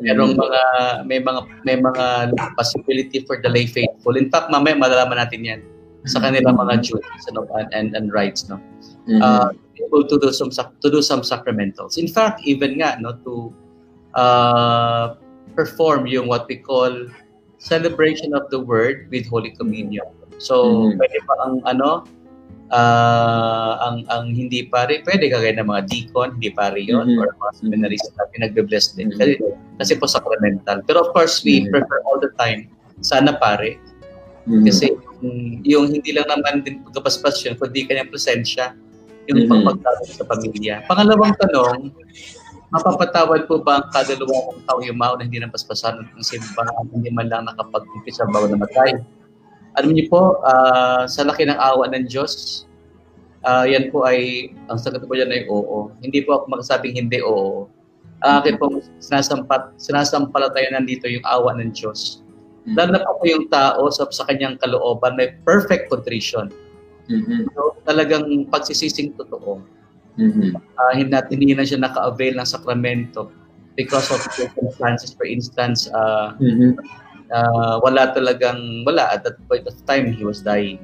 Merong 0.00 0.36
mga 0.36 0.60
may 1.04 1.20
mga 1.20 1.40
may 1.68 1.76
mga 1.76 2.32
possibility 2.56 3.24
for 3.28 3.40
the 3.40 3.48
lay 3.52 3.68
faithful. 3.68 4.16
In 4.16 4.32
fact, 4.32 4.48
mamaya 4.48 4.76
malalaman 4.76 5.20
natin 5.20 5.44
'yan 5.44 5.60
sa 6.08 6.24
kanilang 6.24 6.56
mga 6.56 6.80
duties 6.80 7.24
ano, 7.28 7.44
and, 7.60 7.68
and 7.76 7.88
and 7.92 8.08
rights 8.16 8.48
no. 8.48 8.56
Mhm. 9.04 9.20
Uh, 9.20 9.52
able 9.84 10.04
to 10.06 10.18
do 10.18 10.30
some 10.32 10.50
to 10.50 10.88
do 10.90 11.00
some 11.00 11.22
sacramentals. 11.22 11.96
In 11.98 12.08
fact, 12.08 12.42
even 12.44 12.78
nga 12.82 12.98
no 12.98 13.14
to 13.22 13.54
uh, 14.14 15.14
perform 15.54 16.06
yung 16.06 16.26
what 16.26 16.46
we 16.46 16.56
call 16.58 16.90
celebration 17.58 18.34
of 18.34 18.46
the 18.50 18.58
word 18.58 19.10
with 19.10 19.26
Holy 19.26 19.50
Communion. 19.50 20.06
So, 20.38 20.86
Mhm. 20.86 21.02
pwede 21.02 21.18
pa 21.26 21.34
ang 21.42 21.54
ano, 21.66 22.06
ah, 22.70 23.74
ang 23.82 24.06
ang 24.06 24.30
hindi 24.30 24.70
pare, 24.70 25.02
pwede 25.02 25.26
kagaya 25.32 25.58
ng 25.58 25.66
mga 25.66 25.82
deacon, 25.90 26.38
hindi 26.38 26.54
pare 26.54 26.78
yun, 26.78 27.10
Mhm. 27.10 27.18
or 27.18 27.34
mga 27.34 27.52
seminaries 27.58 28.04
na 28.14 28.30
pinagbe-bless 28.30 28.94
din. 28.94 29.10
Mhm. 29.10 29.18
Kasi, 29.18 29.32
kasi 29.82 29.92
po 29.98 30.06
sacramental. 30.06 30.84
Pero 30.86 31.02
of 31.02 31.10
course, 31.10 31.42
we 31.42 31.66
Mhm. 31.66 31.74
prefer 31.74 31.98
all 32.06 32.22
the 32.22 32.30
time, 32.38 32.70
sana 33.02 33.34
pare, 33.34 33.78
Mhm. 34.46 34.62
kasi 34.68 34.94
mm, 35.18 35.66
yung 35.66 35.90
hindi 35.90 36.14
lang 36.14 36.30
naman 36.30 36.62
din 36.62 36.78
pagkapaspas 36.86 37.42
yun, 37.42 37.58
kundi 37.58 37.90
kanyang 37.90 38.06
presensya, 38.06 38.70
yung 39.28 39.44
Mhm. 39.44 39.50
pagpagtawad 39.52 40.04
sa 40.08 40.24
pamilya. 40.24 40.74
Pangalawang 40.88 41.36
tanong, 41.36 41.92
mapapatawad 42.72 43.48
po 43.48 43.60
ba 43.60 43.80
ang 43.80 43.86
kadalawa 43.92 44.56
ng 44.56 44.64
tao 44.64 44.78
yumao 44.80 45.16
na 45.16 45.24
hindi 45.24 45.40
napaspasan 45.40 46.04
ng 46.16 46.24
simbahan, 46.24 46.84
hindi 46.92 47.12
man 47.12 47.28
lang 47.28 47.44
nakapag-umpisa 47.48 48.28
bago 48.28 48.48
namatay? 48.48 48.96
Alam 49.76 49.94
niyo 49.94 50.08
po, 50.10 50.40
ah, 50.42 51.04
sa 51.04 51.22
laki 51.28 51.44
ng 51.48 51.56
awa 51.60 51.86
ng 51.92 52.08
Diyos, 52.08 52.64
ah, 53.44 53.68
yan 53.68 53.92
po 53.92 54.04
ay, 54.08 54.50
ang 54.72 54.80
sagot 54.80 55.04
po 55.04 55.12
yan 55.12 55.30
ay 55.30 55.46
oo. 55.48 55.92
Hindi 56.00 56.24
po 56.24 56.40
ako 56.40 56.58
magsasabing 56.58 56.96
hindi 56.96 57.20
oo. 57.22 57.68
Ang 58.26 58.42
akin 58.42 58.54
po, 58.58 58.82
sinasampat, 58.98 59.78
sinasampalataya 59.78 60.74
nandito 60.74 61.06
yung 61.06 61.22
awa 61.22 61.54
ng 61.54 61.70
Diyos. 61.70 62.26
Lalo 62.74 62.98
na 62.98 63.06
po 63.06 63.24
yung 63.24 63.48
tao 63.48 63.88
sa, 63.88 64.04
sa 64.10 64.26
kanyang 64.28 64.58
kalooban 64.60 65.16
may 65.16 65.32
perfect 65.46 65.88
contrition. 65.88 66.50
Mhm. 67.08 67.48
So, 67.52 67.76
talagang 67.82 68.28
pagsisising 68.48 69.16
totoo. 69.16 69.64
Mhm. 70.18 70.50
uh, 70.50 70.92
hindi, 70.92 71.14
hindi 71.30 71.54
na 71.54 71.62
siya 71.62 71.78
naka-avail 71.78 72.34
ng 72.34 72.42
sakramento 72.42 73.30
because 73.78 74.10
of 74.10 74.18
circumstances. 74.34 75.14
For 75.14 75.22
instance, 75.22 75.86
uh, 75.88 76.34
Mhm. 76.36 76.74
uh, 77.30 77.78
wala 77.78 78.10
talagang, 78.10 78.82
wala 78.82 79.14
at 79.14 79.22
that 79.22 79.38
point 79.46 79.62
of 79.62 79.78
time, 79.86 80.10
he 80.10 80.26
was 80.26 80.42
dying. 80.42 80.82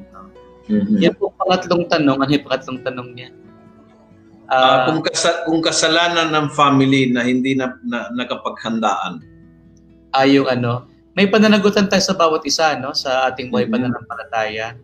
Mhm. 0.70 1.02
Yan 1.02 1.18
po 1.18 1.34
pangatlong 1.34 1.90
tanong. 1.90 2.22
Ano 2.22 2.30
yung 2.30 2.46
pangatlong 2.46 2.80
tanong 2.80 3.08
niya? 3.12 3.28
Ah, 4.46 4.54
Uh, 4.54 4.78
kung, 4.86 5.00
kasa- 5.02 5.40
kung 5.42 5.60
kasalanan 5.60 6.30
ng 6.30 6.46
family 6.54 7.10
na 7.10 7.26
hindi 7.26 7.58
na, 7.58 7.74
na 7.82 8.06
nakapaghandaan. 8.14 9.18
ah, 10.14 10.22
yung 10.22 10.46
ano, 10.46 10.86
may 11.12 11.26
pananagutan 11.26 11.90
tayo 11.90 11.98
sa 12.00 12.14
bawat 12.14 12.46
isa, 12.46 12.78
no? 12.78 12.94
Sa 12.94 13.26
ating 13.26 13.50
buhay 13.50 13.66
Mhm. 13.66 13.72
pananampalataya. 13.74 14.78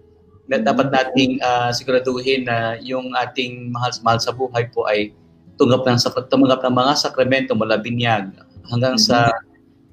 Na 0.50 0.58
dapat 0.58 0.90
nating 0.90 1.38
ah, 1.40 1.70
siguraduhin 1.70 2.44
na 2.44 2.74
yung 2.82 3.14
ating 3.14 3.70
mahal, 3.70 3.94
mahal 4.02 4.18
sa 4.18 4.34
buhay 4.34 4.66
po 4.74 4.82
ay 4.90 5.14
tunggap 5.54 5.86
ng, 5.86 5.98
tumanggap 6.26 6.60
ng 6.66 6.74
mga 6.74 6.92
sakramento 6.98 7.52
mula 7.54 7.78
binyag 7.78 8.34
hanggang 8.66 8.98
sa 8.98 9.30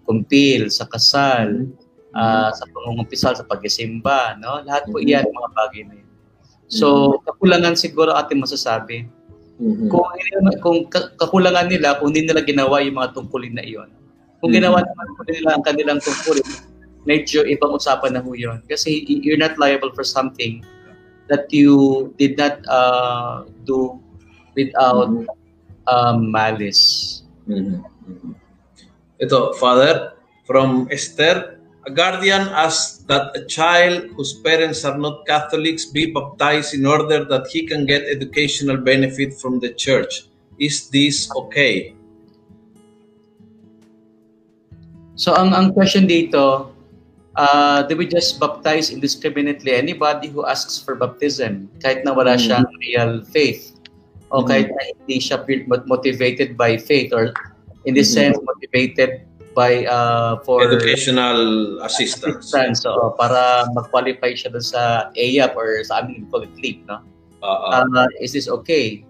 kumpil, 0.08 0.74
sa 0.74 0.90
kasal, 0.90 1.70
ah, 2.18 2.50
sa 2.50 2.66
pangungumpisal, 2.74 3.38
sa 3.38 3.46
pagsisimba, 3.46 4.40
no? 4.42 4.66
Lahat 4.66 4.90
po 4.90 4.98
iyan, 4.98 5.30
mga 5.30 5.50
bagay 5.54 5.82
na 5.86 5.96
yan. 6.02 6.08
So, 6.68 7.20
kakulangan 7.24 7.80
siguro 7.80 8.12
ating 8.16 8.44
masasabi. 8.44 9.08
Kung, 9.90 10.06
kung 10.62 10.78
ka- 10.92 11.16
kakulangan 11.18 11.72
nila, 11.72 11.98
kung 11.98 12.12
hindi 12.14 12.28
nila 12.28 12.44
ginawa 12.44 12.84
yung 12.84 13.00
mga 13.00 13.16
tungkulin 13.16 13.56
na 13.56 13.64
iyon. 13.64 13.90
Kung 14.38 14.54
ginawa 14.54 14.86
naman 14.86 15.08
po 15.18 15.22
nila 15.26 15.58
ang 15.58 15.64
kanilang 15.66 15.98
tungkulin, 16.04 16.46
medyo 17.08 17.48
ibang 17.48 17.72
usapan 17.72 18.20
na 18.20 18.22
ho 18.22 18.36
yun. 18.36 18.60
Kasi 18.68 19.08
you're 19.08 19.40
not 19.40 19.56
liable 19.56 19.96
for 19.96 20.04
something 20.04 20.60
that 21.32 21.48
you 21.56 22.12
did 22.20 22.36
not 22.36 22.60
uh, 22.68 23.48
do 23.64 23.96
without 24.60 25.08
Mhm. 25.08 25.26
um, 25.88 26.18
malice. 26.28 27.24
Mhm. 27.48 27.80
Mhm. 27.80 28.32
Ito, 29.24 29.56
Father, 29.56 30.20
from 30.44 30.92
Esther, 30.92 31.58
a 31.88 31.92
guardian 31.92 32.52
asks 32.52 33.08
that 33.08 33.32
a 33.34 33.48
child 33.48 34.12
whose 34.16 34.36
parents 34.44 34.84
are 34.84 35.00
not 35.00 35.24
Catholics 35.24 35.88
be 35.88 36.12
baptized 36.12 36.76
in 36.76 36.84
order 36.84 37.24
that 37.24 37.48
he 37.48 37.64
can 37.64 37.88
get 37.88 38.04
educational 38.12 38.76
benefit 38.76 39.34
from 39.40 39.64
the 39.64 39.72
church. 39.72 40.28
Is 40.60 40.92
this 40.92 41.32
okay? 41.32 41.96
So 45.18 45.34
ang 45.34 45.56
ang 45.56 45.74
question 45.74 46.06
dito, 46.06 46.77
uh, 47.38 47.84
do 47.84 47.96
we 47.96 48.06
just 48.06 48.42
baptize 48.42 48.90
indiscriminately 48.90 49.72
anybody 49.72 50.28
who 50.28 50.46
asks 50.46 50.82
for 50.82 50.98
baptism 50.98 51.70
kahit 51.80 52.04
na 52.04 52.12
wala 52.12 52.36
mm-hmm. 52.36 52.52
siyang 52.52 52.68
real 52.82 53.14
faith 53.30 53.78
o 54.34 54.42
mm-hmm. 54.42 54.50
kahit 54.50 54.68
na 54.74 54.82
hindi 54.92 55.18
siya 55.22 55.38
motivated 55.88 56.58
by 56.58 56.76
faith 56.76 57.14
or 57.14 57.32
in 57.86 57.94
this 57.94 58.12
mm-hmm. 58.12 58.34
sense 58.34 58.38
motivated 58.44 59.24
by 59.58 59.90
uh, 59.90 60.38
for 60.46 60.62
educational 60.62 61.82
assistance. 61.82 62.54
assistance 62.54 62.86
so, 62.86 62.94
para 63.18 63.66
mag-qualify 63.74 64.38
siya 64.38 64.54
dun 64.54 64.62
sa 64.62 65.10
AYAP 65.18 65.58
or 65.58 65.82
sa 65.82 66.06
amin 66.06 66.30
call 66.30 66.46
it 66.46 66.54
LEAP, 66.62 66.86
no? 66.86 67.02
Uh, 67.42 68.06
is 68.22 68.38
this 68.38 68.46
okay? 68.46 69.02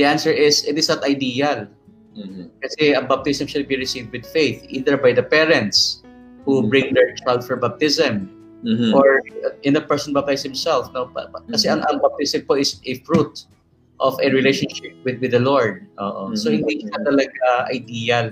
The 0.00 0.08
answer 0.08 0.32
is 0.32 0.64
it 0.64 0.80
is 0.80 0.88
not 0.88 1.04
ideal. 1.04 1.68
Mm-hmm. 2.16 2.48
Kasi 2.64 2.96
ang 2.96 3.12
baptism 3.12 3.44
should 3.44 3.68
be 3.68 3.76
received 3.76 4.08
with 4.08 4.24
faith, 4.24 4.64
either 4.72 4.96
by 4.96 5.12
the 5.12 5.24
parents 5.24 5.99
who 6.44 6.60
mm-hmm. 6.60 6.70
bring 6.70 6.94
their 6.94 7.14
child 7.22 7.44
for 7.44 7.56
baptism 7.56 8.30
mm-hmm. 8.64 8.94
or 8.94 9.22
in 9.62 9.74
the 9.74 9.80
person 9.80 10.12
baptized 10.12 10.44
himself. 10.44 10.92
No? 10.92 11.10
Kasi 11.50 11.68
mm-hmm. 11.68 11.80
ang, 11.80 11.80
ang 11.88 11.96
baptism 12.00 12.46
po 12.46 12.54
is 12.54 12.80
a 12.84 13.00
fruit 13.04 13.44
of 14.00 14.16
a 14.24 14.32
relationship 14.32 14.96
with 15.04 15.20
with 15.20 15.32
the 15.32 15.42
Lord. 15.42 15.86
Uh-oh. 16.00 16.32
Mm-hmm. 16.32 16.40
So 16.40 16.50
hindi 16.50 16.88
siya 16.88 16.98
talaga 17.04 17.46
ideal. 17.68 18.26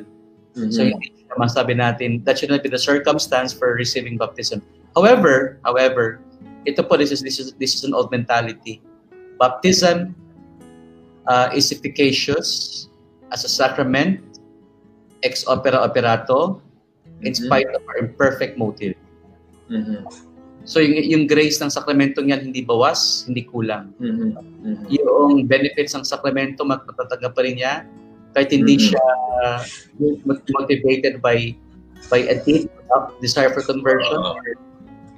Mm-hmm. 0.56 0.72
So 0.72 0.80
hindi 0.88 1.18
masabi 1.36 1.76
natin 1.76 2.24
that 2.24 2.40
should 2.40 2.50
not 2.50 2.64
be 2.64 2.72
the 2.72 2.80
circumstance 2.80 3.52
for 3.52 3.76
receiving 3.76 4.16
baptism. 4.16 4.64
However, 4.96 5.60
however, 5.62 6.24
ito 6.64 6.82
po 6.82 6.96
this 6.96 7.12
is 7.12 7.20
this 7.20 7.38
is 7.38 7.52
this 7.60 7.76
is 7.76 7.84
an 7.84 7.92
old 7.92 8.10
mentality. 8.10 8.80
Baptism 9.36 10.16
uh, 11.28 11.52
is 11.52 11.70
efficacious 11.70 12.88
as 13.30 13.44
a 13.44 13.50
sacrament 13.50 14.24
ex 15.22 15.44
opera 15.46 15.78
operato 15.78 16.58
in 17.22 17.32
mm-hmm. 17.32 17.46
spite 17.46 17.70
of 17.74 17.82
our 17.88 17.98
imperfect 17.98 18.54
motive. 18.58 18.94
Mm-hmm. 19.70 20.06
So 20.68 20.84
yung, 20.84 21.00
yung 21.00 21.24
grace 21.24 21.58
ng 21.64 21.72
sakramento 21.72 22.20
niyan 22.20 22.52
hindi 22.52 22.60
bawas, 22.60 23.24
hindi 23.24 23.48
kulang. 23.48 23.96
Mm-hmm. 23.96 24.30
Mm-hmm. 24.36 24.86
Yung 24.92 25.48
benefits 25.48 25.96
ng 25.96 26.04
sakramento 26.04 26.64
matatanggap 26.64 27.32
pa 27.32 27.40
rin 27.40 27.56
niya 27.56 27.88
kahit 28.36 28.52
hindi 28.52 28.76
mm-hmm. 28.76 28.88
siya 28.92 29.06
uh, 29.40 29.60
motivated 30.52 31.24
by 31.24 31.56
by 32.12 32.22
a 32.28 32.36
deep 32.44 32.70
desire 33.18 33.50
for 33.50 33.64
conversion. 33.64 34.20
Uh, 34.20 34.36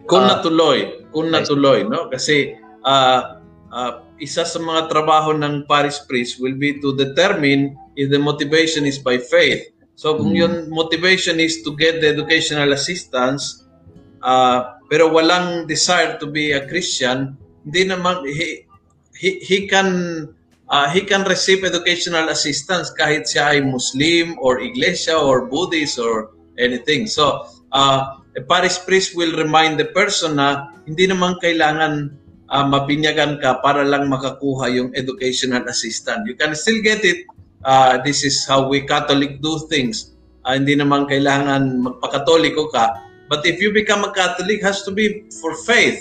kung 0.06 0.26
uh, 0.26 0.38
natuloy, 0.38 1.06
kung 1.14 1.28
natuloy, 1.30 1.86
no? 1.86 2.08
Kasi 2.08 2.56
uh, 2.86 3.42
uh, 3.70 3.92
isa 4.18 4.46
sa 4.46 4.58
mga 4.58 4.90
trabaho 4.90 5.34
ng 5.34 5.66
parish 5.66 6.02
priest 6.06 6.38
will 6.38 6.54
be 6.56 6.78
to 6.78 6.94
determine 6.94 7.74
if 7.94 8.10
the 8.10 8.18
motivation 8.18 8.86
is 8.86 8.98
by 8.98 9.18
faith. 9.18 9.70
So 10.00 10.16
kung 10.16 10.32
mm-hmm. 10.32 10.40
yung 10.40 10.54
motivation 10.72 11.36
is 11.44 11.60
to 11.60 11.76
get 11.76 12.00
the 12.00 12.08
educational 12.08 12.72
assistance, 12.72 13.68
uh, 14.24 14.80
pero 14.88 15.12
walang 15.12 15.68
desire 15.68 16.16
to 16.16 16.24
be 16.24 16.56
a 16.56 16.64
Christian, 16.64 17.36
hindi 17.68 17.84
naman 17.84 18.24
he, 18.24 18.64
he, 19.12 19.44
he 19.44 19.58
can 19.68 20.24
uh, 20.72 20.88
he 20.88 21.04
can 21.04 21.28
receive 21.28 21.60
educational 21.68 22.32
assistance 22.32 22.88
kahit 22.96 23.28
siya 23.28 23.52
ay 23.52 23.60
Muslim 23.60 24.40
or 24.40 24.64
Iglesia 24.64 25.20
or 25.20 25.52
Buddhist 25.52 26.00
or 26.00 26.32
anything. 26.56 27.04
So, 27.04 27.44
uh, 27.68 28.24
a 28.32 28.42
parish 28.48 28.80
priest 28.88 29.12
will 29.12 29.36
remind 29.36 29.76
the 29.76 29.92
person 29.92 30.40
na 30.40 30.72
hindi 30.88 31.12
naman 31.12 31.36
kailangan 31.44 32.16
uh, 32.48 32.64
mabinyagan 32.64 33.36
ka 33.36 33.60
para 33.60 33.84
lang 33.84 34.08
makakuha 34.08 34.72
yung 34.72 34.96
educational 34.96 35.68
assistance. 35.68 36.24
You 36.24 36.40
can 36.40 36.56
still 36.56 36.80
get 36.80 37.04
it. 37.04 37.28
Uh, 37.60 38.00
this 38.00 38.24
is 38.24 38.44
how 38.48 38.64
we 38.64 38.80
Catholic 38.84 39.40
do 39.44 39.60
things. 39.68 40.16
Uh, 40.44 40.56
hindi 40.56 40.72
naman 40.76 41.04
kailangan 41.04 41.84
magpakatoliko 41.84 42.72
ka. 42.72 43.04
But 43.28 43.44
if 43.44 43.60
you 43.60 43.70
become 43.70 44.02
a 44.02 44.12
Catholic, 44.12 44.64
has 44.64 44.82
to 44.88 44.90
be 44.90 45.28
for 45.38 45.54
faith. 45.68 46.00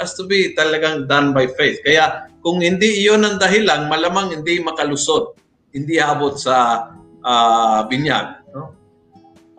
Has 0.00 0.16
to 0.16 0.24
be 0.24 0.56
talagang 0.56 1.06
done 1.06 1.36
by 1.36 1.46
faith. 1.54 1.78
Kaya 1.84 2.32
kung 2.40 2.64
hindi 2.64 3.04
iyon 3.04 3.22
ang 3.22 3.36
dahilan, 3.36 3.86
malamang 3.92 4.32
hindi 4.32 4.58
makalusot, 4.58 5.36
hindi 5.70 6.00
abot 6.00 6.34
sa 6.40 6.88
uh, 7.22 7.80
binyag. 7.86 8.42
No? 8.56 8.72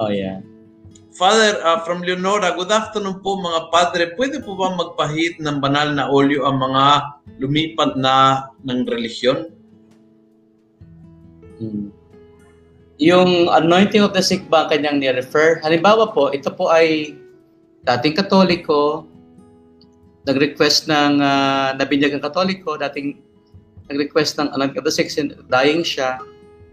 Oh, 0.01 0.11
yeah. 0.11 0.41
Father, 1.17 1.57
uh, 1.65 1.81
from 1.81 2.05
Leonora, 2.05 2.53
good 2.53 2.69
afternoon 2.69 3.25
po 3.25 3.41
mga 3.41 3.73
padre. 3.73 4.13
Pwede 4.13 4.37
po 4.45 4.53
ba 4.53 4.69
magpahit 4.69 5.41
ng 5.41 5.57
banal 5.57 5.89
na 5.97 6.13
olyo 6.13 6.45
ang 6.45 6.61
mga 6.61 6.83
lumipat 7.41 7.97
na 7.97 8.45
ng 8.61 8.85
relihiyon? 8.85 9.56
Hmm. 11.57 11.89
Yung 12.97 13.49
anointing 13.53 14.01
of 14.01 14.13
the 14.17 14.23
sick 14.25 14.49
ba 14.49 14.65
kanyang 14.69 14.97
ni-refer? 14.97 15.61
Halimbawa 15.61 16.09
po, 16.09 16.33
ito 16.33 16.49
po 16.49 16.73
ay 16.73 17.13
dating 17.85 18.17
katoliko, 18.17 19.05
nag-request 20.25 20.89
ng 20.89 21.21
uh, 21.21 21.77
nabinyagang 21.77 22.19
katoliko, 22.19 22.75
dating 22.75 23.21
nag-request 23.87 24.41
ng 24.41 24.49
anak 24.51 24.75
of 24.75 24.83
the 24.83 24.91
section, 24.91 25.31
dying 25.47 25.85
siya, 25.85 26.19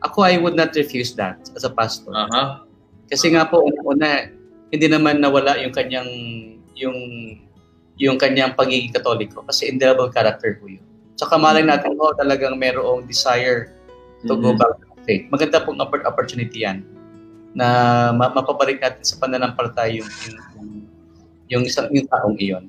ako 0.05 0.26
I 0.26 0.37
would 0.37 0.59
not 0.59 0.74
refuse 0.76 1.16
that 1.16 1.39
as 1.55 1.64
a 1.64 1.72
pastor. 1.72 2.12
Uh-huh. 2.12 2.64
Kasi 3.09 3.32
nga 3.32 3.49
po 3.49 3.64
una 3.64 4.28
hindi 4.74 4.87
naman 4.91 5.22
nawala 5.22 5.61
yung 5.62 5.70
kanyang 5.70 6.11
yung 6.74 6.99
yung 7.95 8.18
kanyang 8.18 8.59
pagiging 8.59 8.91
katoliko 8.91 9.47
kasi 9.47 9.70
indelible 9.70 10.11
character 10.11 10.59
po 10.59 10.66
yun. 10.66 10.82
Tsaka 11.14 11.39
malay 11.39 11.62
natin 11.62 11.95
oh, 11.95 12.11
talagang 12.18 12.59
merong 12.59 13.07
desire 13.07 13.70
to 14.25 14.35
mm-hmm. 14.35 14.45
go 14.45 14.51
back 14.57 14.75
to 14.81 14.87
faith. 15.05 15.25
Maganda 15.29 15.62
pong 15.62 15.81
opportunity 15.81 16.64
yan 16.64 16.83
na 17.55 18.11
mapabalik 18.11 18.83
natin 18.83 19.05
sa 19.07 19.16
pananampalataya 19.22 20.03
yung 20.03 20.11
yung, 20.27 20.68
yung, 21.49 21.62
yung, 21.64 21.89
yung 21.95 22.09
taong 22.11 22.37
iyon. 22.41 22.64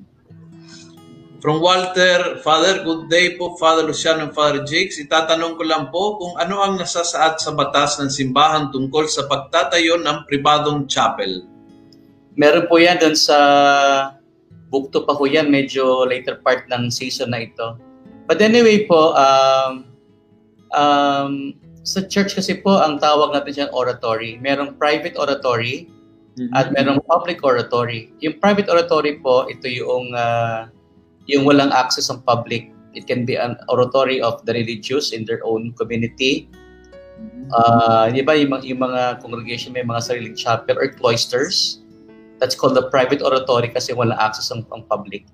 From 1.46 1.60
Walter, 1.60 2.40
Father, 2.40 2.82
good 2.82 3.12
day 3.12 3.36
po, 3.36 3.54
Father 3.60 3.84
Luciano 3.84 4.26
and 4.26 4.34
Father 4.34 4.64
Jakes. 4.64 4.98
Itatanong 4.98 5.60
ko 5.60 5.62
lang 5.68 5.92
po 5.92 6.16
kung 6.16 6.34
ano 6.40 6.64
ang 6.64 6.80
nasasaad 6.80 7.38
sa 7.38 7.52
batas 7.52 8.00
ng 8.00 8.08
simbahan 8.08 8.72
tungkol 8.72 9.04
sa 9.06 9.28
pagtatayo 9.28 10.00
ng 10.00 10.26
pribadong 10.26 10.88
chapel. 10.88 11.44
Meron 12.34 12.66
po 12.66 12.80
yan 12.80 12.98
doon 12.98 13.14
sa 13.14 13.38
bukto 14.72 15.06
pa 15.06 15.14
po 15.14 15.28
yan, 15.28 15.46
medyo 15.52 16.08
later 16.08 16.40
part 16.40 16.66
ng 16.66 16.90
season 16.90 17.30
na 17.30 17.44
ito. 17.46 17.78
But 18.26 18.42
anyway 18.42 18.88
po, 18.88 19.14
um, 19.14 19.86
um, 20.74 21.54
sa 21.86 22.02
church 22.02 22.34
kasi 22.34 22.58
po, 22.58 22.82
ang 22.82 22.98
tawag 22.98 23.30
natin 23.30 23.52
siya 23.54 23.68
oratory. 23.70 24.42
Merong 24.42 24.74
private 24.74 25.14
oratory 25.14 25.86
mm-hmm. 26.34 26.50
at 26.58 26.74
merong 26.74 26.98
public 27.06 27.46
oratory. 27.46 28.10
Yung 28.18 28.42
private 28.42 28.66
oratory 28.66 29.22
po, 29.22 29.46
ito 29.46 29.70
yung 29.70 30.10
uh, 30.18 30.66
yung 31.30 31.46
walang 31.46 31.70
access 31.70 32.10
ng 32.10 32.18
public. 32.26 32.74
It 32.98 33.06
can 33.06 33.22
be 33.22 33.38
an 33.38 33.54
oratory 33.70 34.18
of 34.18 34.42
the 34.48 34.56
religious 34.56 35.14
in 35.14 35.22
their 35.28 35.38
own 35.46 35.78
community. 35.78 36.50
Uh, 37.54 38.10
di 38.10 38.26
ba, 38.26 38.34
yung, 38.34 38.58
yung 38.66 38.82
mga 38.82 39.22
congregation 39.22 39.70
may 39.70 39.86
mga 39.86 40.02
sariling 40.02 40.34
chapel 40.34 40.74
or 40.74 40.90
cloisters. 40.90 41.86
That's 42.42 42.58
called 42.58 42.74
the 42.74 42.90
private 42.90 43.22
oratory 43.22 43.70
kasi 43.70 43.94
wala 43.94 44.18
access 44.18 44.50
ng, 44.50 44.66
ng 44.68 44.82
public. 44.90 45.24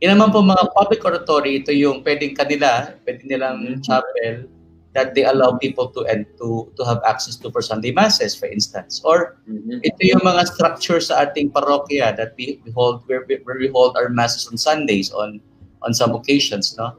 Yan 0.00 0.16
naman 0.16 0.32
po 0.32 0.40
mga 0.40 0.72
public 0.74 1.04
oratory, 1.04 1.60
ito 1.60 1.70
yung 1.70 2.00
pwedeng 2.02 2.32
kanila, 2.32 2.96
pwede 3.04 3.20
nilang 3.28 3.56
mm-hmm. 3.62 3.84
chapel 3.84 4.48
that 4.92 5.14
they 5.14 5.24
allow 5.24 5.54
people 5.54 5.88
to 5.94 6.02
and 6.10 6.26
to 6.38 6.66
to 6.74 6.82
have 6.82 6.98
access 7.06 7.38
to 7.38 7.50
for 7.54 7.62
Sunday 7.62 7.94
masses 7.94 8.34
for 8.34 8.50
instance 8.50 8.98
or 9.06 9.38
mm-hmm. 9.46 9.78
ito 9.86 10.00
yung 10.02 10.22
mga 10.26 10.50
structure 10.50 10.98
sa 10.98 11.26
ating 11.26 11.54
parokya 11.54 12.10
that 12.18 12.34
we, 12.34 12.58
we 12.66 12.74
hold 12.74 13.06
where, 13.06 13.22
where 13.46 13.58
we 13.58 13.70
hold 13.70 13.94
our 13.94 14.10
masses 14.10 14.50
on 14.50 14.58
Sundays 14.58 15.14
on 15.14 15.38
on 15.86 15.94
some 15.94 16.14
occasions 16.14 16.74
no 16.74 16.98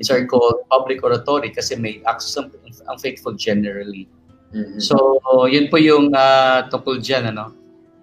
these 0.00 0.08
are 0.08 0.24
called 0.24 0.64
public 0.72 1.04
oratory 1.04 1.52
kasi 1.52 1.76
may 1.76 2.00
access 2.08 2.40
ang, 2.40 2.48
ang 2.88 2.96
faithful 2.96 3.36
generally 3.36 4.08
mm-hmm. 4.56 4.80
so 4.80 4.96
yun 5.44 5.68
po 5.68 5.76
yung 5.76 6.16
uh, 6.16 6.64
tungkol 6.72 6.96
diyan 7.04 7.36
ano 7.36 7.52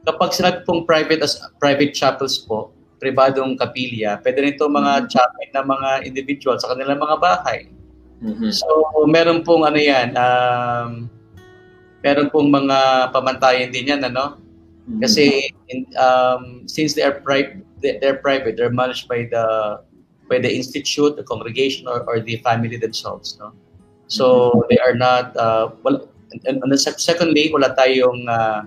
kapag 0.06 0.30
sinabi 0.30 0.62
pong 0.62 0.86
private 0.86 1.26
as 1.26 1.42
private 1.58 1.98
chapels 1.98 2.38
po 2.38 2.70
pribadong 3.02 3.58
kapilya 3.58 4.22
pwede 4.22 4.46
rin 4.46 4.54
itong 4.54 4.78
mga 4.78 4.94
mm-hmm. 4.94 5.10
chapel 5.10 5.46
na 5.58 5.62
mga 5.66 5.90
individual 6.06 6.56
sa 6.62 6.70
kanilang 6.70 7.02
mga 7.02 7.18
bahay 7.18 7.66
Mm-hmm. 8.24 8.52
So, 8.56 8.68
meron 9.12 9.44
pong 9.44 9.68
ano 9.68 9.76
yan, 9.76 10.16
um, 10.16 11.12
meron 12.04 12.32
pong 12.32 12.48
mga 12.50 13.12
pamantayan 13.12 13.76
din 13.76 13.92
yan, 13.92 14.02
ano? 14.08 14.40
Mm-hmm. 14.88 15.00
Kasi 15.04 15.52
in, 15.68 15.84
um, 16.00 16.64
since 16.66 16.96
they 16.96 17.04
are 17.04 17.20
private, 17.20 17.60
they're 17.84 18.24
private, 18.24 18.56
they're 18.56 18.72
managed 18.72 19.12
by 19.12 19.28
the 19.28 19.84
by 20.32 20.40
the 20.40 20.48
institute, 20.48 21.20
the 21.20 21.28
congregation, 21.28 21.84
or, 21.84 22.08
or 22.08 22.24
the 22.24 22.40
family 22.48 22.80
themselves, 22.80 23.36
no? 23.44 23.52
So, 24.08 24.56
mm-hmm. 24.56 24.68
they 24.72 24.80
are 24.80 24.96
not, 24.96 25.36
uh, 25.36 25.76
well, 25.84 26.08
and, 26.32 26.40
and, 26.48 26.58
and 26.64 26.72
secondly, 26.80 27.52
wala 27.52 27.76
tayong 27.76 28.24
uh, 28.32 28.64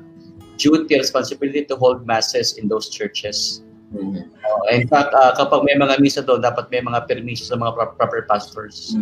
duty, 0.57 1.01
responsibility 1.01 1.65
to 1.65 1.77
hold 1.77 2.07
masses 2.07 2.57
in 2.57 2.69
those 2.69 2.89
churches. 2.89 3.65
Mhm. 3.95 4.27
Uh, 4.43 4.67
in 4.75 4.89
fact, 4.91 5.15
uh, 5.15 5.31
kapag 5.39 5.63
may 5.63 5.79
mga 5.79 6.03
misa 6.03 6.21
doon, 6.27 6.43
dapat 6.43 6.67
may 6.75 6.83
mga 6.83 7.07
permission 7.07 7.47
sa 7.47 7.55
mga 7.55 7.73
pro- 7.75 7.95
proper 7.95 8.27
pastors. 8.27 8.99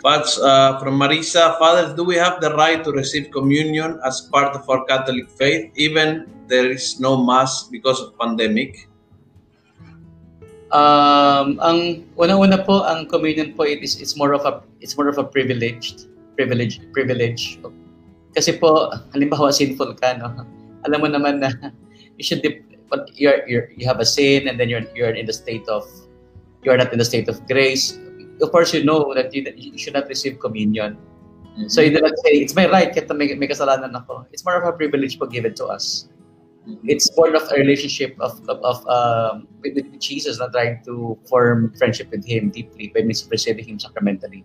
But 0.00 0.24
uh, 0.40 0.80
from 0.80 0.96
Marisa, 0.96 1.60
Father, 1.60 1.92
do 1.92 2.04
we 2.04 2.16
have 2.16 2.40
the 2.40 2.56
right 2.56 2.80
to 2.80 2.90
receive 2.90 3.28
communion 3.30 4.00
as 4.00 4.24
part 4.32 4.56
of 4.56 4.64
our 4.64 4.88
Catholic 4.88 5.28
faith, 5.28 5.68
even 5.76 6.24
there 6.48 6.72
is 6.72 6.96
no 6.96 7.20
mass 7.20 7.68
because 7.68 8.00
of 8.00 8.16
pandemic? 8.16 8.88
Um, 10.72 11.60
ang 11.60 12.08
una-una 12.16 12.64
po, 12.64 12.80
ang 12.86 13.10
communion 13.12 13.52
po 13.58 13.66
it 13.66 13.82
is 13.82 13.98
it's 13.98 14.14
more 14.14 14.32
of 14.32 14.46
a 14.46 14.62
it's 14.78 14.94
more 14.94 15.10
of 15.10 15.18
a 15.18 15.26
privileged 15.26 16.08
privilege 16.38 16.80
privilege. 16.94 17.58
Kasi 18.32 18.56
po 18.56 18.88
halimbawa 19.12 19.52
sinful 19.52 19.92
ka 20.00 20.16
no. 20.16 20.30
Alam 20.88 20.98
mo 21.04 21.08
naman 21.12 21.44
na 21.44 21.50
you 22.16 22.24
should 22.24 22.40
dip, 22.40 22.64
but 22.90 23.08
you're, 23.14 23.46
you're 23.46 23.70
you 23.72 23.86
have 23.86 24.00
a 24.00 24.06
sin 24.06 24.48
and 24.48 24.58
then 24.58 24.68
you're 24.68 24.84
you're 24.94 25.14
in 25.14 25.26
the 25.26 25.32
state 25.32 25.66
of 25.68 25.86
you're 26.62 26.76
not 26.76 26.92
in 26.92 26.98
the 26.98 27.06
state 27.06 27.28
of 27.28 27.40
grace. 27.46 27.96
Of 28.42 28.50
course 28.52 28.74
you 28.74 28.84
know 28.84 29.14
that 29.14 29.32
you, 29.34 29.46
you 29.54 29.78
should 29.78 29.94
not 29.94 30.08
receive 30.08 30.40
communion. 30.40 30.98
So 31.68 31.80
you 31.80 31.90
do 31.90 32.00
not 32.00 32.16
say 32.24 32.40
it's 32.40 32.54
my 32.54 32.70
right 32.70 32.94
na 32.94 33.14
may, 33.14 33.34
may 33.34 33.48
kasalanan 33.48 33.92
ako. 33.94 34.26
It's 34.32 34.44
more 34.44 34.56
of 34.56 34.64
a 34.64 34.72
privilege 34.72 35.18
po 35.18 35.26
given 35.26 35.54
to 35.60 35.66
us. 35.66 36.08
it's 36.84 37.08
born 37.10 37.34
of 37.34 37.42
a 37.50 37.56
relationship 37.56 38.14
of 38.20 38.40
of, 38.48 38.58
of 38.62 38.86
um, 38.88 39.48
with, 39.62 39.74
with 39.74 39.98
Jesus, 40.00 40.38
not 40.38 40.52
trying 40.52 40.82
to 40.84 41.18
form 41.28 41.72
friendship 41.78 42.10
with 42.10 42.24
Him 42.24 42.50
deeply 42.50 42.92
by 42.94 43.00
receiving 43.00 43.64
Him 43.64 43.78
sacramentally. 43.78 44.44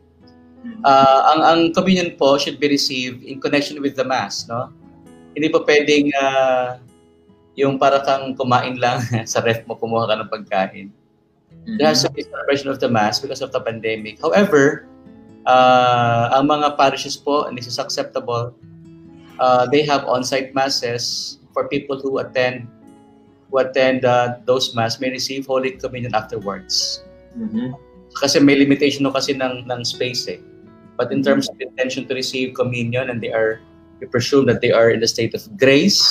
Uh, 0.84 1.36
ang 1.36 1.42
ang 1.44 1.62
communion 1.74 2.18
po 2.18 2.38
should 2.38 2.60
be 2.60 2.68
received 2.68 3.22
in 3.24 3.40
connection 3.42 3.82
with 3.82 3.96
the 3.96 4.04
mass, 4.04 4.48
no? 4.48 4.74
Hindi 5.36 5.52
po 5.52 5.62
pwedeng 5.68 6.10
uh, 6.18 6.80
yung 7.56 7.80
para 7.80 8.04
kang 8.04 8.36
kumain 8.36 8.76
lang 8.80 9.00
sa 9.32 9.40
ref 9.42 9.64
mo 9.68 9.80
kumuha 9.80 10.12
ka 10.12 10.16
ng 10.20 10.30
pagkain. 10.32 10.88
There 11.66 11.90
has 11.90 12.06
to 12.06 12.14
be 12.14 12.22
celebration 12.22 12.70
of 12.70 12.78
the 12.78 12.86
mass 12.86 13.18
because 13.18 13.42
of 13.42 13.50
the 13.50 13.58
pandemic. 13.58 14.22
However, 14.22 14.86
uh, 15.50 16.30
ang 16.38 16.46
mga 16.46 16.78
parishes 16.78 17.18
po, 17.18 17.50
and 17.50 17.58
this 17.58 17.66
is 17.66 17.82
acceptable, 17.82 18.54
uh, 19.42 19.66
they 19.74 19.82
have 19.82 20.06
on-site 20.06 20.54
masses 20.54 21.38
for 21.58 21.66
people 21.68 21.98
who 21.98 22.22
attend 22.22 22.70
who 23.50 23.58
attend 23.64 24.06
uh, 24.06 24.38
those 24.46 24.76
mass 24.76 25.02
may 25.02 25.10
receive 25.10 25.50
Holy 25.50 25.74
Communion 25.74 26.14
afterwards. 26.14 27.02
Mhm. 27.34 27.74
Kasi 28.22 28.40
may 28.40 28.56
limitation 28.56 29.04
no 29.04 29.12
kasi 29.12 29.34
ng, 29.34 29.66
ng 29.66 29.82
space 29.82 30.28
eh. 30.30 30.40
But 30.96 31.12
in 31.12 31.20
terms 31.20 31.52
of 31.52 31.60
intention 31.60 32.08
to 32.08 32.14
receive 32.16 32.56
communion 32.56 33.12
and 33.12 33.20
they 33.20 33.32
are, 33.32 33.60
we 34.00 34.08
presume 34.08 34.46
that 34.46 34.60
they 34.62 34.72
are 34.72 34.92
in 34.92 35.00
the 35.00 35.08
state 35.08 35.34
of 35.34 35.44
grace 35.58 36.04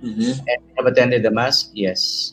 Mhm. 0.00 0.38
and 0.46 0.60
have 0.78 0.86
attended 0.86 1.22
the 1.22 1.32
mass, 1.32 1.70
yes. 1.74 2.32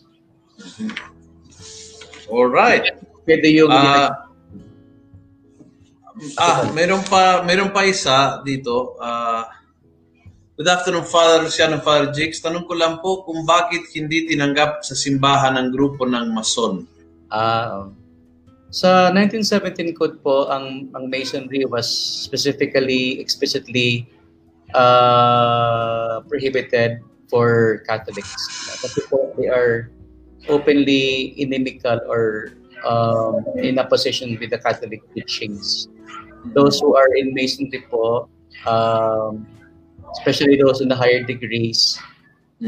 All 2.29 2.49
right. 2.49 2.85
Pwede 3.25 3.49
yung 3.53 3.69
Ah, 3.73 4.29
ah, 6.39 6.71
meron 6.71 7.01
pa 7.05 7.41
meron 7.43 7.73
pa 7.73 7.83
isa 7.85 8.39
dito. 8.45 8.95
Ah, 9.01 9.49
good 10.55 10.69
afternoon, 10.69 11.03
Father 11.03 11.43
Luciano, 11.43 11.81
Father 11.81 12.13
Jakes. 12.13 12.39
Tanong 12.39 12.69
ko 12.69 12.73
lang 12.77 13.01
po 13.01 13.25
kung 13.25 13.43
bakit 13.43 13.83
hindi 13.97 14.29
tinanggap 14.29 14.85
sa 14.85 14.95
simbahan 14.95 15.57
ng 15.59 15.67
grupo 15.73 16.05
ng 16.05 16.31
Mason. 16.31 16.85
Ah, 17.29 17.89
oh. 17.89 18.05
Sa 18.75 19.07
1917 19.15 19.95
code 19.95 20.19
po, 20.19 20.51
ang, 20.51 20.91
ang 20.91 21.07
Masonry 21.07 21.63
was 21.63 21.87
specifically, 22.27 23.23
explicitly 23.23 24.03
uh, 24.75 26.21
prohibited 26.27 26.99
for 27.31 27.81
Catholics. 27.87 28.29
They 29.39 29.47
are 29.47 29.89
openly 30.47 31.33
inimical 31.41 31.99
or 32.07 32.53
um, 32.85 33.43
in 33.57 33.79
opposition 33.79 34.37
with 34.39 34.51
the 34.51 34.59
Catholic 34.59 35.01
teachings. 35.15 35.87
Those 36.53 36.79
who 36.79 36.95
are 36.95 37.09
in 37.15 37.33
Masonry 37.33 37.83
po, 37.89 38.29
um, 38.67 39.47
especially 40.19 40.61
those 40.61 40.81
in 40.81 40.89
the 40.89 40.95
higher 40.95 41.23
degrees, 41.23 41.97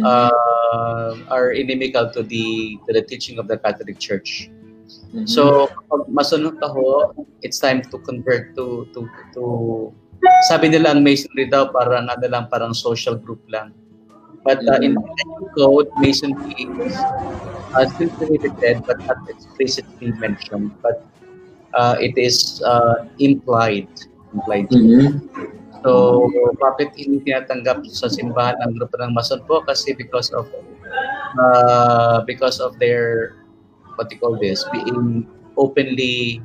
uh, 0.03 1.13
are 1.29 1.51
inimical 1.51 2.09
to 2.11 2.23
the 2.23 2.77
to 2.87 2.93
the 2.93 3.01
teaching 3.01 3.37
of 3.37 3.47
the 3.47 3.57
Catholic 3.57 3.99
Church. 3.99 4.49
Mhm. 5.13 5.27
So, 5.29 5.67
kapag 5.67 6.09
masunod 6.11 6.59
ka 6.59 6.67
ho, 6.67 7.13
it's 7.45 7.59
time 7.59 7.85
to 7.93 7.97
convert 8.01 8.55
to 8.57 8.87
to 8.91 9.07
to 9.37 9.43
sabi 10.47 10.71
nila 10.71 10.95
ang 10.95 11.01
masonry 11.03 11.49
daw 11.49 11.69
parang 11.71 12.07
ano 12.07 12.25
lang 12.27 12.47
parang 12.47 12.73
social 12.73 13.15
group 13.17 13.41
lang. 13.49 13.73
But 14.47 14.63
uh, 14.63 14.79
in 14.79 14.95
the 14.95 15.03
code, 15.59 15.91
masonry 15.99 16.71
is 16.87 16.95
uh, 17.75 17.83
still 17.91 18.07
prohibited 18.15 18.79
but 18.87 18.95
not 19.03 19.19
explicitly 19.27 20.15
mentioned. 20.15 20.71
But 20.79 21.03
uh, 21.75 21.99
it 21.99 22.15
is 22.15 22.63
uh, 22.63 23.03
implied. 23.19 23.91
Implied. 24.31 24.71
Mhm. 24.71 25.27
So, 25.85 26.25
bakit 26.57 26.95
hindi 26.97 27.21
tinatanggap 27.27 27.85
sa 27.91 28.09
simbahan 28.09 28.57
ang 28.63 28.75
grupo 28.75 28.97
ng 28.97 29.13
Mason 29.13 29.39
po? 29.45 29.61
Kasi 29.63 29.93
because 29.93 30.33
of 30.33 30.49
uh, 31.37 32.25
because 32.25 32.57
of 32.57 32.75
their 32.81 33.37
what 33.95 34.09
you 34.09 34.17
call 34.17 34.35
this, 34.35 34.65
being 34.73 35.27
openly 35.55 36.41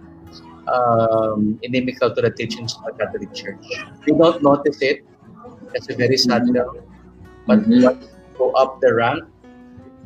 um, 0.69 1.59
inimical 1.63 2.13
to 2.15 2.21
the 2.23 2.31
teachings 2.31 2.77
of 2.79 2.93
the 2.93 2.93
Catholic 3.03 3.33
Church. 3.35 3.63
We 4.07 4.15
don't 4.15 4.43
notice 4.43 4.79
it. 4.83 5.03
Kasi 5.73 5.97
very 5.97 6.21
sad 6.21 6.45
lang. 6.53 6.69
But 7.49 7.65
Mhm. 7.65 7.83
once 7.83 8.05
you 8.05 8.37
go 8.39 8.53
up 8.55 8.79
the 8.85 8.93
rank, 8.93 9.25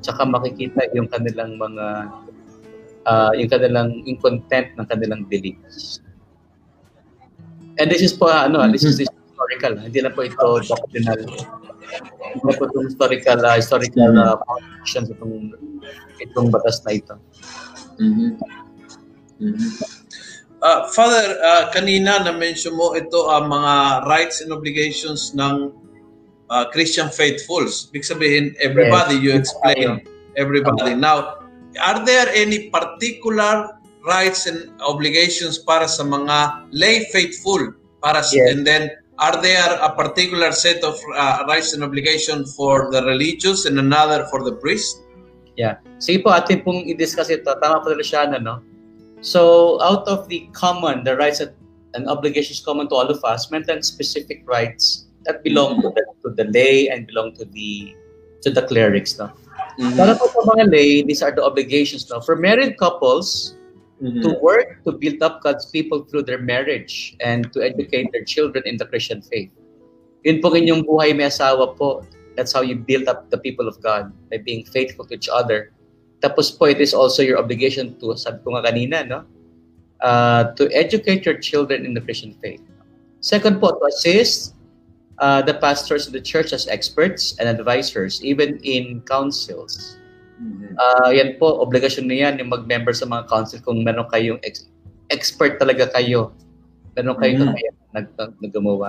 tsaka 0.00 0.24
makikita 0.24 0.88
yung 0.94 1.10
kanilang 1.10 1.58
mga 1.58 1.86
uh, 3.06 3.32
yung 3.34 3.50
kanilang 3.50 3.88
yung 4.06 4.18
content 4.22 4.70
ng 4.78 4.86
kanilang 4.86 5.26
beliefs. 5.26 6.00
And 7.76 7.92
this 7.92 8.00
is 8.00 8.16
po 8.16 8.30
ano, 8.30 8.64
this 8.72 8.86
is 8.86 9.02
historical. 9.02 9.76
Hindi 9.76 10.00
na 10.00 10.08
po 10.14 10.24
ito 10.24 10.46
doctrinal. 10.64 11.20
Hindi 11.20 12.44
na 12.46 12.54
po 12.56 12.62
itong 12.70 12.86
historical 12.88 13.38
uh, 13.44 13.56
historical 13.58 14.10
uh, 14.16 14.36
foundation 14.46 15.02
sa 15.06 15.12
itong 15.12 15.34
itong 16.24 16.48
batas 16.48 16.80
na 16.86 16.90
ito. 16.96 17.14
Mhm. 18.00 18.40
Mhm. 19.42 19.95
Ah, 20.66 20.90
Father, 20.90 21.38
ah, 21.46 21.70
kanina 21.70 22.26
na-mention 22.26 22.74
mo 22.74 22.98
ito 22.98 23.30
ang 23.30 23.46
mga 23.46 24.02
rights 24.10 24.42
and 24.42 24.50
obligations 24.50 25.30
ng 25.38 25.70
ah, 26.50 26.66
Christian 26.74 27.06
faithfuls. 27.06 27.86
Ibig 27.94 28.02
sabihin, 28.02 28.44
everybody, 28.58 29.14
Yes. 29.14 29.22
you 29.22 29.30
explain 29.38 29.88
everybody. 30.34 30.98
Now, 30.98 31.38
are 31.78 32.02
there 32.02 32.26
any 32.34 32.66
particular 32.74 33.78
rights 34.02 34.50
and 34.50 34.74
obligations 34.82 35.62
para 35.62 35.86
sa 35.86 36.02
mga 36.02 36.66
lay 36.74 37.06
faithful? 37.14 37.70
Para 38.02 38.26
sa, 38.26 38.34
Yes. 38.34 38.50
And 38.50 38.66
then, 38.66 38.90
are 39.22 39.38
there 39.38 39.70
a 39.78 39.94
particular 39.94 40.50
set 40.50 40.82
of 40.82 40.98
ah, 41.14 41.46
rights 41.46 41.78
and 41.78 41.86
obligation 41.86 42.42
for 42.58 42.90
the 42.90 43.06
religious 43.06 43.70
and 43.70 43.78
another 43.78 44.26
for 44.34 44.42
the 44.42 44.58
priest? 44.58 45.06
Yeah. 45.54 45.78
Sige 46.02 46.26
po, 46.26 46.34
atin 46.34 46.66
pong 46.66 46.90
i-discuss 46.90 47.30
ito. 47.30 47.54
Tama 47.62 47.86
po 47.86 47.94
na 47.94 48.02
siya, 48.02 48.34
no? 48.42 48.66
So, 49.26 49.82
out 49.82 50.06
of 50.06 50.30
the 50.30 50.46
common, 50.54 51.02
the 51.02 51.18
rights 51.18 51.42
and 51.42 52.06
obligations 52.06 52.62
common 52.62 52.86
to 52.90 52.94
all 52.94 53.10
of 53.10 53.18
us, 53.26 53.50
meant 53.50 53.66
and 53.66 53.82
specific 53.82 54.46
rights 54.46 55.10
that 55.26 55.42
belong 55.42 55.82
to 55.82 55.90
the, 55.90 56.02
to 56.22 56.30
the 56.38 56.46
lay 56.54 56.86
and 56.86 57.10
belong 57.10 57.34
to 57.34 57.44
the 57.50 57.90
to 58.46 58.54
the 58.54 58.62
clerics, 58.62 59.18
no? 59.18 59.34
Mhm. 59.82 59.98
Para 59.98 60.14
po 60.14 60.30
sa 60.30 60.46
mga 60.54 60.70
lay, 60.70 61.02
these 61.02 61.26
are 61.26 61.34
the 61.34 61.42
obligations, 61.42 62.06
no? 62.06 62.22
For 62.22 62.38
married 62.38 62.78
couples, 62.78 63.58
Mhm. 63.98 64.22
to 64.22 64.28
work 64.38 64.78
to 64.86 64.94
build 64.94 65.18
up 65.24 65.42
God's 65.42 65.66
people 65.74 66.06
through 66.06 66.22
their 66.22 66.38
marriage 66.38 67.18
and 67.18 67.50
to 67.50 67.66
educate 67.66 68.14
their 68.14 68.22
children 68.22 68.62
in 68.62 68.78
the 68.78 68.86
Christian 68.86 69.24
faith. 69.26 69.50
Yun 70.22 70.38
po 70.38 70.54
inyong 70.54 70.86
buhay 70.86 71.16
may 71.16 71.26
asawa 71.26 71.74
po. 71.74 72.06
That's 72.38 72.54
how 72.54 72.62
you 72.62 72.76
build 72.76 73.08
up 73.10 73.26
the 73.32 73.40
people 73.40 73.66
of 73.66 73.80
God 73.82 74.12
by 74.30 74.38
being 74.38 74.62
faithful 74.68 75.08
to 75.08 75.16
each 75.16 75.32
other. 75.32 75.72
Tapos 76.20 76.50
po, 76.50 76.64
it 76.66 76.80
is 76.80 76.94
also 76.94 77.20
your 77.22 77.36
obligation 77.36 77.92
to, 78.00 78.16
sabi 78.16 78.40
ko 78.40 78.56
nga 78.56 78.72
kanina, 78.72 79.04
no? 79.04 79.20
Uh, 80.00 80.52
to 80.56 80.68
educate 80.72 81.24
your 81.24 81.36
children 81.40 81.84
in 81.84 81.92
the 81.92 82.00
Christian 82.00 82.36
faith. 82.40 82.60
Second 83.20 83.60
po, 83.60 83.72
to 83.76 83.84
assist 83.88 84.54
uh, 85.18 85.40
the 85.40 85.54
pastors 85.56 86.06
of 86.06 86.12
the 86.12 86.20
church 86.20 86.52
as 86.52 86.68
experts 86.68 87.36
and 87.40 87.48
advisors, 87.48 88.20
even 88.24 88.60
in 88.60 89.00
councils. 89.08 89.96
Mhm. 90.36 90.76
Ah, 90.76 91.08
yan 91.08 91.40
po, 91.40 91.64
obligasyon 91.64 92.12
na 92.12 92.16
yan 92.28 92.36
yung 92.36 92.52
mag-member 92.52 92.92
sa 92.92 93.08
mga 93.08 93.24
council 93.24 93.56
kung 93.64 93.80
meron 93.80 94.04
kayong 94.12 94.36
ex- 94.44 94.68
expert 95.08 95.56
talaga 95.56 95.88
kayo. 95.88 96.32
Meron 96.92 97.16
kayong 97.16 97.40
Mm. 97.40 97.48
kakayahan 97.56 97.76
nag, 97.96 98.06
nag, 98.20 98.32
naggumawa. 98.44 98.88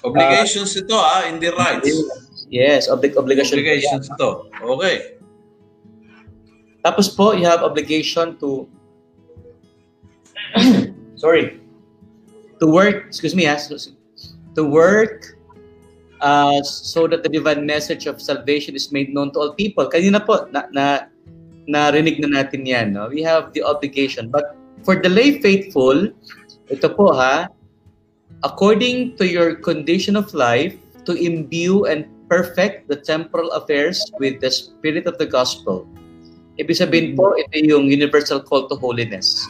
Obligations 0.00 0.72
ito 0.74 0.96
ah, 0.96 1.28
hindi 1.28 1.52
rights. 1.52 1.92
Yes, 2.48 2.88
oblig 2.88 3.12
obligation. 3.20 3.60
po 3.60 3.60
yan. 3.60 3.84
Obligations 3.84 4.06
ito. 4.08 4.30
Okay. 4.64 4.96
Tapos 6.82 7.08
po, 7.08 7.32
you 7.32 7.46
have 7.46 7.62
obligation 7.62 8.36
to 8.42 8.66
sorry 11.16 11.62
to 12.60 12.66
work 12.68 13.08
excuse 13.08 13.32
me 13.32 13.48
ah, 13.48 13.56
to 14.52 14.62
work 14.66 15.38
uh, 16.22 16.62
so 16.62 17.06
that 17.06 17.22
the 17.22 17.28
divine 17.28 17.66
message 17.66 18.06
of 18.06 18.22
salvation 18.22 18.74
is 18.74 18.92
made 18.92 19.12
known 19.12 19.32
to 19.32 19.38
all 19.40 19.52
people. 19.52 19.84
Kanina 19.90 20.24
po, 20.24 20.46
na, 20.54 20.64
na, 20.70 21.10
narinig 21.68 22.22
na 22.22 22.42
natin 22.42 22.64
yan. 22.64 22.94
No? 22.94 23.10
We 23.10 23.22
have 23.22 23.52
the 23.52 23.62
obligation. 23.62 24.30
But 24.30 24.56
for 24.86 24.96
the 24.96 25.10
lay 25.10 25.42
faithful, 25.42 26.08
ito 26.70 26.88
po 26.88 27.12
ha, 27.12 27.48
according 28.46 29.18
to 29.18 29.26
your 29.26 29.58
condition 29.58 30.16
of 30.16 30.32
life, 30.32 30.78
to 31.04 31.18
imbue 31.18 31.90
and 31.90 32.06
perfect 32.30 32.86
the 32.86 32.96
temporal 32.96 33.50
affairs 33.58 33.98
with 34.22 34.40
the 34.40 34.50
spirit 34.50 35.06
of 35.10 35.18
the 35.18 35.26
gospel. 35.26 35.84
Ibig 36.60 36.76
sabihin 36.76 37.08
po, 37.16 37.32
ito 37.38 37.56
yung 37.56 37.88
universal 37.88 38.44
call 38.44 38.68
to 38.68 38.76
holiness. 38.76 39.48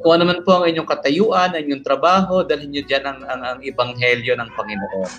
Kung 0.00 0.16
ano 0.16 0.24
man 0.32 0.40
po 0.40 0.60
ang 0.60 0.66
inyong 0.72 0.88
katayuan, 0.88 1.52
ang 1.52 1.60
inyong 1.60 1.84
trabaho, 1.84 2.40
dalhin 2.40 2.72
nyo 2.72 2.82
dyan 2.88 3.04
ang, 3.04 3.20
ang, 3.28 3.40
ang 3.44 3.58
ebanghelyo 3.60 4.32
ng 4.32 4.50
Panginoon. 4.56 5.10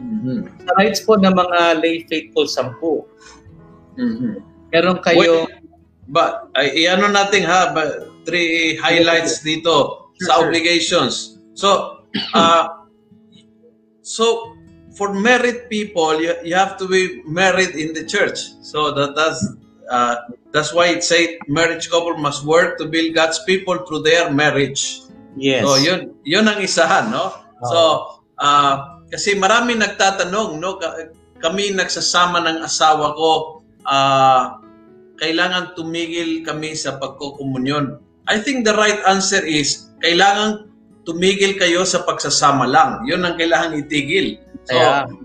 Mm-hmm. 0.00 0.38
Sa 0.64 0.72
rights 0.80 1.00
po 1.04 1.20
ng 1.20 1.36
mga 1.36 1.84
lay 1.84 2.08
faithful 2.08 2.48
sampu, 2.48 3.04
mm-hmm. 4.00 4.40
meron 4.72 4.98
kayo... 5.04 5.44
But, 6.12 6.50
ay, 6.58 6.88
iano 6.88 7.08
natin 7.08 7.46
ha, 7.46 7.70
ba, 7.72 8.08
three 8.24 8.74
highlights 8.80 9.44
dito 9.44 10.08
sa 10.24 10.40
obligations. 10.40 11.38
So, 11.54 12.00
uh, 12.36 12.88
so 14.02 14.56
for 14.96 15.14
married 15.14 15.68
people, 15.68 16.20
you, 16.20 16.34
you 16.44 16.54
have 16.54 16.76
to 16.76 16.88
be 16.88 17.22
married 17.24 17.74
in 17.76 17.94
the 17.94 18.04
church. 18.04 18.38
So 18.60 18.92
that 18.92 19.16
that's 19.16 19.40
uh, 19.92 20.32
that's 20.48 20.72
why 20.72 20.88
it 20.88 21.04
say 21.04 21.36
marriage 21.44 21.92
couple 21.92 22.16
must 22.16 22.48
work 22.48 22.80
to 22.80 22.88
build 22.88 23.12
God's 23.12 23.44
people 23.44 23.84
through 23.84 24.08
their 24.08 24.32
marriage. 24.32 25.04
Yes. 25.36 25.68
So 25.68 25.76
yun 25.76 26.16
yun 26.24 26.48
ang 26.48 26.64
isahan, 26.64 27.12
no? 27.12 27.36
Oh. 27.60 27.68
So 27.68 27.78
uh, 28.40 28.74
kasi 29.12 29.36
marami 29.36 29.76
nagtatanong, 29.76 30.56
no? 30.56 30.80
Kami 31.36 31.76
nagsasama 31.76 32.40
ng 32.40 32.64
asawa 32.64 33.12
ko, 33.12 33.60
uh, 33.84 34.56
kailangan 35.20 35.76
tumigil 35.76 36.40
kami 36.40 36.72
sa 36.72 36.96
pagkokomunyon. 36.96 38.00
I 38.24 38.40
think 38.40 38.64
the 38.64 38.72
right 38.72 39.04
answer 39.04 39.44
is, 39.44 39.92
kailangan 40.00 40.72
tumigil 41.04 41.60
kayo 41.60 41.84
sa 41.84 42.08
pagsasama 42.08 42.64
lang. 42.64 43.04
Yun 43.04 43.20
ang 43.20 43.36
kailangan 43.36 43.76
itigil. 43.76 44.40
So, 44.64 44.78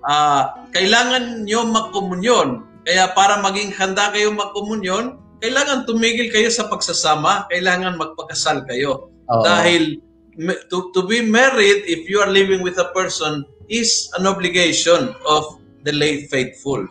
uh, 0.03 0.43
kailangan 0.76 1.47
nyo 1.47 1.63
magkomunyon. 1.72 2.66
Kaya 2.88 3.11
para 3.11 3.43
maging 3.43 3.75
handa 3.75 4.15
kayo 4.15 4.31
magkomunyon, 4.31 5.19
kailangan 5.43 5.83
tumigil 5.83 6.31
kayo 6.31 6.47
sa 6.47 6.71
pagsasama, 6.71 7.43
kailangan 7.51 7.99
magpakasal 7.99 8.63
kayo. 8.63 9.11
Oh. 9.27 9.43
Dahil 9.43 9.99
to, 10.71 10.95
to 10.95 11.03
be 11.03 11.19
married, 11.19 11.83
if 11.83 12.07
you 12.07 12.23
are 12.23 12.31
living 12.31 12.63
with 12.63 12.79
a 12.79 12.88
person, 12.95 13.43
is 13.67 14.07
an 14.15 14.23
obligation 14.23 15.11
of 15.27 15.59
the 15.83 15.91
late 15.91 16.31
faithful. 16.31 16.88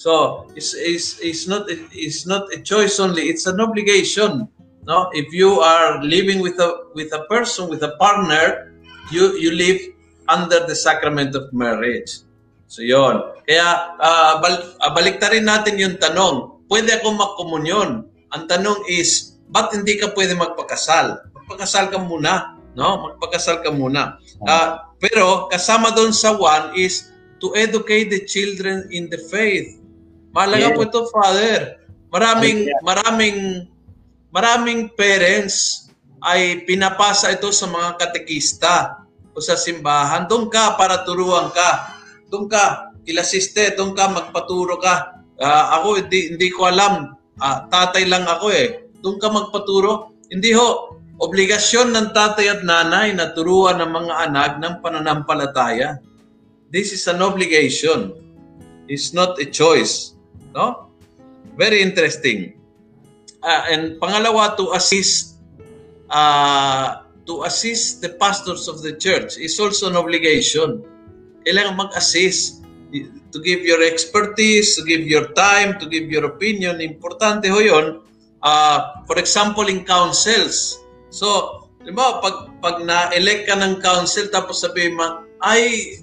So 0.00 0.48
it's, 0.56 0.72
it's, 0.72 1.20
it's, 1.20 1.44
not, 1.44 1.68
it's 1.68 2.24
not 2.24 2.48
a 2.56 2.60
choice 2.64 2.98
only, 2.98 3.28
it's 3.28 3.44
an 3.44 3.60
obligation. 3.60 4.48
No? 4.88 5.10
If 5.12 5.28
you 5.36 5.60
are 5.60 6.02
living 6.02 6.40
with 6.40 6.58
a, 6.58 6.88
with 6.94 7.12
a 7.12 7.28
person, 7.28 7.68
with 7.68 7.82
a 7.82 7.92
partner, 8.00 8.72
you, 9.12 9.36
you 9.36 9.52
live 9.52 9.80
under 10.28 10.64
the 10.64 10.74
sacrament 10.74 11.36
of 11.36 11.52
marriage. 11.52 12.24
So 12.70 12.86
yon. 12.86 13.18
Kaya 13.50 13.98
uh, 13.98 14.38
bal, 14.38 14.78
uh, 14.78 14.92
baliktarin 14.94 15.42
natin 15.42 15.74
yung 15.74 15.98
tanong, 15.98 16.62
pwede 16.70 17.02
ako 17.02 17.18
magkomunyon. 17.18 18.06
Ang 18.30 18.44
tanong 18.46 18.86
is, 18.86 19.42
ba't 19.50 19.74
hindi 19.74 19.98
ka 19.98 20.14
pwede 20.14 20.38
magpakasal? 20.38 21.18
Magpakasal 21.34 21.90
ka 21.90 21.98
muna. 21.98 22.54
No? 22.78 23.10
Magpakasal 23.10 23.66
ka 23.66 23.74
muna. 23.74 24.22
Uh, 24.46 24.78
pero 25.02 25.50
kasama 25.50 25.90
doon 25.90 26.14
sa 26.14 26.38
one 26.38 26.78
is 26.78 27.10
to 27.42 27.50
educate 27.58 28.06
the 28.06 28.22
children 28.22 28.86
in 28.94 29.10
the 29.10 29.18
faith. 29.18 29.82
Mahalaga 30.30 30.70
yeah. 30.70 30.76
po 30.78 30.86
ito, 30.86 31.00
Father. 31.10 31.60
Maraming, 32.14 32.70
yeah. 32.70 32.80
maraming, 32.86 33.66
maraming 34.30 34.80
parents 34.94 35.90
ay 36.22 36.62
pinapasa 36.62 37.34
ito 37.34 37.50
sa 37.50 37.66
mga 37.66 37.98
katekista 37.98 39.02
o 39.34 39.42
sa 39.42 39.58
simbahan. 39.58 40.30
Doon 40.30 40.46
ka 40.46 40.78
para 40.78 41.02
turuan 41.02 41.50
ka. 41.50 41.98
Doon 42.30 42.46
ka, 42.46 42.94
ilasiste, 43.04 43.74
doon 43.74 43.92
ka, 43.92 44.08
magpaturo 44.08 44.78
ka. 44.78 45.20
Uh, 45.36 45.66
ako, 45.80 46.06
hindi, 46.06 46.32
hindi 46.32 46.48
ko 46.54 46.70
alam. 46.70 47.18
Uh, 47.42 47.58
tatay 47.68 48.06
lang 48.06 48.24
ako 48.24 48.54
eh. 48.54 48.86
Doon 49.02 49.18
ka 49.18 49.28
magpaturo. 49.28 50.14
Hindi 50.30 50.54
ho, 50.54 51.00
Obligasyon 51.20 51.92
ng 51.92 52.16
tatay 52.16 52.48
at 52.48 52.60
nanay 52.64 53.12
na 53.12 53.36
turuan 53.36 53.76
ng 53.76 53.92
mga 53.92 54.14
anak 54.24 54.52
ng 54.56 54.74
pananampalataya. 54.80 56.00
This 56.72 56.96
is 56.96 57.04
an 57.12 57.20
obligation. 57.20 58.16
It's 58.88 59.12
not 59.12 59.36
a 59.36 59.44
choice. 59.44 60.16
No? 60.56 60.88
Very 61.60 61.84
interesting. 61.84 62.56
Uh, 63.44 63.68
and 63.68 64.00
pangalawa, 64.00 64.56
to 64.56 64.72
assist 64.72 65.36
uh, 66.08 67.04
to 67.28 67.44
assist 67.44 68.00
the 68.00 68.16
pastors 68.16 68.64
of 68.64 68.80
the 68.80 68.96
church 68.96 69.36
is 69.36 69.60
also 69.60 69.92
an 69.92 70.00
obligation. 70.00 70.80
Kailangan 71.50 71.74
mag-assist 71.74 72.62
to 73.34 73.38
give 73.42 73.66
your 73.66 73.82
expertise, 73.82 74.78
to 74.78 74.86
give 74.86 75.02
your 75.02 75.34
time, 75.34 75.82
to 75.82 75.90
give 75.90 76.06
your 76.06 76.30
opinion. 76.30 76.78
Importante 76.78 77.50
ho 77.50 77.58
yun. 77.58 78.06
Uh, 78.38 79.02
for 79.10 79.18
example, 79.18 79.66
in 79.66 79.82
councils, 79.82 80.80
So, 81.10 81.58
di 81.82 81.90
ba, 81.90 82.22
pag, 82.22 82.54
pag 82.62 82.86
na-elect 82.86 83.50
ka 83.50 83.58
ng 83.58 83.82
council 83.82 84.30
tapos 84.30 84.62
sabi 84.62 84.94
mo, 84.94 85.26
ay, 85.42 85.94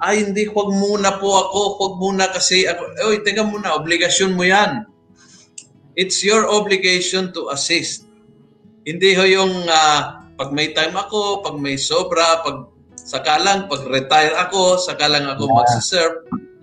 ay 0.00 0.24
hindi, 0.24 0.48
huwag 0.48 0.72
muna 0.72 1.20
po 1.20 1.36
ako, 1.36 1.60
huwag 1.76 1.94
muna 2.00 2.24
kasi 2.32 2.64
ako. 2.64 3.12
Oy, 3.12 3.20
teka 3.20 3.44
muna, 3.44 3.76
obligasyon 3.76 4.32
mo 4.32 4.44
yan. 4.48 4.88
It's 5.96 6.24
your 6.24 6.48
obligation 6.48 7.32
to 7.36 7.52
assist. 7.52 8.08
Hindi 8.88 9.16
ho 9.16 9.24
yung 9.24 9.68
uh, 9.68 10.00
pag 10.36 10.52
may 10.52 10.72
time 10.72 10.96
ako, 10.96 11.44
pag 11.44 11.56
may 11.60 11.76
sobra, 11.76 12.40
pag 12.44 12.68
saka 13.06 13.38
lang, 13.38 13.70
pag 13.70 13.86
retire 13.86 14.34
ako, 14.34 14.82
saka 14.82 15.06
lang 15.06 15.30
ako 15.30 15.46
yeah. 15.46 15.56
magsiserve. 15.62 16.16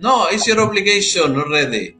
No, 0.04 0.28
it's 0.28 0.44
your 0.44 0.60
obligation 0.60 1.32
already. 1.32 1.96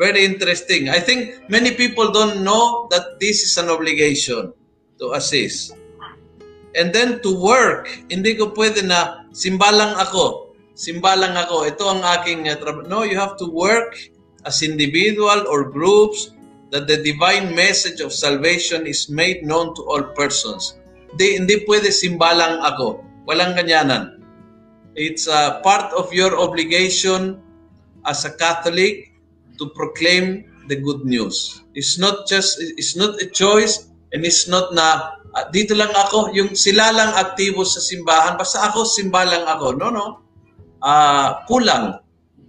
Very 0.00 0.24
interesting. 0.24 0.88
I 0.88 0.98
think 0.98 1.44
many 1.52 1.76
people 1.76 2.08
don't 2.08 2.40
know 2.40 2.88
that 2.88 3.20
this 3.20 3.44
is 3.44 3.60
an 3.60 3.68
obligation 3.68 4.56
to 4.96 5.12
assist. 5.12 5.76
And 6.72 6.88
then 6.96 7.20
to 7.20 7.30
work, 7.36 7.92
hindi 8.08 8.32
ko 8.32 8.56
pwede 8.56 8.80
na 8.80 9.28
simbalang 9.36 9.92
ako. 10.00 10.56
Simbalang 10.72 11.36
ako. 11.36 11.68
Ito 11.68 11.84
ang 11.84 12.02
aking 12.16 12.48
uh, 12.48 12.56
trabaho. 12.56 12.88
No, 12.88 13.04
you 13.04 13.20
have 13.20 13.36
to 13.36 13.46
work 13.52 13.92
as 14.48 14.64
individual 14.64 15.44
or 15.52 15.68
groups 15.68 16.32
that 16.72 16.88
the 16.88 16.96
divine 17.04 17.52
message 17.52 18.00
of 18.00 18.08
salvation 18.08 18.88
is 18.88 19.12
made 19.12 19.44
known 19.44 19.76
to 19.76 19.84
all 19.84 20.00
persons. 20.16 20.80
Hindi, 21.12 21.44
hindi 21.44 21.56
pwede 21.68 21.92
simbalang 21.92 22.64
ako. 22.64 23.04
Walang 23.28 23.54
ganyanan. 23.54 24.22
It's 24.92 25.26
a 25.26 25.62
part 25.64 25.92
of 25.96 26.12
your 26.12 26.36
obligation 26.36 27.40
as 28.04 28.26
a 28.28 28.32
Catholic 28.36 29.14
to 29.56 29.70
proclaim 29.72 30.48
the 30.68 30.76
good 30.76 31.04
news. 31.06 31.62
It's 31.72 31.96
not 31.96 32.28
just, 32.28 32.60
it's 32.60 32.94
not 32.94 33.16
a 33.22 33.26
choice, 33.30 33.92
And 34.12 34.28
it's 34.28 34.44
not 34.44 34.76
na 34.76 35.16
uh, 35.32 35.44
dito 35.48 35.72
lang 35.72 35.88
ako, 35.88 36.36
yung 36.36 36.52
sila 36.52 36.92
lang 36.92 37.16
aktibo 37.16 37.64
sa 37.64 37.80
simbahan, 37.80 38.36
basta 38.36 38.68
ako 38.68 38.84
simba 38.84 39.24
lang 39.24 39.48
ako. 39.48 39.72
No, 39.72 39.88
no. 39.88 40.06
Uh, 40.84 41.40
kulang. 41.48 41.96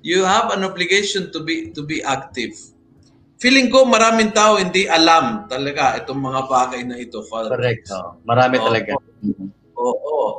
You 0.03 0.27
have 0.27 0.51
an 0.51 0.67
obligation 0.67 1.31
to 1.31 1.39
be 1.39 1.71
to 1.71 1.87
be 1.87 2.03
active. 2.03 2.51
Feeling 3.39 3.71
ko 3.71 3.87
maraming 3.87 4.35
tao 4.35 4.59
hindi 4.59 4.83
alam 4.83 5.47
talaga 5.47 5.95
itong 6.03 6.19
mga 6.19 6.41
bagay 6.51 6.81
na 6.83 6.99
ito, 6.99 7.23
Father. 7.31 7.55
Correct. 7.55 7.87
Oh. 7.95 8.19
Marami 8.27 8.59
oh, 8.59 8.63
talaga. 8.67 8.93
Oo. 8.99 9.47
Oh, 9.79 9.95
oh. 9.95 10.29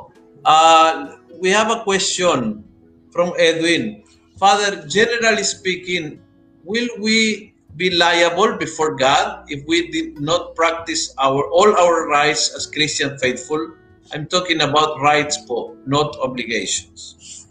Uh, 0.45 1.17
we 1.41 1.49
have 1.49 1.69
a 1.69 1.83
question 1.83 2.63
from 3.11 3.33
Edwin. 3.37 4.03
Father, 4.37 4.85
generally 4.87 5.43
speaking, 5.43 6.21
will 6.63 6.87
we 6.99 7.55
be 7.75 7.91
liable 7.91 8.55
before 8.57 8.95
God 8.95 9.43
if 9.51 9.63
we 9.67 9.91
did 9.91 10.19
not 10.19 10.55
practice 10.55 11.11
our 11.19 11.43
all 11.51 11.75
our 11.75 12.07
rights 12.07 12.55
as 12.55 12.65
Christian 12.67 13.19
faithful. 13.19 13.75
I'm 14.13 14.27
talking 14.27 14.61
about 14.61 15.01
rights 15.03 15.35
po, 15.43 15.75
not 15.83 16.15
obligations. 16.23 17.47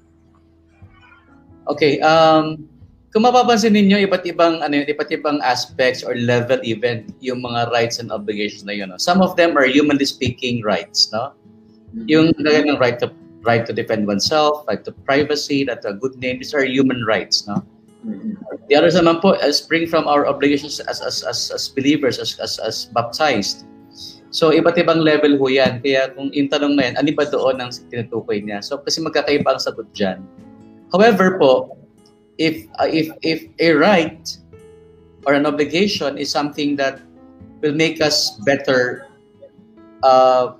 Okay, 1.69 2.01
um 2.01 2.65
kung 3.13 3.29
mapapansin 3.29 3.77
ninyo 3.77 4.01
iba't 4.09 4.25
ibang 4.27 4.65
ano 4.65 4.81
iba't 4.81 5.13
ibang 5.13 5.39
aspects 5.45 6.01
or 6.03 6.17
level 6.17 6.59
even 6.65 7.13
yung 7.21 7.45
mga 7.45 7.69
rights 7.71 8.01
and 8.01 8.09
obligations 8.09 8.65
na 8.65 8.73
yun. 8.73 8.91
No? 8.91 8.99
Some 8.99 9.21
of 9.21 9.37
them 9.37 9.55
are 9.61 9.69
humanly 9.69 10.09
speaking 10.09 10.65
rights, 10.65 11.13
no? 11.13 11.37
Mm-hmm. 11.95 12.11
Yung 12.11 12.27
ng 12.35 12.79
right 12.83 12.99
to 12.99 13.11
right 13.47 13.63
to 13.67 13.73
defend 13.73 14.07
oneself, 14.09 14.65
right 14.67 14.83
to 14.83 14.93
privacy, 15.05 15.63
that 15.65 15.85
a 15.85 15.95
good 15.95 16.17
name, 16.19 16.41
these 16.41 16.55
are 16.55 16.65
human 16.65 17.05
rights, 17.05 17.47
no? 17.47 17.63
The 18.69 18.77
others 18.77 18.97
naman 18.97 19.21
po 19.25 19.37
uh, 19.37 19.53
spring 19.53 19.89
from 19.89 20.09
our 20.09 20.27
obligations 20.27 20.81
as 20.81 21.01
as 21.01 21.25
as, 21.25 21.49
as 21.53 21.69
believers, 21.73 22.21
as, 22.21 22.37
as 22.41 22.61
as 22.61 22.91
baptized. 22.93 23.65
So 24.35 24.51
iba't 24.51 24.77
ibang 24.77 25.01
level 25.01 25.39
ho 25.39 25.47
yan. 25.47 25.81
Kaya 25.81 26.11
kung 26.13 26.29
yung 26.35 26.51
tanong 26.51 26.75
na 26.77 26.91
yan, 26.91 26.95
ano 26.99 27.09
ba 27.15 27.25
doon 27.25 27.63
ang 27.63 27.71
tinutukoy 27.71 28.43
niya? 28.43 28.61
So 28.61 28.83
kasi 28.83 29.01
magkakaiba 29.01 29.47
ang 29.47 29.63
sagot 29.63 29.89
dyan. 29.95 30.21
However 30.93 31.39
po, 31.39 31.79
if 32.37 32.67
uh, 32.83 32.91
if 32.91 33.09
if 33.23 33.47
a 33.63 33.73
right 33.79 34.21
or 35.25 35.33
an 35.33 35.47
obligation 35.47 36.19
is 36.19 36.29
something 36.29 36.77
that 36.77 37.01
will 37.65 37.73
make 37.73 38.05
us 38.05 38.37
better 38.45 39.09
uh, 40.05 40.59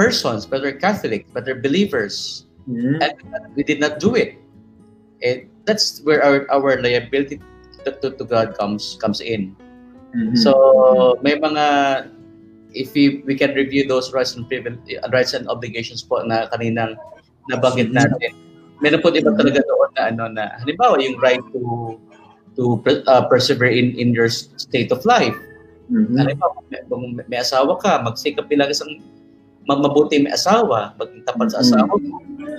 persons, 0.00 0.48
better 0.48 0.72
Catholic, 0.72 1.28
better 1.36 1.52
believers, 1.60 2.48
Mhm. 2.64 3.04
and 3.04 3.12
we 3.52 3.60
did 3.60 3.84
not 3.84 4.00
do 4.00 4.16
it. 4.16 4.40
it 5.20 5.44
that's 5.68 6.00
where 6.08 6.24
our, 6.24 6.48
our 6.48 6.80
liability 6.80 7.36
to, 7.84 7.92
to, 8.00 8.16
to 8.16 8.24
God 8.24 8.56
comes 8.56 8.96
comes 9.04 9.20
in. 9.20 9.52
Mhm. 10.16 10.32
So 10.40 11.20
may 11.20 11.36
mga 11.36 11.64
if 12.72 12.96
we, 12.96 13.20
we 13.28 13.36
can 13.36 13.52
review 13.52 13.84
those 13.84 14.16
rights 14.16 14.32
and 14.32 14.48
privil- 14.48 14.80
rights 15.12 15.36
and 15.36 15.44
obligations 15.52 16.00
po 16.00 16.24
na 16.24 16.48
kaninang 16.48 16.96
nabanggit 17.52 17.92
natin. 17.92 18.32
Meron 18.80 19.04
po 19.04 19.12
di 19.12 19.20
ba 19.20 19.36
talaga 19.36 19.60
doon 19.60 19.90
na 19.92 20.02
ano 20.08 20.24
na 20.32 20.44
halimbawa 20.64 20.96
yung 21.04 21.20
right 21.20 21.44
to 21.52 21.60
to 22.56 22.80
uh, 23.04 23.28
persevere 23.28 23.68
in 23.68 23.92
in 24.00 24.16
your 24.16 24.32
state 24.32 24.88
of 24.88 25.04
life. 25.04 25.36
Mhm. 25.92 26.16
Halimbawa, 26.16 26.64
may, 26.72 26.80
may 27.28 27.38
asawa 27.44 27.76
ka, 27.76 28.00
magsikap 28.00 28.48
bilang 28.48 28.72
isang 28.72 29.04
ma- 29.70 29.82
mabuting 29.86 30.26
may 30.26 30.34
asawa, 30.34 30.90
maging 30.98 31.22
tapat 31.22 31.54
sa 31.54 31.62
asawa, 31.62 31.94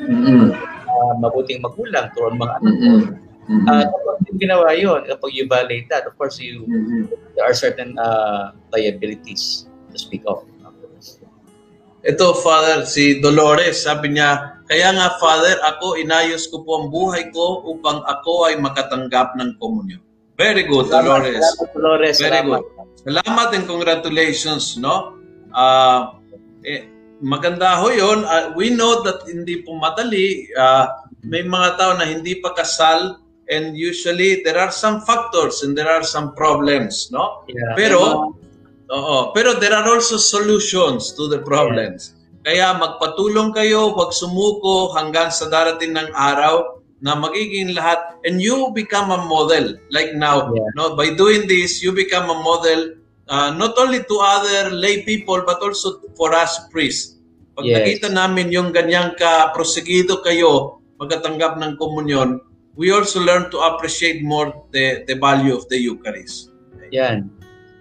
Mhm. 0.07 0.55
uh, 0.87 1.13
mabuting 1.19 1.59
magulang, 1.59 2.07
turuan 2.15 2.39
mga 2.39 2.53
anak 2.63 2.75
mo. 2.79 2.93
Mhm. 2.95 3.03
Mhm. 3.51 3.65
Uh, 3.67 3.83
kapag 3.83 4.15
yung 4.31 4.39
ginawa 4.39 4.67
yun, 4.71 5.01
kapag 5.03 5.31
you 5.35 5.43
violate 5.43 5.91
that, 5.91 6.07
of 6.07 6.15
course, 6.15 6.39
you 6.39 6.63
Mhm. 6.63 7.11
there 7.35 7.43
are 7.43 7.51
certain 7.51 7.99
uh, 7.99 8.55
liabilities 8.71 9.67
to 9.91 9.99
speak 9.99 10.23
of. 10.23 10.47
Ito, 12.01 12.33
Father, 12.41 12.81
si 12.89 13.21
Dolores, 13.21 13.85
sabi 13.85 14.17
niya, 14.17 14.57
kaya 14.65 14.89
nga, 14.89 15.21
Father, 15.21 15.61
ako 15.61 16.01
inayos 16.01 16.49
ko 16.49 16.65
po 16.65 16.81
ang 16.81 16.89
buhay 16.89 17.29
ko 17.29 17.61
upang 17.69 18.01
ako 18.09 18.49
ay 18.49 18.57
makatanggap 18.57 19.37
ng 19.37 19.53
komunyon. 19.61 20.01
Very 20.33 20.65
good, 20.65 20.89
Dolores. 20.89 21.37
Salamat, 21.37 21.69
Dolores. 21.77 22.15
Very 22.17 22.41
Salamat. 22.41 22.61
good. 22.65 22.89
Salamat 23.05 23.47
and 23.53 23.65
congratulations, 23.69 24.81
no? 24.81 25.13
Ah, 25.53 26.17
eh, 26.65 26.89
maganda 27.21 27.77
ho 27.79 27.93
yun. 27.93 28.25
Ah, 28.25 28.51
we 28.57 28.73
know 28.73 29.05
that 29.05 29.23
hindi 29.29 29.61
po 29.61 29.77
madali. 29.77 30.49
Ah, 30.57 31.05
may 31.21 31.45
mga 31.45 31.77
tao 31.77 31.91
na 31.95 32.09
hindi 32.09 32.41
pa 32.41 32.51
kasal 32.57 33.21
and 33.47 33.77
usually 33.77 34.41
there 34.41 34.57
are 34.57 34.73
some 34.73 35.05
factors 35.05 35.61
and 35.61 35.77
there 35.77 35.89
are 35.89 36.03
some 36.03 36.33
problems, 36.33 37.13
no? 37.13 37.45
Yeah. 37.45 37.77
Pero, 37.77 37.99
oo, 38.89 39.17
pero 39.37 39.61
there 39.61 39.73
are 39.73 39.85
also 39.85 40.17
solutions 40.17 41.13
to 41.13 41.29
the 41.29 41.45
problems. 41.45 42.17
Kaya 42.41 42.73
magpatulong 42.73 43.53
kayo, 43.53 43.93
huwag 43.93 44.17
sumuko 44.17 44.97
hanggang 44.97 45.29
sa 45.29 45.45
darating 45.45 45.93
ng 45.93 46.09
araw 46.17 46.81
na 47.01 47.17
magiging 47.17 47.73
lahat 47.73 48.17
and 48.25 48.37
you 48.41 48.69
become 48.77 49.09
a 49.09 49.21
model 49.25 49.73
like 49.89 50.13
now 50.13 50.53
Yeah. 50.53 50.69
no 50.77 50.93
by 50.93 51.09
doing 51.17 51.49
this 51.49 51.81
you 51.81 51.89
become 51.89 52.29
a 52.29 52.37
model 52.45 52.93
uh, 53.31 53.49
not 53.55 53.73
only 53.79 54.03
to 54.03 54.15
other 54.19 54.69
lay 54.75 55.01
people 55.07 55.39
but 55.47 55.57
also 55.63 56.03
for 56.19 56.35
us 56.35 56.67
priests 56.69 57.17
pag 57.55 57.65
Yes. 57.67 57.75
nakita 57.79 58.07
namin 58.11 58.51
yung 58.51 58.75
ganyang 58.75 59.15
ka 59.15 59.55
prosegido 59.55 60.19
kayo 60.21 60.83
magkatanggap 60.99 61.57
ng 61.57 61.79
komunyon 61.79 62.43
we 62.75 62.91
also 62.91 63.23
learn 63.23 63.47
to 63.49 63.57
appreciate 63.63 64.19
more 64.21 64.51
the 64.75 65.01
the 65.07 65.15
value 65.17 65.55
of 65.55 65.63
the 65.71 65.79
Eucharist 65.79 66.51
Yan. 66.91 67.31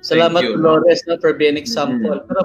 Salamat, 0.01 0.41
you. 0.41 0.57
Dolores, 0.57 1.05
no, 1.05 1.21
for 1.21 1.37
being 1.37 1.61
example. 1.61 2.25
Mhm. 2.25 2.27
Pero, 2.31 2.41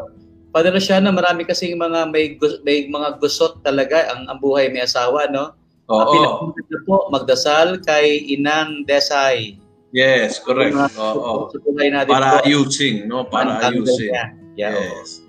Padre 0.52 0.76
Luciano, 0.76 1.12
marami 1.14 1.48
kasing 1.48 1.78
mga 1.78 2.12
may, 2.12 2.36
may 2.68 2.88
mga 2.90 3.22
gusot 3.22 3.64
talaga 3.64 4.12
ang, 4.12 4.28
ang 4.28 4.38
buhay 4.42 4.68
may 4.72 4.84
asawa, 4.84 5.28
no? 5.32 5.56
Ang 5.88 5.96
oo 5.96 6.12
pinakamaganda 6.12 6.78
po, 6.84 6.96
magdasal 7.14 7.68
kay 7.86 8.24
Inang 8.34 8.84
Desay. 8.88 9.62
Yes 9.96 10.44
correct 10.44 10.76
oo 10.76 11.48
natin 11.72 12.12
para 12.12 12.44
ayusin 12.44 13.08
no 13.08 13.24
para 13.32 13.64
ayusin. 13.72 14.12
Yeah. 14.12 14.36
Yes. 14.56 15.26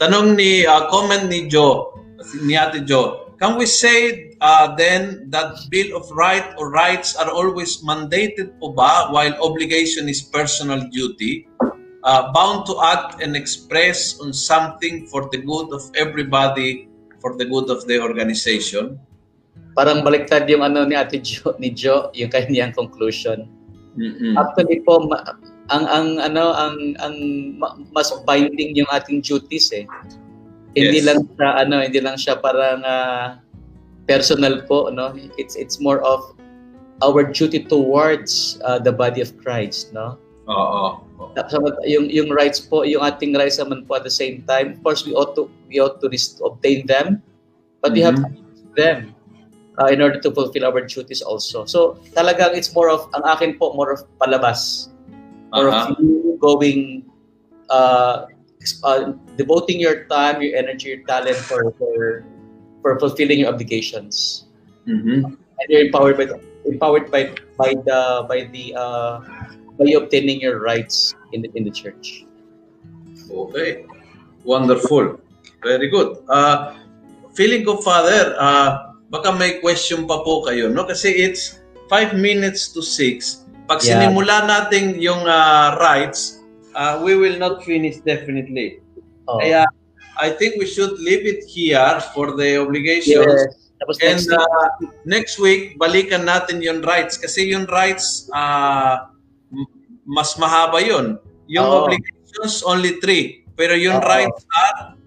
Tanong 0.00 0.32
ni, 0.32 0.64
uh, 0.64 0.88
comment 0.88 1.28
ni 1.28 1.44
Joe, 1.52 1.92
ni 2.40 2.56
Ate 2.56 2.80
Joe, 2.88 3.36
can 3.36 3.60
we 3.60 3.68
say 3.68 4.32
uh, 4.40 4.72
then 4.72 5.28
that 5.28 5.52
Bill 5.68 5.92
of 5.92 6.08
Right 6.16 6.56
or 6.56 6.72
rights 6.72 7.12
are 7.12 7.28
always 7.28 7.84
mandated 7.84 8.56
po 8.56 8.72
ba 8.72 9.12
while 9.12 9.36
obligation 9.44 10.08
is 10.08 10.24
personal 10.24 10.88
duty? 10.88 11.44
Uh, 12.00 12.32
bound 12.32 12.64
to 12.64 12.80
act 12.80 13.20
and 13.20 13.36
express 13.36 14.16
on 14.24 14.32
something 14.32 15.04
for 15.12 15.28
the 15.28 15.36
good 15.36 15.68
of 15.68 15.84
everybody, 16.00 16.88
for 17.20 17.36
the 17.36 17.44
good 17.44 17.68
of 17.68 17.84
the 17.84 18.00
organization? 18.00 18.96
Parang 19.76 20.00
baliktad 20.00 20.48
yung 20.48 20.64
ano 20.64 20.88
ni 20.88 20.96
Ate 20.96 21.20
Jo, 21.20 21.52
ni 21.60 21.76
Jo, 21.76 22.08
yung 22.16 22.32
kanyang 22.32 22.72
conclusion. 22.72 23.44
Mm-mm. 23.98 24.38
Actually 24.38 24.82
po, 24.86 25.02
ma- 25.06 25.24
ang 25.70 25.84
ang 25.86 26.08
ano 26.18 26.54
ang 26.54 26.76
ang 27.02 27.16
ma- 27.58 27.78
mas 27.94 28.10
binding 28.26 28.74
yung 28.78 28.90
ating 28.90 29.22
duties 29.22 29.70
eh. 29.74 29.86
Hindi 30.78 31.02
Yes. 31.02 31.06
lang 31.06 31.18
siya 31.34 31.48
ano, 31.66 31.76
hindi 31.82 31.98
lang 31.98 32.16
siya 32.18 32.38
parang 32.38 32.82
ah, 32.86 33.42
personal 34.06 34.62
po, 34.66 34.90
no? 34.90 35.14
It's 35.38 35.58
it's 35.58 35.82
more 35.82 35.98
of 36.02 36.22
our 37.02 37.26
duty 37.26 37.66
towards 37.66 38.60
uh, 38.62 38.78
the 38.78 38.92
body 38.92 39.22
of 39.22 39.34
Christ, 39.42 39.90
no? 39.90 40.18
Oo. 40.50 41.02
So, 41.46 41.62
yung 41.86 42.10
yung 42.10 42.30
rights 42.34 42.58
po, 42.58 42.82
yung 42.82 43.06
ating 43.06 43.38
rights 43.38 43.58
naman 43.58 43.86
po 43.86 43.98
at 43.98 44.06
the 44.06 44.12
same 44.12 44.42
time, 44.46 44.74
of 44.74 44.78
course 44.82 45.06
we 45.06 45.14
ought 45.14 45.34
to 45.38 45.46
we 45.70 45.78
ought 45.78 46.02
to, 46.02 46.10
to 46.10 46.42
obtain 46.42 46.86
them, 46.86 47.22
but 47.82 47.94
we 47.94 48.02
have 48.02 48.18
to 48.18 48.26
use 48.30 48.62
them 48.74 49.14
uh, 49.78 49.86
in 49.86 50.02
order 50.02 50.18
to 50.20 50.30
fulfill 50.32 50.64
our 50.66 50.80
duties 50.80 51.22
also. 51.22 51.64
So 51.64 52.00
talagang 52.16 52.56
it's 52.56 52.74
more 52.74 52.90
of 52.90 53.06
ang 53.14 53.22
akin 53.24 53.58
po 53.58 53.74
more 53.74 53.92
of 53.92 54.02
palabas, 54.18 54.90
more 55.54 55.70
Aha. 55.70 55.94
of 55.94 56.00
you 56.00 56.38
going 56.40 57.06
uh, 57.70 58.26
uh, 58.84 59.12
devoting 59.36 59.78
your 59.78 60.04
time, 60.10 60.42
your 60.42 60.56
energy, 60.56 60.96
your 60.96 61.02
talent 61.06 61.38
for 61.38 61.70
for 61.78 62.24
for 62.82 62.98
fulfilling 62.98 63.44
your 63.44 63.52
obligations. 63.52 64.48
Mhm. 64.88 65.36
And 65.60 65.66
you're 65.68 65.84
empowered 65.92 66.16
by 66.16 66.24
the, 66.24 66.40
empowered 66.64 67.12
by 67.12 67.36
by 67.60 67.76
the 67.76 68.24
by 68.24 68.48
the 68.48 68.72
uh, 68.74 69.20
by 69.76 69.92
obtaining 69.92 70.40
your 70.40 70.60
rights 70.60 71.14
in 71.32 71.44
the 71.44 71.52
in 71.54 71.64
the 71.64 71.70
church. 71.72 72.24
Okay. 73.30 73.84
Wonderful. 74.44 75.20
Very 75.62 75.88
good. 75.92 76.24
Uh, 76.28 76.72
feeling 77.36 77.64
ko, 77.64 77.76
Father, 77.84 78.32
uh, 78.40 78.89
baka 79.10 79.34
may 79.34 79.58
question 79.58 80.06
pa 80.06 80.22
po 80.22 80.46
kayo, 80.46 80.70
no? 80.70 80.86
Kasi 80.86 81.10
it's 81.10 81.58
five 81.90 82.14
minutes 82.14 82.70
to 82.70 82.80
six. 82.80 83.42
Pag 83.66 83.82
Yeah. 83.82 83.98
sinimula 83.98 84.46
natin 84.46 84.98
yung 85.02 85.26
uh, 85.26 85.74
rights, 85.82 86.38
uh, 86.74 87.02
we 87.02 87.18
will 87.18 87.34
not 87.36 87.62
finish 87.66 87.98
definitely. 88.06 88.78
Oh. 89.26 89.42
Kaya, 89.42 89.66
I 90.18 90.30
think 90.30 90.58
we 90.58 90.66
should 90.66 90.98
leave 91.02 91.26
it 91.26 91.42
here 91.46 91.98
for 92.14 92.34
the 92.38 92.62
obligations. 92.62 93.26
Yes. 93.26 93.70
Tapos 93.80 93.96
And 94.04 94.20
next 94.20 94.28
uh, 94.28 94.68
next 95.08 95.34
week, 95.40 95.80
balikan 95.80 96.28
natin 96.28 96.60
yung 96.60 96.84
rights. 96.84 97.16
Kasi 97.16 97.48
yung 97.48 97.64
rights, 97.64 98.28
uh, 98.30 99.08
mas 100.04 100.36
mahaba 100.36 100.84
yun. 100.84 101.16
Yung 101.48 101.64
Oo. 101.64 101.88
obligations, 101.88 102.60
only 102.62 103.00
three. 103.00 103.48
Pero 103.56 103.72
yung 103.72 103.98
Oo. 103.98 104.04
rights 104.04 104.44
are, 104.52 105.00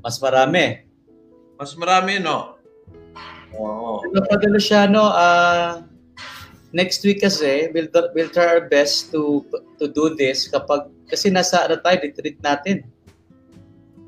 mas 0.00 0.16
marami. 0.22 0.86
mas 1.58 1.74
marami, 1.76 2.22
no? 2.22 2.59
Oo. 3.58 4.02
Pero 4.04 4.22
Padre 4.28 4.48
Luciano, 4.50 5.10
uh, 5.10 5.82
next 6.70 7.02
week 7.02 7.22
kasi, 7.22 7.70
we'll, 7.74 7.90
we'll 8.14 8.30
try 8.30 8.46
our 8.46 8.64
best 8.70 9.10
to 9.10 9.42
to 9.78 9.90
do 9.90 10.14
this 10.14 10.46
kapag, 10.46 10.86
kasi 11.10 11.30
nasa 11.30 11.66
ano 11.66 11.78
tayo, 11.82 11.98
retreat 12.02 12.38
natin. 12.42 12.86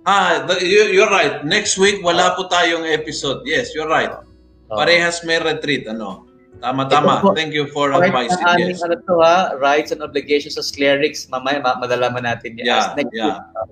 Ah, 0.03 0.43
you're 0.63 1.11
right. 1.11 1.47
Next 1.47 1.79
week, 1.79 2.03
wala 2.03 2.35
po 2.35 2.51
tayong 2.51 2.83
episode. 2.91 3.47
Yes, 3.47 3.71
you're 3.71 3.87
right. 3.87 4.11
Oh. 4.11 4.75
Parehas 4.75 5.23
may 5.23 5.39
retreat, 5.39 5.87
ano? 5.87 6.27
Tama-tama. 6.59 7.19
Ito 7.19 7.23
po. 7.23 7.35
Thank 7.35 7.55
you 7.55 7.67
for 7.71 7.91
Part 7.91 8.07
advising. 8.11 8.39
ng 8.39 8.47
aming 8.51 8.79
Yes. 8.79 8.87
ano 8.87 8.95
to 8.99 9.15
ha, 9.23 9.55
rights 9.59 9.91
and 9.95 10.03
obligations 10.03 10.55
as 10.59 10.71
clerics, 10.71 11.27
mamaya 11.27 11.59
ma- 11.63 11.79
madalaman 11.79 12.23
natin 12.27 12.55
yan. 12.59 12.67
Yeah, 12.67 12.85
Next 12.99 13.15
yeah. 13.15 13.27
week, 13.27 13.39
uh, 13.59 13.67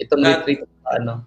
itong 0.00 0.20
That- 0.24 0.44
retreat, 0.44 0.60
ano, 0.92 1.24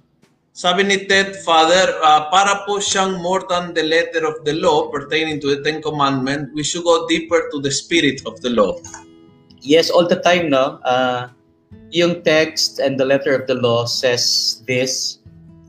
Sabi 0.57 0.89
ni 0.89 1.05
Ted, 1.05 1.37
Father, 1.45 2.01
ah, 2.01 2.33
para 2.33 2.65
po 2.65 2.81
siyang 2.81 3.21
more 3.21 3.45
than 3.45 3.77
the 3.77 3.85
letter 3.85 4.25
of 4.25 4.41
the 4.41 4.57
law 4.57 4.89
pertaining 4.89 5.37
to 5.37 5.53
the 5.53 5.61
Ten 5.61 5.85
Commandments, 5.85 6.49
we 6.57 6.65
should 6.65 6.81
go 6.81 7.05
deeper 7.05 7.45
to 7.53 7.61
the 7.61 7.69
spirit 7.69 8.25
of 8.25 8.41
the 8.41 8.49
law. 8.49 8.73
Yes, 9.61 9.93
all 9.93 10.09
the 10.09 10.17
time, 10.17 10.49
no? 10.49 10.81
Uh, 10.81 11.29
yung 11.93 12.25
text 12.25 12.81
and 12.81 12.97
the 12.97 13.05
letter 13.05 13.37
of 13.37 13.45
the 13.45 13.53
law 13.53 13.85
says 13.85 14.65
this, 14.65 15.21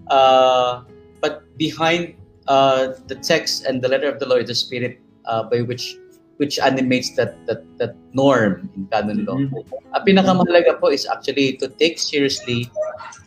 uh, 0.08 0.80
but 1.20 1.44
behind 1.60 2.16
uh, 2.48 2.96
the 3.12 3.20
text 3.20 3.68
and 3.68 3.84
the 3.84 3.92
letter 3.92 4.08
of 4.08 4.16
the 4.16 4.24
law 4.24 4.40
is 4.40 4.48
the 4.48 4.56
spirit 4.56 5.04
uh, 5.28 5.44
by 5.44 5.60
which 5.60 6.00
which 6.38 6.58
animates 6.62 7.14
that 7.18 7.34
that 7.50 7.66
that 7.82 7.98
norm 8.14 8.70
in 8.78 8.86
canon 8.90 9.26
law. 9.26 9.38
Mhm. 9.38 9.58
Ang 9.94 10.02
pinakamahalaga 10.06 10.78
po 10.78 10.90
is 10.94 11.04
actually 11.04 11.58
to 11.58 11.66
take 11.78 11.98
seriously 11.98 12.70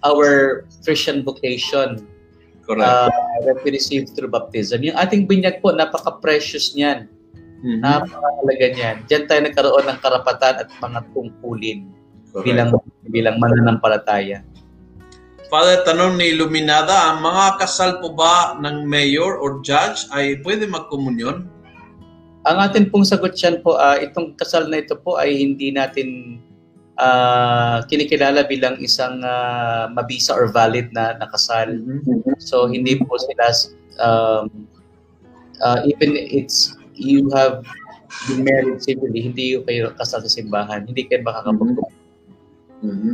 our 0.03 0.63
Christian 0.87 1.21
vocation 1.21 2.07
Correct. 2.63 2.81
uh, 2.81 3.11
that 3.43 3.59
we 3.67 3.75
receive 3.75 4.07
through 4.15 4.31
baptism. 4.31 4.81
Yung 4.87 4.95
ating 4.95 5.27
binyag 5.27 5.59
po, 5.59 5.75
napaka-precious 5.75 6.71
niyan. 6.73 7.11
Mhm. 7.61 7.83
Napakalaga 7.83 8.67
niyan. 8.73 8.95
Diyan 9.05 9.23
tayo 9.27 9.39
nagkaroon 9.43 9.85
ng 9.91 9.99
karapatan 9.99 10.55
at 10.65 10.69
mga 10.79 10.99
tungkulin 11.11 11.79
Correct. 12.31 12.47
bilang 12.47 12.69
bilang 13.11 13.35
mananampalataya. 13.43 14.39
Father, 15.51 15.83
tanong 15.83 16.15
ni 16.15 16.31
Iluminada, 16.31 17.11
ang 17.11 17.19
mga 17.27 17.59
kasal 17.59 17.99
po 17.99 18.15
ba 18.15 18.55
ng 18.55 18.87
mayor 18.87 19.35
or 19.35 19.59
judge 19.59 20.07
ay 20.15 20.39
pwede 20.47 20.63
magkomunyon? 20.63 21.43
Ang 22.41 22.57
atin 22.57 22.89
pong 22.89 23.05
sagot 23.05 23.37
dyan 23.37 23.61
po, 23.61 23.77
ah, 23.77 24.01
itong 24.01 24.33
kasal 24.33 24.65
na 24.65 24.81
ito 24.81 24.97
po 24.97 25.21
ay 25.21 25.37
hindi 25.37 25.69
natin 25.69 26.41
ah, 26.97 27.85
kinikilala 27.85 28.49
bilang 28.49 28.81
isang 28.81 29.21
ah, 29.21 29.85
mabisa 29.93 30.33
or 30.33 30.49
valid 30.49 30.89
na, 30.89 31.17
na 31.21 31.29
kasal. 31.29 31.69
So 32.41 32.65
hindi 32.65 32.97
po 32.97 33.17
sila 33.21 33.45
um, 34.01 34.45
uh, 35.61 35.79
even 35.85 36.17
it's 36.17 36.73
you 36.97 37.29
have 37.33 37.63
been 38.27 38.43
married 38.43 38.81
civilly, 38.81 39.31
hindi 39.31 39.55
kayo 39.63 39.93
kasal 39.95 40.25
sa 40.25 40.31
simbahan, 40.31 40.85
hindi 40.85 41.05
kayo 41.07 41.23
makakapag 41.23 41.77
Mhm. 42.81 43.13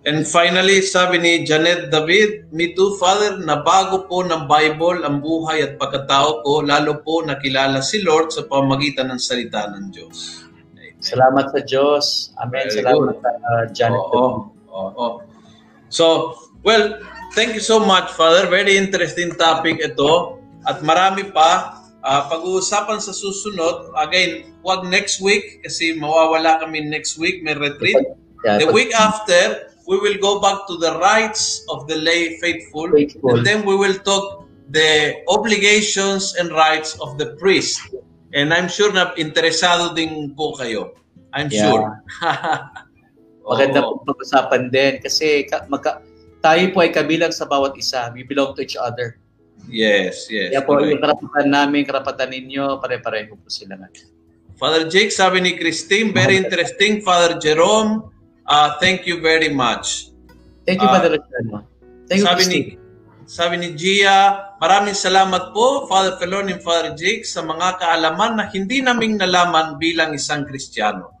And 0.00 0.24
finally, 0.24 0.80
sabi 0.80 1.20
ni 1.20 1.44
Janet 1.44 1.92
David, 1.92 2.48
Me 2.56 2.72
too, 2.72 2.96
Father, 2.96 3.36
nabago 3.36 4.08
po 4.08 4.24
ng 4.24 4.48
Bible 4.48 5.04
ang 5.04 5.20
buhay 5.20 5.60
at 5.60 5.72
pagkatao 5.76 6.40
ko, 6.40 6.64
lalo 6.64 7.04
po 7.04 7.20
nakilala 7.20 7.84
si 7.84 8.00
Lord 8.00 8.32
sa 8.32 8.48
pamagitan 8.48 9.12
ng 9.12 9.20
salita 9.20 9.68
ng 9.68 9.92
Diyos. 9.92 10.48
Amen. 10.48 10.96
Salamat 11.04 11.52
sa 11.52 11.60
Diyos. 11.60 12.04
Amen. 12.40 12.64
Very 12.64 12.80
Salamat 12.80 13.14
sa 13.20 13.30
uh, 13.44 13.64
Janet. 13.76 14.00
Oo, 14.00 14.24
oo. 14.72 15.06
So, 15.92 16.32
well, 16.64 16.96
thank 17.36 17.52
you 17.52 17.60
so 17.60 17.76
much, 17.76 18.08
Father. 18.16 18.48
Very 18.48 18.80
interesting 18.80 19.36
topic 19.36 19.84
ito. 19.84 20.40
At 20.64 20.80
marami 20.80 21.28
pa. 21.28 21.76
Ah, 22.00 22.24
pag-uusapan 22.32 22.96
sa 22.96 23.12
susunod, 23.12 23.92
again, 24.00 24.56
wag 24.64 24.88
next 24.88 25.20
week 25.20 25.60
kasi 25.60 25.92
mawawala 26.00 26.56
kami 26.56 26.80
next 26.88 27.20
week, 27.20 27.44
may 27.44 27.52
retreat. 27.52 28.00
Yeah, 28.40 28.56
The 28.56 28.72
week 28.72 28.88
after, 28.96 29.68
we 29.90 29.98
will 29.98 30.14
go 30.22 30.38
back 30.38 30.70
to 30.70 30.78
the 30.78 30.94
rights 31.02 31.66
of 31.66 31.90
the 31.90 31.98
lay 31.98 32.38
faithful, 32.38 32.86
Faithful. 32.94 33.34
and 33.34 33.42
then 33.42 33.66
we 33.66 33.74
will 33.74 33.98
talk 34.06 34.46
the 34.70 35.18
obligations 35.26 36.38
and 36.38 36.54
rights 36.54 36.94
of 37.02 37.18
the 37.18 37.34
priest. 37.42 37.82
And 38.30 38.54
I'm 38.54 38.70
sure 38.70 38.94
na 38.94 39.10
interesado 39.18 39.90
din 39.98 40.30
po 40.38 40.54
kayo. 40.54 40.94
I'm 41.34 41.50
Yeah. 41.50 41.66
sure. 41.66 41.82
Maganda 43.50 43.82
po 43.82 44.06
pag-usapan 44.06 44.70
din 44.70 45.02
kasi 45.02 45.42
ka, 45.50 45.66
magka, 45.66 45.98
tayo 46.38 46.70
po 46.70 46.86
ay 46.86 46.94
kabilang 46.94 47.34
sa 47.34 47.50
bawat 47.50 47.74
isa. 47.74 48.14
We 48.14 48.22
belong 48.22 48.54
to 48.54 48.62
each 48.62 48.78
other. 48.78 49.18
Yes, 49.66 50.30
yes. 50.30 50.54
Kaya 50.54 50.62
po 50.62 50.78
correct. 50.78 50.94
yung 50.94 51.02
karapatan 51.02 51.46
namin, 51.50 51.80
karapatan 51.82 52.30
ninyo, 52.30 52.78
pare-pareho 52.78 53.34
po 53.34 53.46
sila 53.50 53.74
nga. 53.74 53.90
Father 54.54 54.86
Jake, 54.86 55.10
sabi 55.10 55.42
ni 55.42 55.58
Christine, 55.58 56.14
very 56.14 56.38
interesting. 56.38 57.02
Father 57.02 57.42
Jerome, 57.42 58.06
uh, 58.50 58.74
thank 58.82 59.06
you 59.06 59.22
very 59.22 59.48
much. 59.48 60.10
Thank 60.66 60.82
you, 60.82 60.88
Ah, 60.90 60.98
Father 60.98 61.14
Luciano. 61.14 61.64
Thank 62.04 62.20
you, 62.20 62.26
sabi 62.26 62.42
ni 62.44 62.58
Christine. 62.74 62.78
sabi 63.24 63.54
ni 63.56 63.68
Gia, 63.72 64.18
maraming 64.58 64.92
salamat 64.92 65.54
po 65.54 65.86
Father 65.86 66.18
Felon 66.18 66.50
and 66.50 66.58
Father 66.60 66.92
Jake 66.92 67.22
sa 67.22 67.40
mga 67.40 67.78
kaalaman 67.78 68.34
na 68.34 68.50
hindi 68.50 68.82
naming 68.82 69.14
nalaman 69.14 69.78
bilang 69.78 70.10
isang 70.12 70.42
Kristiyano. 70.42 71.14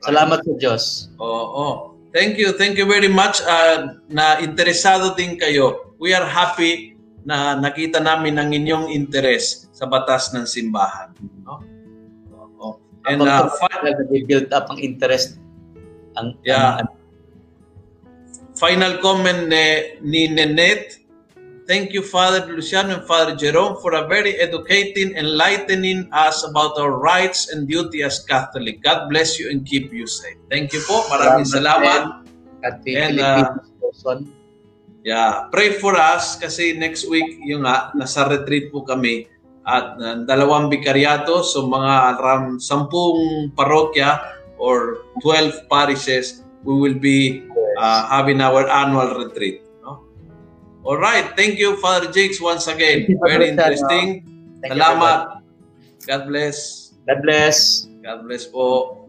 Salamat 0.00 0.40
sa 0.40 0.52
Diyos. 0.56 1.12
Oo. 1.16 1.92
Thank 2.12 2.40
you. 2.40 2.56
Thank 2.56 2.80
you 2.80 2.88
very 2.88 3.12
much 3.12 3.44
uh, 3.44 4.00
na 4.08 4.40
interesado 4.40 5.12
din 5.12 5.36
kayo. 5.36 5.92
We 6.00 6.16
are 6.16 6.24
happy 6.24 6.96
na 7.26 7.56
nakita 7.56 8.00
namin 8.00 8.40
ang 8.40 8.52
inyong 8.52 8.88
interes 8.88 9.68
sa 9.76 9.84
batas 9.84 10.32
ng 10.32 10.48
simbahan. 10.48 11.12
No? 11.44 11.60
Oo. 12.32 12.80
And 13.04 13.20
uh, 13.20 13.52
fi- 13.52 14.24
build 14.24 14.48
up 14.48 14.72
ang 14.72 14.80
interest. 14.80 15.36
Ang, 16.16 16.36
Yeah. 16.42 16.80
ang- 16.82 16.94
final 18.56 18.98
comment 19.04 19.52
ni, 19.52 19.66
ni 20.00 20.22
Nenette. 20.32 21.04
Thank 21.66 21.90
you, 21.90 22.00
Father 22.00 22.46
Luciano 22.46 22.94
and 22.94 23.04
Father 23.10 23.34
Jerome, 23.34 23.82
for 23.82 23.98
a 23.98 24.06
very 24.06 24.38
educating, 24.38 25.18
enlightening 25.18 26.06
us 26.14 26.46
about 26.46 26.78
our 26.78 26.94
rights 26.94 27.50
and 27.50 27.66
duty 27.66 28.06
as 28.06 28.22
Catholic. 28.22 28.80
God 28.86 29.10
bless 29.10 29.34
you 29.36 29.50
and 29.50 29.66
keep 29.66 29.90
you 29.90 30.06
safe. 30.06 30.38
Thank 30.46 30.70
you 30.70 30.80
po. 30.86 31.02
Maraming 31.10 31.44
salamat. 31.44 32.22
at 32.64 32.82
the 32.82 32.98
And, 32.98 33.18
Philippines 33.18 33.70
person. 33.78 34.18
Yeah, 35.06 35.46
pray 35.54 35.78
for 35.78 35.94
us 35.94 36.34
kasi 36.34 36.74
next 36.74 37.06
week 37.06 37.38
yung 37.46 37.62
nga 37.62 37.94
nasa 37.94 38.26
retreat 38.26 38.74
po 38.74 38.82
kami 38.82 39.30
at 39.62 39.94
uh, 39.98 40.16
dalawang 40.26 40.66
bikaryato 40.66 41.46
so 41.46 41.70
mga 41.70 42.18
around 42.18 42.58
10 42.58 43.54
parokya 43.54 44.18
or 44.58 45.04
12 45.22 45.68
parishes 45.68 46.42
we 46.66 46.74
will 46.74 46.98
be 46.98 47.46
uh, 47.78 48.08
having 48.10 48.40
our 48.40 48.66
annual 48.68 49.22
retreat. 49.22 49.62
No? 49.82 50.02
All 50.82 50.98
right, 50.98 51.30
thank 51.36 51.58
you 51.58 51.78
Father 51.78 52.10
Jakes 52.10 52.40
once 52.40 52.66
again. 52.66 53.06
Thank 53.06 53.14
you, 53.14 53.20
Very 53.22 53.48
interesting. 53.54 54.26
Thank 54.60 54.74
you, 54.74 54.82
Salamat. 54.82 55.42
God 56.06 56.22
bless. 56.26 56.90
God 57.06 57.22
bless. 57.22 57.86
God 58.02 58.26
bless 58.26 58.46
po. 58.46 59.06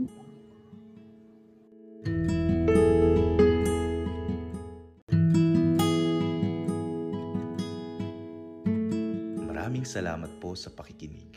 Maraming 9.46 9.86
salamat 9.86 10.30
po 10.42 10.54
sa 10.54 10.70
pakikinig. 10.74 11.37